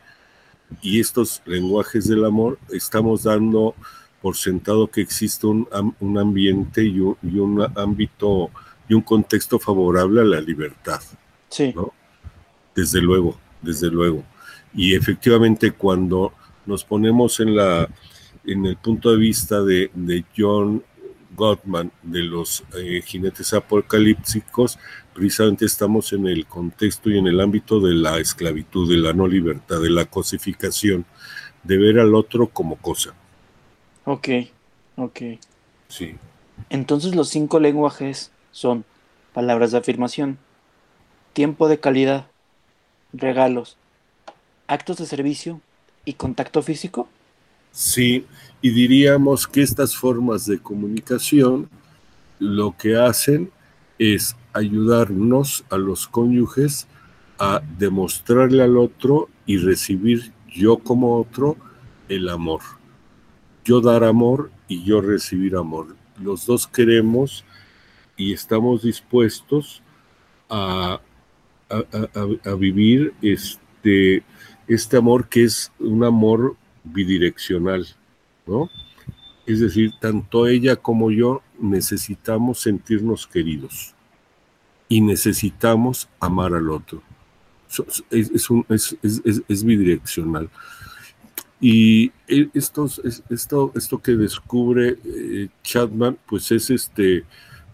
y 0.81 0.99
estos 0.99 1.41
lenguajes 1.45 2.09
del 2.09 2.25
amor 2.25 2.59
estamos 2.69 3.23
dando 3.23 3.75
por 4.21 4.35
sentado 4.35 4.87
que 4.87 4.99
existe 4.99 5.47
un, 5.47 5.67
un 6.01 6.17
ambiente 6.17 6.83
y 6.83 6.99
un, 6.99 7.17
y 7.23 7.39
un, 7.39 7.65
ámbito 7.77 8.49
y 8.89 8.93
un 8.93 9.01
contexto 9.01 9.57
favorable 9.57 10.19
a 10.19 10.25
la 10.25 10.41
libertad. 10.41 10.99
Sí. 11.47 11.73
Desde 12.75 13.01
luego, 13.01 13.39
desde 13.61 13.89
luego. 13.89 14.23
Y 14.73 14.95
efectivamente 14.95 15.71
cuando 15.71 16.33
nos 16.65 16.83
ponemos 16.83 17.39
en, 17.39 17.55
la, 17.55 17.87
en 18.45 18.65
el 18.65 18.75
punto 18.75 19.11
de 19.11 19.17
vista 19.17 19.63
de, 19.63 19.89
de 19.93 20.25
John 20.37 20.83
Gottman, 21.37 21.91
de 22.01 22.23
los 22.23 22.63
eh, 22.75 23.01
jinetes 23.05 23.53
apocalípticos, 23.53 24.77
precisamente 25.13 25.65
estamos 25.65 26.11
en 26.11 26.27
el 26.27 26.45
contexto 26.47 27.09
y 27.09 27.17
en 27.17 27.27
el 27.27 27.39
ámbito 27.39 27.79
de 27.79 27.93
la 27.93 28.19
esclavitud, 28.19 28.89
de 28.89 28.97
la 28.97 29.13
no 29.13 29.27
libertad, 29.27 29.79
de 29.79 29.91
la 29.91 30.05
cosificación, 30.05 31.05
de 31.63 31.77
ver 31.77 31.99
al 31.99 32.15
otro 32.15 32.47
como 32.47 32.75
cosa. 32.75 33.13
Ok, 34.03 34.29
ok. 34.95 35.19
Sí. 35.87 36.15
Entonces 36.69 37.15
los 37.15 37.29
cinco 37.29 37.59
lenguajes 37.59 38.31
son 38.51 38.83
palabras 39.33 39.71
de 39.71 39.77
afirmación, 39.77 40.39
tiempo 41.33 41.67
de 41.67 41.79
calidad, 41.79 42.25
regalos, 43.13 43.77
actos 44.65 44.97
de 44.97 45.05
servicio 45.05 45.61
y 46.03 46.13
contacto 46.13 46.61
físico. 46.63 47.07
Sí, 47.77 48.25
y 48.59 48.71
diríamos 48.71 49.45
que 49.45 49.61
estas 49.61 49.95
formas 49.95 50.47
de 50.47 50.57
comunicación 50.57 51.69
lo 52.39 52.75
que 52.75 52.97
hacen 52.97 53.51
es 53.99 54.35
ayudarnos 54.51 55.63
a 55.69 55.77
los 55.77 56.07
cónyuges 56.07 56.87
a 57.37 57.61
demostrarle 57.77 58.63
al 58.63 58.77
otro 58.77 59.29
y 59.45 59.59
recibir 59.59 60.33
yo 60.51 60.79
como 60.79 61.19
otro 61.19 61.55
el 62.09 62.29
amor. 62.29 62.61
yo 63.63 63.79
dar 63.79 64.03
amor 64.03 64.49
y 64.67 64.83
yo 64.83 64.99
recibir 64.99 65.55
amor. 65.55 65.95
Los 66.19 66.47
dos 66.47 66.65
queremos 66.65 67.45
y 68.15 68.33
estamos 68.33 68.81
dispuestos 68.81 69.83
a, 70.49 70.99
a, 71.69 72.53
vivir 72.55 73.13
este, 73.21 74.23
este 74.67 74.97
amor 74.97 75.29
que 75.29 75.43
es 75.43 75.71
un 75.77 76.03
amor 76.03 76.57
bidireccional, 76.91 77.87
¿no? 78.45 78.69
Es 79.45 79.59
decir, 79.61 79.93
tanto 80.01 80.47
ella 80.47 80.75
como 80.75 81.09
yo 81.09 81.41
necesitamos 81.59 82.59
sentirnos 82.59 83.25
queridos 83.27 83.95
y 84.89 85.01
necesitamos 85.01 86.09
amar 86.19 86.53
al 86.53 86.69
otro. 86.69 87.01
Es, 88.09 88.49
un, 88.49 88.65
es, 88.69 89.63
bidireccional. 89.63 90.49
Y 91.59 92.11
e, 92.27 92.49
esto, 92.53 92.87
esto, 93.29 93.71
esto 93.75 94.01
que 94.01 94.11
descubre 94.13 94.97
eh, 95.03 95.49
Chapman, 95.63 96.17
pues 96.25 96.51
es 96.51 96.69
este, 96.69 97.23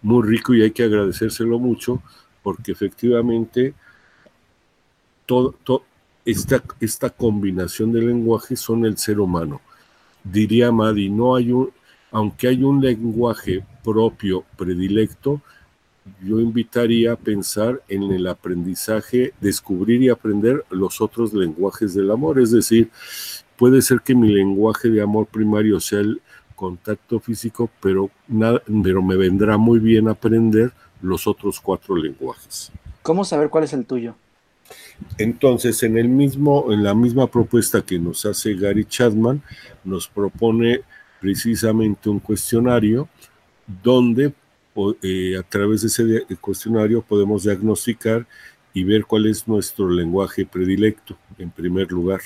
muy 0.02 0.26
rico 0.26 0.54
y 0.54 0.62
hay 0.62 0.70
que 0.70 0.84
agradecérselo 0.84 1.58
mucho, 1.58 2.02
porque 2.42 2.72
efectivamente 2.72 3.74
todo, 5.26 5.54
esta, 6.24 6.62
esta 6.80 7.10
combinación 7.10 7.92
de 7.92 8.02
lenguajes 8.02 8.60
son 8.60 8.84
el 8.84 8.96
ser 8.96 9.20
humano. 9.20 9.60
Diría 10.22 10.72
Madi, 10.72 11.08
no 11.10 11.36
hay 11.36 11.52
un, 11.52 11.70
aunque 12.10 12.48
hay 12.48 12.62
un 12.62 12.80
lenguaje 12.80 13.64
propio, 13.82 14.44
predilecto, 14.56 15.42
yo 16.22 16.38
invitaría 16.40 17.12
a 17.12 17.16
pensar 17.16 17.82
en 17.88 18.02
el 18.04 18.26
aprendizaje, 18.26 19.32
descubrir 19.40 20.02
y 20.02 20.10
aprender 20.10 20.64
los 20.70 21.00
otros 21.00 21.32
lenguajes 21.32 21.94
del 21.94 22.10
amor. 22.10 22.38
Es 22.38 22.50
decir, 22.50 22.90
puede 23.56 23.80
ser 23.82 24.00
que 24.00 24.14
mi 24.14 24.28
lenguaje 24.32 24.90
de 24.90 25.00
amor 25.00 25.26
primario 25.26 25.80
sea 25.80 26.00
el 26.00 26.20
contacto 26.54 27.20
físico, 27.20 27.70
pero, 27.80 28.10
nada, 28.28 28.62
pero 28.82 29.02
me 29.02 29.16
vendrá 29.16 29.56
muy 29.56 29.78
bien 29.78 30.08
aprender 30.08 30.72
los 31.02 31.26
otros 31.26 31.60
cuatro 31.60 31.96
lenguajes. 31.96 32.70
¿Cómo 33.02 33.24
saber 33.24 33.50
cuál 33.50 33.64
es 33.64 33.72
el 33.72 33.84
tuyo? 33.84 34.14
Entonces, 35.18 35.82
en 35.82 35.98
el 35.98 36.08
mismo, 36.08 36.72
en 36.72 36.82
la 36.82 36.94
misma 36.94 37.26
propuesta 37.26 37.82
que 37.82 37.98
nos 37.98 38.24
hace 38.26 38.54
Gary 38.54 38.84
Chapman, 38.84 39.42
nos 39.84 40.08
propone 40.08 40.82
precisamente 41.20 42.08
un 42.08 42.18
cuestionario 42.18 43.08
donde 43.82 44.32
eh, 45.02 45.36
a 45.38 45.42
través 45.42 45.82
de 45.82 45.88
ese 45.88 46.36
cuestionario 46.40 47.02
podemos 47.02 47.44
diagnosticar 47.44 48.26
y 48.72 48.82
ver 48.84 49.04
cuál 49.06 49.26
es 49.26 49.46
nuestro 49.46 49.88
lenguaje 49.88 50.44
predilecto, 50.44 51.16
en 51.38 51.50
primer 51.50 51.90
lugar. 51.92 52.20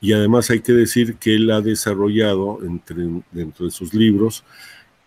Y 0.00 0.12
además 0.12 0.50
hay 0.50 0.60
que 0.60 0.72
decir 0.72 1.16
que 1.16 1.34
él 1.34 1.50
ha 1.50 1.60
desarrollado 1.60 2.60
entre, 2.62 3.08
dentro 3.32 3.66
de 3.66 3.70
sus 3.70 3.92
libros 3.92 4.44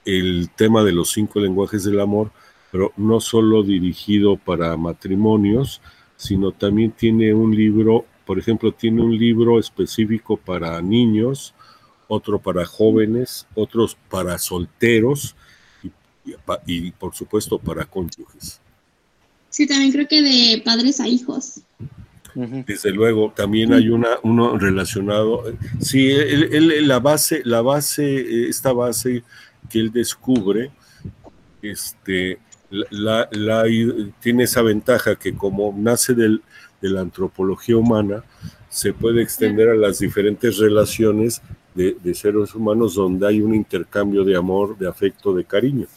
el 0.06 0.50
tema 0.56 0.84
de 0.84 0.92
los 0.92 1.12
cinco 1.12 1.40
lenguajes 1.40 1.84
del 1.84 2.00
amor, 2.00 2.32
pero 2.72 2.94
no 2.96 3.20
solo 3.20 3.64
dirigido 3.64 4.38
para 4.38 4.78
matrimonios, 4.78 5.82
sino 6.18 6.52
también 6.52 6.92
tiene 6.92 7.34
un 7.34 7.56
libro, 7.56 8.06
por 8.26 8.40
ejemplo, 8.40 8.72
tiene 8.72 9.02
un 9.02 9.18
libro 9.18 9.60
específico 9.60 10.38
para 10.38 10.82
niños, 10.82 11.54
otro 12.08 12.40
para 12.40 12.66
jóvenes, 12.66 13.48
otros 13.56 13.98
para 14.10 14.38
solteros, 14.38 15.36
y, 16.66 16.92
por 16.92 17.14
supuesto 17.14 17.60
para 17.60 17.86
cónyuges. 17.86 18.60
Sí, 19.50 19.68
también 19.68 19.92
creo 19.92 20.08
que 20.08 20.22
de 20.22 20.62
padres 20.64 21.00
a 21.00 21.08
hijos. 21.08 21.62
Desde 22.34 22.92
luego, 22.92 23.32
también 23.34 23.72
hay 23.72 23.88
una, 23.88 24.10
uno 24.24 24.58
relacionado. 24.58 25.46
Sí, 25.80 26.12
la 26.82 27.00
base, 27.00 27.42
la 27.46 27.62
base, 27.62 28.50
esta 28.50 28.74
base 28.74 29.24
que 29.70 29.80
él 29.80 29.92
descubre, 29.94 30.72
este, 31.62 32.40
la, 32.70 33.30
tiene 34.20 34.44
esa 34.44 34.62
ventaja 34.62 35.16
que 35.16 35.36
como 35.36 35.74
nace 35.78 36.14
del, 36.14 36.42
de 36.82 36.90
la 36.90 37.02
antropología 37.02 37.78
humana, 37.78 38.24
se 38.70 38.94
puede 38.94 39.22
extender 39.22 39.70
a 39.70 39.76
las 39.76 40.00
diferentes 40.00 40.58
relaciones 40.58 41.42
de, 41.74 41.96
de 42.02 42.14
seres 42.14 42.54
humanos 42.56 42.96
donde 42.96 43.28
hay 43.28 43.42
un 43.42 43.56
intercambio 43.56 44.24
de 44.24 44.36
amor, 44.36 44.78
de 44.78 44.88
afecto, 44.88 45.34
de 45.34 45.46
cariño 45.46 45.88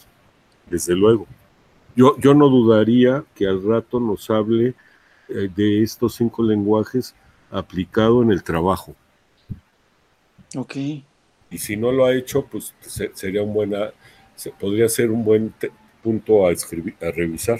desde 0.69 0.95
luego. 0.95 1.27
Yo, 1.95 2.17
yo 2.19 2.33
no 2.33 2.49
dudaría 2.49 3.23
que 3.35 3.47
al 3.47 3.63
rato 3.63 3.99
nos 3.99 4.29
hable 4.29 4.75
eh, 5.27 5.49
de 5.53 5.83
estos 5.83 6.15
cinco 6.15 6.43
lenguajes 6.43 7.15
aplicado 7.51 8.21
en 8.21 8.31
el 8.31 8.43
trabajo. 8.43 8.95
Ok. 10.55 10.75
Y 11.51 11.57
si 11.57 11.75
no 11.75 11.91
lo 11.91 12.05
ha 12.05 12.13
hecho, 12.13 12.45
pues 12.45 12.73
sería 13.13 13.41
un 13.41 13.53
buena, 13.53 13.91
podría 14.59 14.87
ser 14.87 15.09
un 15.09 15.23
buen 15.23 15.53
punto 16.09 16.47
a 16.47 16.51
escribir, 16.51 16.95
a 17.01 17.11
revisar. 17.11 17.59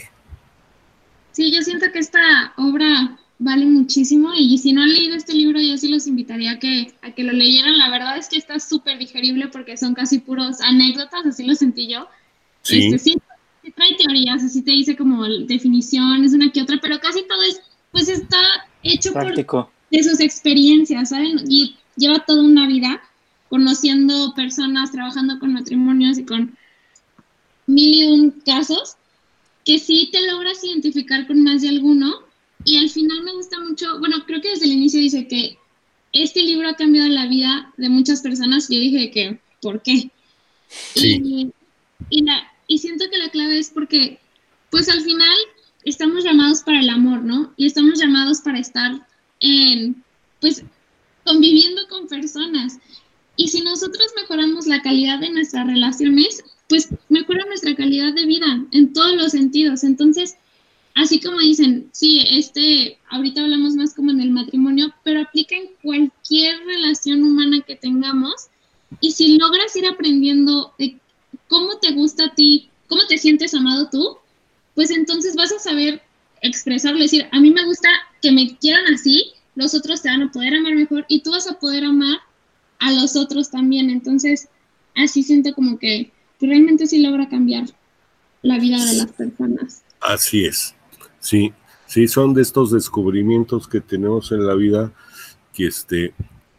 Sí, 1.32 1.52
yo 1.54 1.62
siento 1.62 1.86
que 1.94 2.00
esta 2.00 2.54
obra 2.58 3.20
vale 3.38 3.66
muchísimo 3.68 4.32
y 4.36 4.58
si 4.58 4.74
no 4.74 4.82
han 4.82 4.92
leído 4.92 5.16
este 5.16 5.34
libro 5.34 5.62
yo 5.62 5.78
sí 5.78 5.88
los 5.88 6.08
invitaría 6.08 6.54
a 6.54 6.60
que, 6.60 6.92
a 7.04 7.12
que 7.12 7.24
lo 7.24 7.32
leyeran. 7.32 7.78
La 7.78 7.92
verdad 7.92 8.18
es 8.18 8.28
que 8.28 8.40
está 8.40 8.60
súper 8.60 8.98
digerible 8.98 9.50
porque 9.50 9.78
son 9.78 9.94
casi 9.94 10.18
puros 10.18 10.62
anécdotas, 10.62 11.28
así 11.28 11.46
lo 11.46 11.54
sentí 11.54 11.88
yo. 11.88 12.08
Sí. 12.64 12.86
Este, 12.86 12.98
sí, 12.98 13.18
trae 13.76 13.96
teorías, 13.98 14.44
así 14.44 14.64
te 14.64 14.72
dice 14.72 14.98
como 14.98 15.24
definiciones, 15.46 16.34
una 16.34 16.52
que 16.52 16.64
otra, 16.64 16.80
pero 16.82 17.00
casi 17.00 17.22
todo 17.28 17.44
es, 17.44 17.62
pues 17.92 18.10
está 18.10 18.42
hecho 18.82 19.14
por 19.14 19.36
de 19.36 20.04
sus 20.04 20.20
experiencias, 20.20 21.10
¿saben? 21.10 21.40
Y 21.48 21.76
lleva 21.98 22.26
toda 22.26 22.44
una 22.44 22.66
vida 22.68 23.00
conociendo 23.48 24.34
personas, 24.34 24.92
trabajando 24.92 25.38
con 25.40 25.54
matrimonios 25.54 26.18
y 26.18 26.26
con 26.26 26.58
mil 27.70 27.94
y 27.94 28.04
un 28.06 28.32
casos, 28.32 28.96
que 29.64 29.80
sí 29.80 30.10
te 30.12 30.26
logras 30.26 30.64
identificar 30.64 31.28
con 31.28 31.44
más 31.44 31.62
de 31.62 31.70
alguno. 31.70 32.22
Y 32.66 32.78
al 32.78 32.90
final 32.90 33.24
me 33.24 33.34
gusta 33.34 33.60
mucho, 33.60 34.00
bueno, 34.00 34.26
creo 34.26 34.42
que 34.42 34.50
desde 34.50 34.66
el 34.66 34.74
inicio 34.74 35.00
dice 35.00 35.28
que 35.28 35.58
este 36.12 36.42
libro 36.42 36.68
ha 36.68 36.76
cambiado 36.76 37.08
la 37.08 37.28
vida 37.28 37.72
de 37.78 37.90
muchas 37.90 38.22
personas. 38.22 38.70
Y 38.70 38.76
yo 38.76 38.82
dije 38.82 39.12
que, 39.12 39.40
¿por 39.62 39.82
qué? 39.82 40.10
Sí. 40.96 41.52
Y, 42.10 42.26
y 42.68 42.78
siento 42.80 43.06
que 43.12 43.18
la 43.18 43.30
clave 43.30 43.60
es 43.60 43.70
porque, 43.70 44.20
pues 44.72 44.90
al 44.90 45.02
final 45.02 45.38
estamos 45.86 46.24
llamados 46.24 46.62
para 46.64 46.80
el 46.80 46.90
amor, 46.90 47.22
¿no? 47.22 47.54
Y 47.56 47.68
estamos 47.68 48.00
llamados 48.00 48.42
para 48.42 48.60
estar 48.60 49.08
en, 49.40 50.04
pues, 50.42 50.64
conviviendo 51.24 51.88
con 51.88 52.08
personas. 52.08 52.80
Y 53.36 53.48
si 53.48 53.62
nosotros 53.62 54.08
mejoramos 54.16 54.68
la 54.68 54.82
calidad 54.82 55.20
de 55.20 55.30
nuestras 55.30 55.66
relaciones, 55.66 56.44
pues 56.70 56.88
mejora 57.10 57.44
nuestra 57.48 57.76
calidad 57.76 58.14
de 58.14 58.26
vida 58.26 58.64
en 58.72 58.94
todos 58.94 59.16
los 59.16 59.32
sentidos. 59.32 59.84
Entonces, 59.84 60.36
así 60.94 61.20
como 61.20 61.40
dicen, 61.40 61.90
sí, 61.92 62.24
este, 62.30 63.00
ahorita 63.10 63.42
hablamos 63.42 63.74
más 63.74 63.96
como 63.96 64.12
en 64.12 64.22
el 64.22 64.30
matrimonio, 64.30 64.94
pero 65.04 65.22
aplica 65.22 65.56
en 65.56 65.72
cualquier 65.82 66.64
relación 66.66 67.24
humana 67.24 67.62
que 67.66 67.76
tengamos. 67.76 68.48
Y 69.02 69.12
si 69.12 69.38
logras 69.40 69.76
ir 69.76 69.88
aprendiendo 69.88 70.74
de 70.78 71.00
cómo 71.48 71.80
te 71.80 71.92
gusta 71.92 72.26
a 72.26 72.36
ti, 72.36 72.70
cómo 72.88 73.02
te 73.08 73.18
sientes 73.18 73.54
amado 73.56 73.90
tú, 73.92 74.18
pues 74.76 74.92
entonces 74.92 75.36
vas 75.36 75.52
a 75.52 75.60
saber 75.60 76.02
expresarlo, 76.42 77.00
decir, 77.00 77.28
a 77.32 77.40
mí 77.40 77.50
me 77.50 77.66
gusta 77.66 77.90
que 78.22 78.32
me 78.32 78.56
quieran 78.58 78.94
así, 78.94 79.34
los 79.56 79.74
otros 79.74 80.04
te 80.04 80.10
van 80.10 80.22
a 80.22 80.32
poder 80.32 80.54
amar 80.54 80.76
mejor 80.76 81.06
y 81.10 81.22
tú 81.22 81.32
vas 81.32 81.48
a 81.48 81.60
poder 81.60 81.84
amar 81.84 82.20
a 82.78 82.92
los 82.92 83.16
otros 83.16 83.50
también. 83.50 83.90
Entonces, 83.90 84.50
así 84.96 85.24
siento 85.24 85.54
como 85.54 85.80
que 85.80 86.12
realmente 86.48 86.88
sí 86.88 87.02
logra 87.02 87.30
cambiar 87.30 87.66
la 88.42 88.58
vida 88.58 88.84
de 88.84 88.94
las 88.94 89.12
personas. 89.12 89.84
Así 90.00 90.46
es, 90.46 90.76
sí, 91.20 91.54
sí, 91.86 92.08
son 92.08 92.34
de 92.34 92.42
estos 92.42 92.72
descubrimientos 92.72 93.68
que 93.68 93.82
tenemos 93.82 94.32
en 94.32 94.48
la 94.48 94.56
vida 94.56 94.92
que, 95.54 95.68
este, 95.68 96.14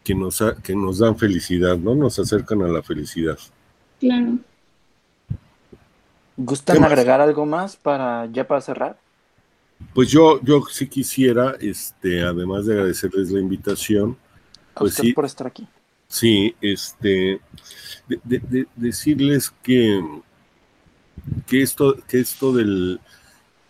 que, 0.05 0.15
nos, 0.15 0.43
que 0.63 0.75
nos 0.75 0.99
dan 0.99 1.17
felicidad, 1.17 1.79
¿no? 1.79 1.95
Nos 1.95 2.19
acercan 2.19 2.63
a 2.63 2.69
la 2.69 2.83
felicidad. 2.83 3.39
Claro. 3.99 4.39
¿Gustan 6.37 6.85
agregar 6.85 7.21
algo 7.21 7.45
más 7.45 7.77
para 7.77 8.27
ya 8.33 8.47
para 8.47 8.61
cerrar? 8.61 8.99
Pues 9.95 10.11
yo, 10.11 10.41
yo 10.43 10.63
sí 10.71 10.87
quisiera, 10.87 11.57
este, 11.61 12.23
además 12.23 12.67
de 12.67 12.75
agradecerles 12.75 13.31
la 13.31 13.41
invitación, 13.41 14.17
pues 14.75 14.95
sí, 14.95 15.13
por 15.13 15.25
estar 15.25 15.47
aquí. 15.47 15.67
Sí, 16.11 16.57
este, 16.61 17.41
de, 18.09 18.67
decirles 18.75 19.55
que, 19.63 20.05
que 21.47 21.63
esto, 21.63 21.97
que 22.09 22.19
esto 22.19 22.53
del, 22.53 23.01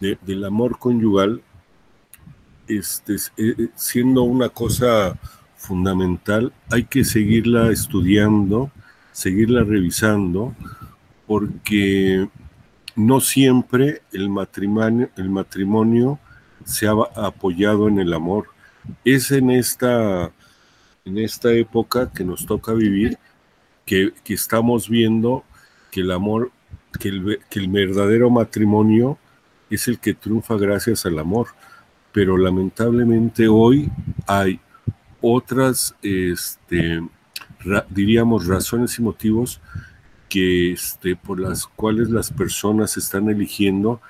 del 0.00 0.44
amor 0.46 0.78
conyugal, 0.78 1.42
este, 2.66 3.16
eh, 3.36 3.68
siendo 3.74 4.22
una 4.22 4.48
cosa 4.48 5.18
fundamental, 5.54 6.54
hay 6.70 6.84
que 6.84 7.04
seguirla 7.04 7.70
estudiando, 7.70 8.72
seguirla 9.12 9.62
revisando, 9.62 10.54
porque 11.26 12.26
no 12.96 13.20
siempre 13.20 14.00
el 14.14 14.30
matrimonio, 14.30 15.10
el 15.18 15.28
matrimonio 15.28 16.18
se 16.64 16.86
ha 16.86 16.94
apoyado 17.16 17.86
en 17.88 17.98
el 17.98 18.14
amor. 18.14 18.46
Es 19.04 19.30
en 19.30 19.50
esta, 19.50 20.32
en 21.10 21.18
esta 21.18 21.52
época 21.52 22.10
que 22.10 22.24
nos 22.24 22.46
toca 22.46 22.72
vivir 22.72 23.18
que, 23.84 24.12
estamos 24.28 24.88
viendo 24.88 25.44
que 25.90 26.02
el 26.02 26.12
amor, 26.12 26.52
que 27.00 27.08
el, 27.08 27.40
que 27.50 27.58
el 27.58 27.68
verdadero 27.68 28.30
matrimonio 28.30 29.18
es 29.68 29.88
el 29.88 29.98
que 29.98 30.14
triunfa 30.14 30.56
gracias 30.56 31.04
al 31.06 31.18
amor. 31.18 31.48
Pero 32.12 32.36
lamentablemente 32.36 33.48
hoy 33.48 33.90
hay 34.26 34.60
otras, 35.20 35.94
este, 36.02 37.00
diríamos, 37.88 38.46
razones 38.46 38.98
y 38.98 39.02
motivos 39.02 39.60
que, 40.28 40.72
este, 40.72 41.16
por 41.16 41.40
las 41.40 41.66
cuales 41.66 42.10
las 42.10 42.30
personas 42.30 42.96
están 42.96 43.28
eligiendo 43.28 44.00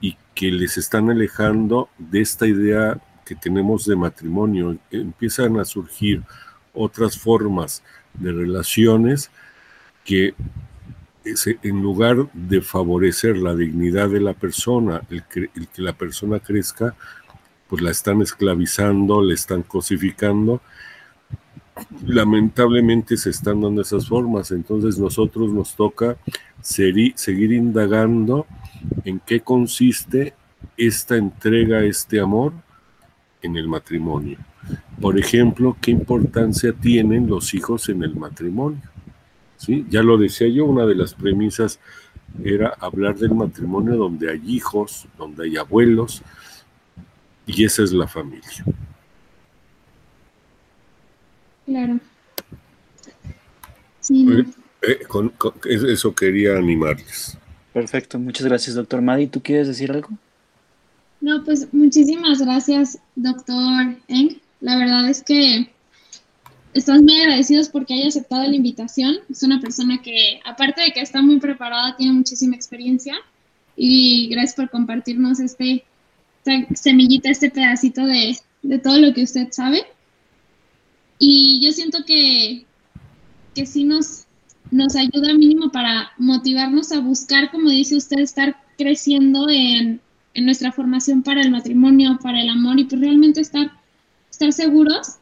y 0.00 0.16
que 0.34 0.50
les 0.50 0.76
están 0.76 1.10
alejando 1.10 1.88
de 1.98 2.20
esta 2.20 2.46
idea 2.46 3.00
que 3.24 3.34
tenemos 3.34 3.84
de 3.84 3.94
matrimonio. 3.94 4.78
Empiezan 4.90 5.60
a 5.60 5.64
surgir 5.64 6.22
otras 6.78 7.18
formas 7.18 7.82
de 8.14 8.32
relaciones 8.32 9.30
que 10.04 10.34
en 11.62 11.82
lugar 11.82 12.30
de 12.32 12.62
favorecer 12.62 13.36
la 13.36 13.54
dignidad 13.54 14.08
de 14.08 14.20
la 14.20 14.32
persona, 14.32 15.02
el 15.10 15.24
que, 15.24 15.50
la 15.76 15.92
persona 15.92 16.40
crezca, 16.40 16.94
pues 17.68 17.82
la 17.82 17.90
están 17.90 18.22
esclavizando, 18.22 19.22
le 19.22 19.34
están 19.34 19.62
cosificando 19.62 20.62
lamentablemente 22.04 23.16
se 23.16 23.30
están 23.30 23.60
dando 23.60 23.82
esas 23.82 24.08
formas, 24.08 24.50
entonces 24.50 24.98
nosotros 24.98 25.52
nos 25.52 25.76
toca 25.76 26.16
seguir 26.60 27.52
indagando 27.52 28.46
en 29.04 29.20
qué 29.20 29.40
consiste 29.40 30.34
esta 30.76 31.16
entrega, 31.16 31.84
este 31.84 32.20
amor 32.20 32.52
en 33.42 33.56
el 33.56 33.68
matrimonio. 33.68 34.38
Por 35.00 35.18
ejemplo, 35.18 35.76
qué 35.80 35.90
importancia 35.90 36.72
tienen 36.72 37.28
los 37.28 37.54
hijos 37.54 37.88
en 37.88 38.02
el 38.02 38.16
matrimonio. 38.16 38.82
¿Sí? 39.56 39.86
Ya 39.90 40.02
lo 40.02 40.16
decía 40.16 40.48
yo, 40.48 40.64
una 40.64 40.86
de 40.86 40.94
las 40.94 41.14
premisas 41.14 41.80
era 42.42 42.74
hablar 42.80 43.16
del 43.16 43.34
matrimonio 43.34 43.96
donde 43.96 44.30
hay 44.30 44.40
hijos, 44.46 45.06
donde 45.16 45.44
hay 45.44 45.56
abuelos, 45.56 46.22
y 47.46 47.64
esa 47.64 47.82
es 47.82 47.92
la 47.92 48.06
familia. 48.06 48.64
Claro. 51.66 51.98
Sí, 54.00 54.26
eh, 54.82 54.98
eso 55.88 56.14
quería 56.14 56.56
animarles. 56.56 57.36
Perfecto, 57.72 58.18
muchas 58.18 58.46
gracias, 58.46 58.76
doctor 58.76 59.02
Madi. 59.02 59.26
¿Tú 59.26 59.42
quieres 59.42 59.66
decir 59.66 59.90
algo? 59.90 60.08
No, 61.20 61.44
pues 61.44 61.72
muchísimas 61.72 62.40
gracias, 62.40 62.98
doctor 63.16 63.96
Eng. 64.08 64.40
La 64.60 64.76
verdad 64.76 65.08
es 65.08 65.22
que 65.22 65.70
estamos 66.74 67.02
muy 67.02 67.20
agradecidos 67.20 67.68
porque 67.68 67.94
haya 67.94 68.08
aceptado 68.08 68.44
la 68.44 68.56
invitación. 68.56 69.16
Es 69.30 69.42
una 69.42 69.60
persona 69.60 70.00
que, 70.02 70.40
aparte 70.44 70.82
de 70.82 70.92
que 70.92 71.00
está 71.00 71.22
muy 71.22 71.38
preparada, 71.38 71.96
tiene 71.96 72.12
muchísima 72.12 72.56
experiencia. 72.56 73.14
Y 73.76 74.28
gracias 74.28 74.56
por 74.56 74.70
compartirnos 74.70 75.40
este, 75.40 75.84
esta 76.44 76.74
semillita, 76.74 77.30
este 77.30 77.50
pedacito 77.50 78.04
de, 78.04 78.36
de 78.62 78.78
todo 78.78 78.98
lo 78.98 79.14
que 79.14 79.22
usted 79.22 79.48
sabe. 79.50 79.84
Y 81.18 81.60
yo 81.64 81.72
siento 81.72 82.04
que, 82.04 82.64
que 83.54 83.66
sí 83.66 83.84
nos, 83.84 84.24
nos 84.70 84.96
ayuda 84.96 85.34
mínimo 85.34 85.70
para 85.70 86.12
motivarnos 86.18 86.92
a 86.92 87.00
buscar, 87.00 87.50
como 87.50 87.70
dice 87.70 87.96
usted, 87.96 88.18
estar 88.18 88.56
creciendo 88.76 89.48
en, 89.48 90.00
en 90.34 90.44
nuestra 90.44 90.72
formación 90.72 91.22
para 91.22 91.40
el 91.40 91.50
matrimonio, 91.50 92.18
para 92.22 92.40
el 92.40 92.48
amor 92.48 92.78
y 92.78 92.84
pues 92.84 93.00
realmente 93.00 93.40
estar, 93.40 93.72
estar 94.38 94.52
seguros 94.52 95.16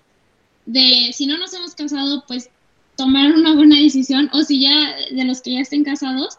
de 0.66 1.10
si 1.14 1.26
no 1.26 1.38
nos 1.38 1.54
hemos 1.54 1.74
casado, 1.74 2.22
pues 2.28 2.50
tomar 2.96 3.32
una 3.32 3.54
buena 3.54 3.76
decisión 3.76 4.28
o 4.32 4.42
si 4.42 4.60
ya 4.60 4.94
de 5.10 5.24
los 5.24 5.40
que 5.40 5.54
ya 5.54 5.60
estén 5.60 5.84
casados, 5.84 6.38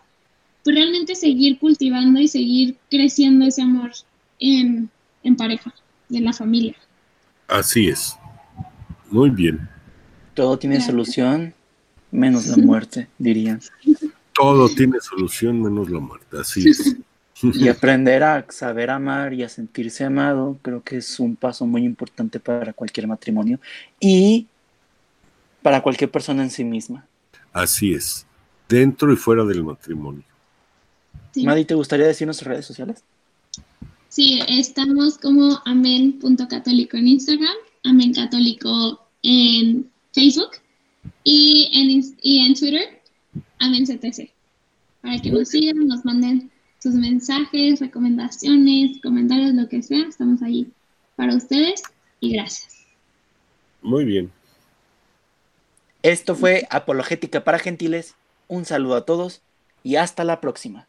pues 0.64 0.76
realmente 0.76 1.16
seguir 1.16 1.58
cultivando 1.58 2.20
y 2.20 2.28
seguir 2.28 2.78
creciendo 2.92 3.46
ese 3.46 3.64
amor 3.64 3.92
en, 4.40 4.90
en 5.24 5.36
pareja, 5.36 5.74
en 6.12 6.26
la 6.26 6.34
familia. 6.34 6.76
Así 7.48 7.88
es. 7.88 8.16
Muy 9.10 9.32
bien. 9.32 9.68
Todo 10.36 10.60
tiene 10.60 10.80
solución, 10.80 11.56
menos 12.12 12.46
la 12.46 12.58
muerte, 12.58 13.08
dirían. 13.18 13.60
Todo 14.36 14.70
tiene 14.70 15.00
solución, 15.00 15.64
menos 15.64 15.90
la 15.90 16.00
muerte, 16.00 16.38
así 16.40 16.70
es. 16.70 16.96
Y 17.42 17.68
aprender 17.70 18.24
a 18.24 18.46
saber 18.50 18.90
amar 18.90 19.34
y 19.34 19.44
a 19.44 19.50
sentirse 19.50 20.04
amado, 20.04 20.58
creo 20.62 20.84
que 20.84 20.98
es 20.98 21.20
un 21.20 21.36
paso 21.36 21.66
muy 21.66 21.84
importante 21.84 22.40
para 22.40 22.74
cualquier 22.74 23.08
matrimonio 23.08 23.60
y 24.00 24.48
para 25.62 25.82
cualquier 25.82 26.10
persona 26.10 26.44
en 26.44 26.50
sí 26.50 26.64
misma. 26.64 27.06
Así 27.54 27.94
es, 27.94 28.26
dentro 28.68 29.12
y 29.12 29.16
fuera 29.16 29.44
del 29.46 29.64
matrimonio. 29.64 30.24
Madi, 31.36 31.66
¿te 31.66 31.76
gustaría 31.76 32.08
decir 32.08 32.26
nuestras 32.26 32.48
redes 32.48 32.66
sociales? 32.66 33.04
Sí, 34.10 34.42
estamos 34.48 35.18
como 35.18 35.62
amén.católico 35.66 36.98
en 36.98 37.08
Instagram 37.08 37.56
Amén 37.84 38.14
Católico 38.14 39.08
en 39.24 39.90
Facebook 40.12 40.52
y 41.24 41.70
en, 41.74 42.16
y 42.22 42.40
en 42.46 42.54
Twitter, 42.54 43.02
Amén 43.60 43.86
CTC. 43.86 44.30
Para 45.02 45.22
que 45.22 45.32
nos 45.32 45.50
sigan, 45.50 45.88
nos 45.88 46.04
manden 46.04 46.52
sus 46.80 46.94
mensajes, 46.94 47.80
recomendaciones, 47.80 49.02
comentarios, 49.02 49.54
lo 49.54 49.68
que 49.68 49.82
sea. 49.82 50.06
Estamos 50.08 50.42
ahí 50.42 50.72
para 51.16 51.36
ustedes 51.36 51.84
y 52.20 52.34
gracias. 52.34 52.86
Muy 53.82 54.06
bien. 54.06 54.32
Esto 56.04 56.36
fue 56.36 56.68
Apologética 56.70 57.44
para 57.44 57.60
Gentiles. 57.60 58.16
Un 58.48 58.66
saludo 58.66 58.96
a 58.96 59.06
todos 59.06 59.42
y 59.84 59.96
hasta 59.96 60.24
la 60.24 60.40
próxima. 60.40 60.88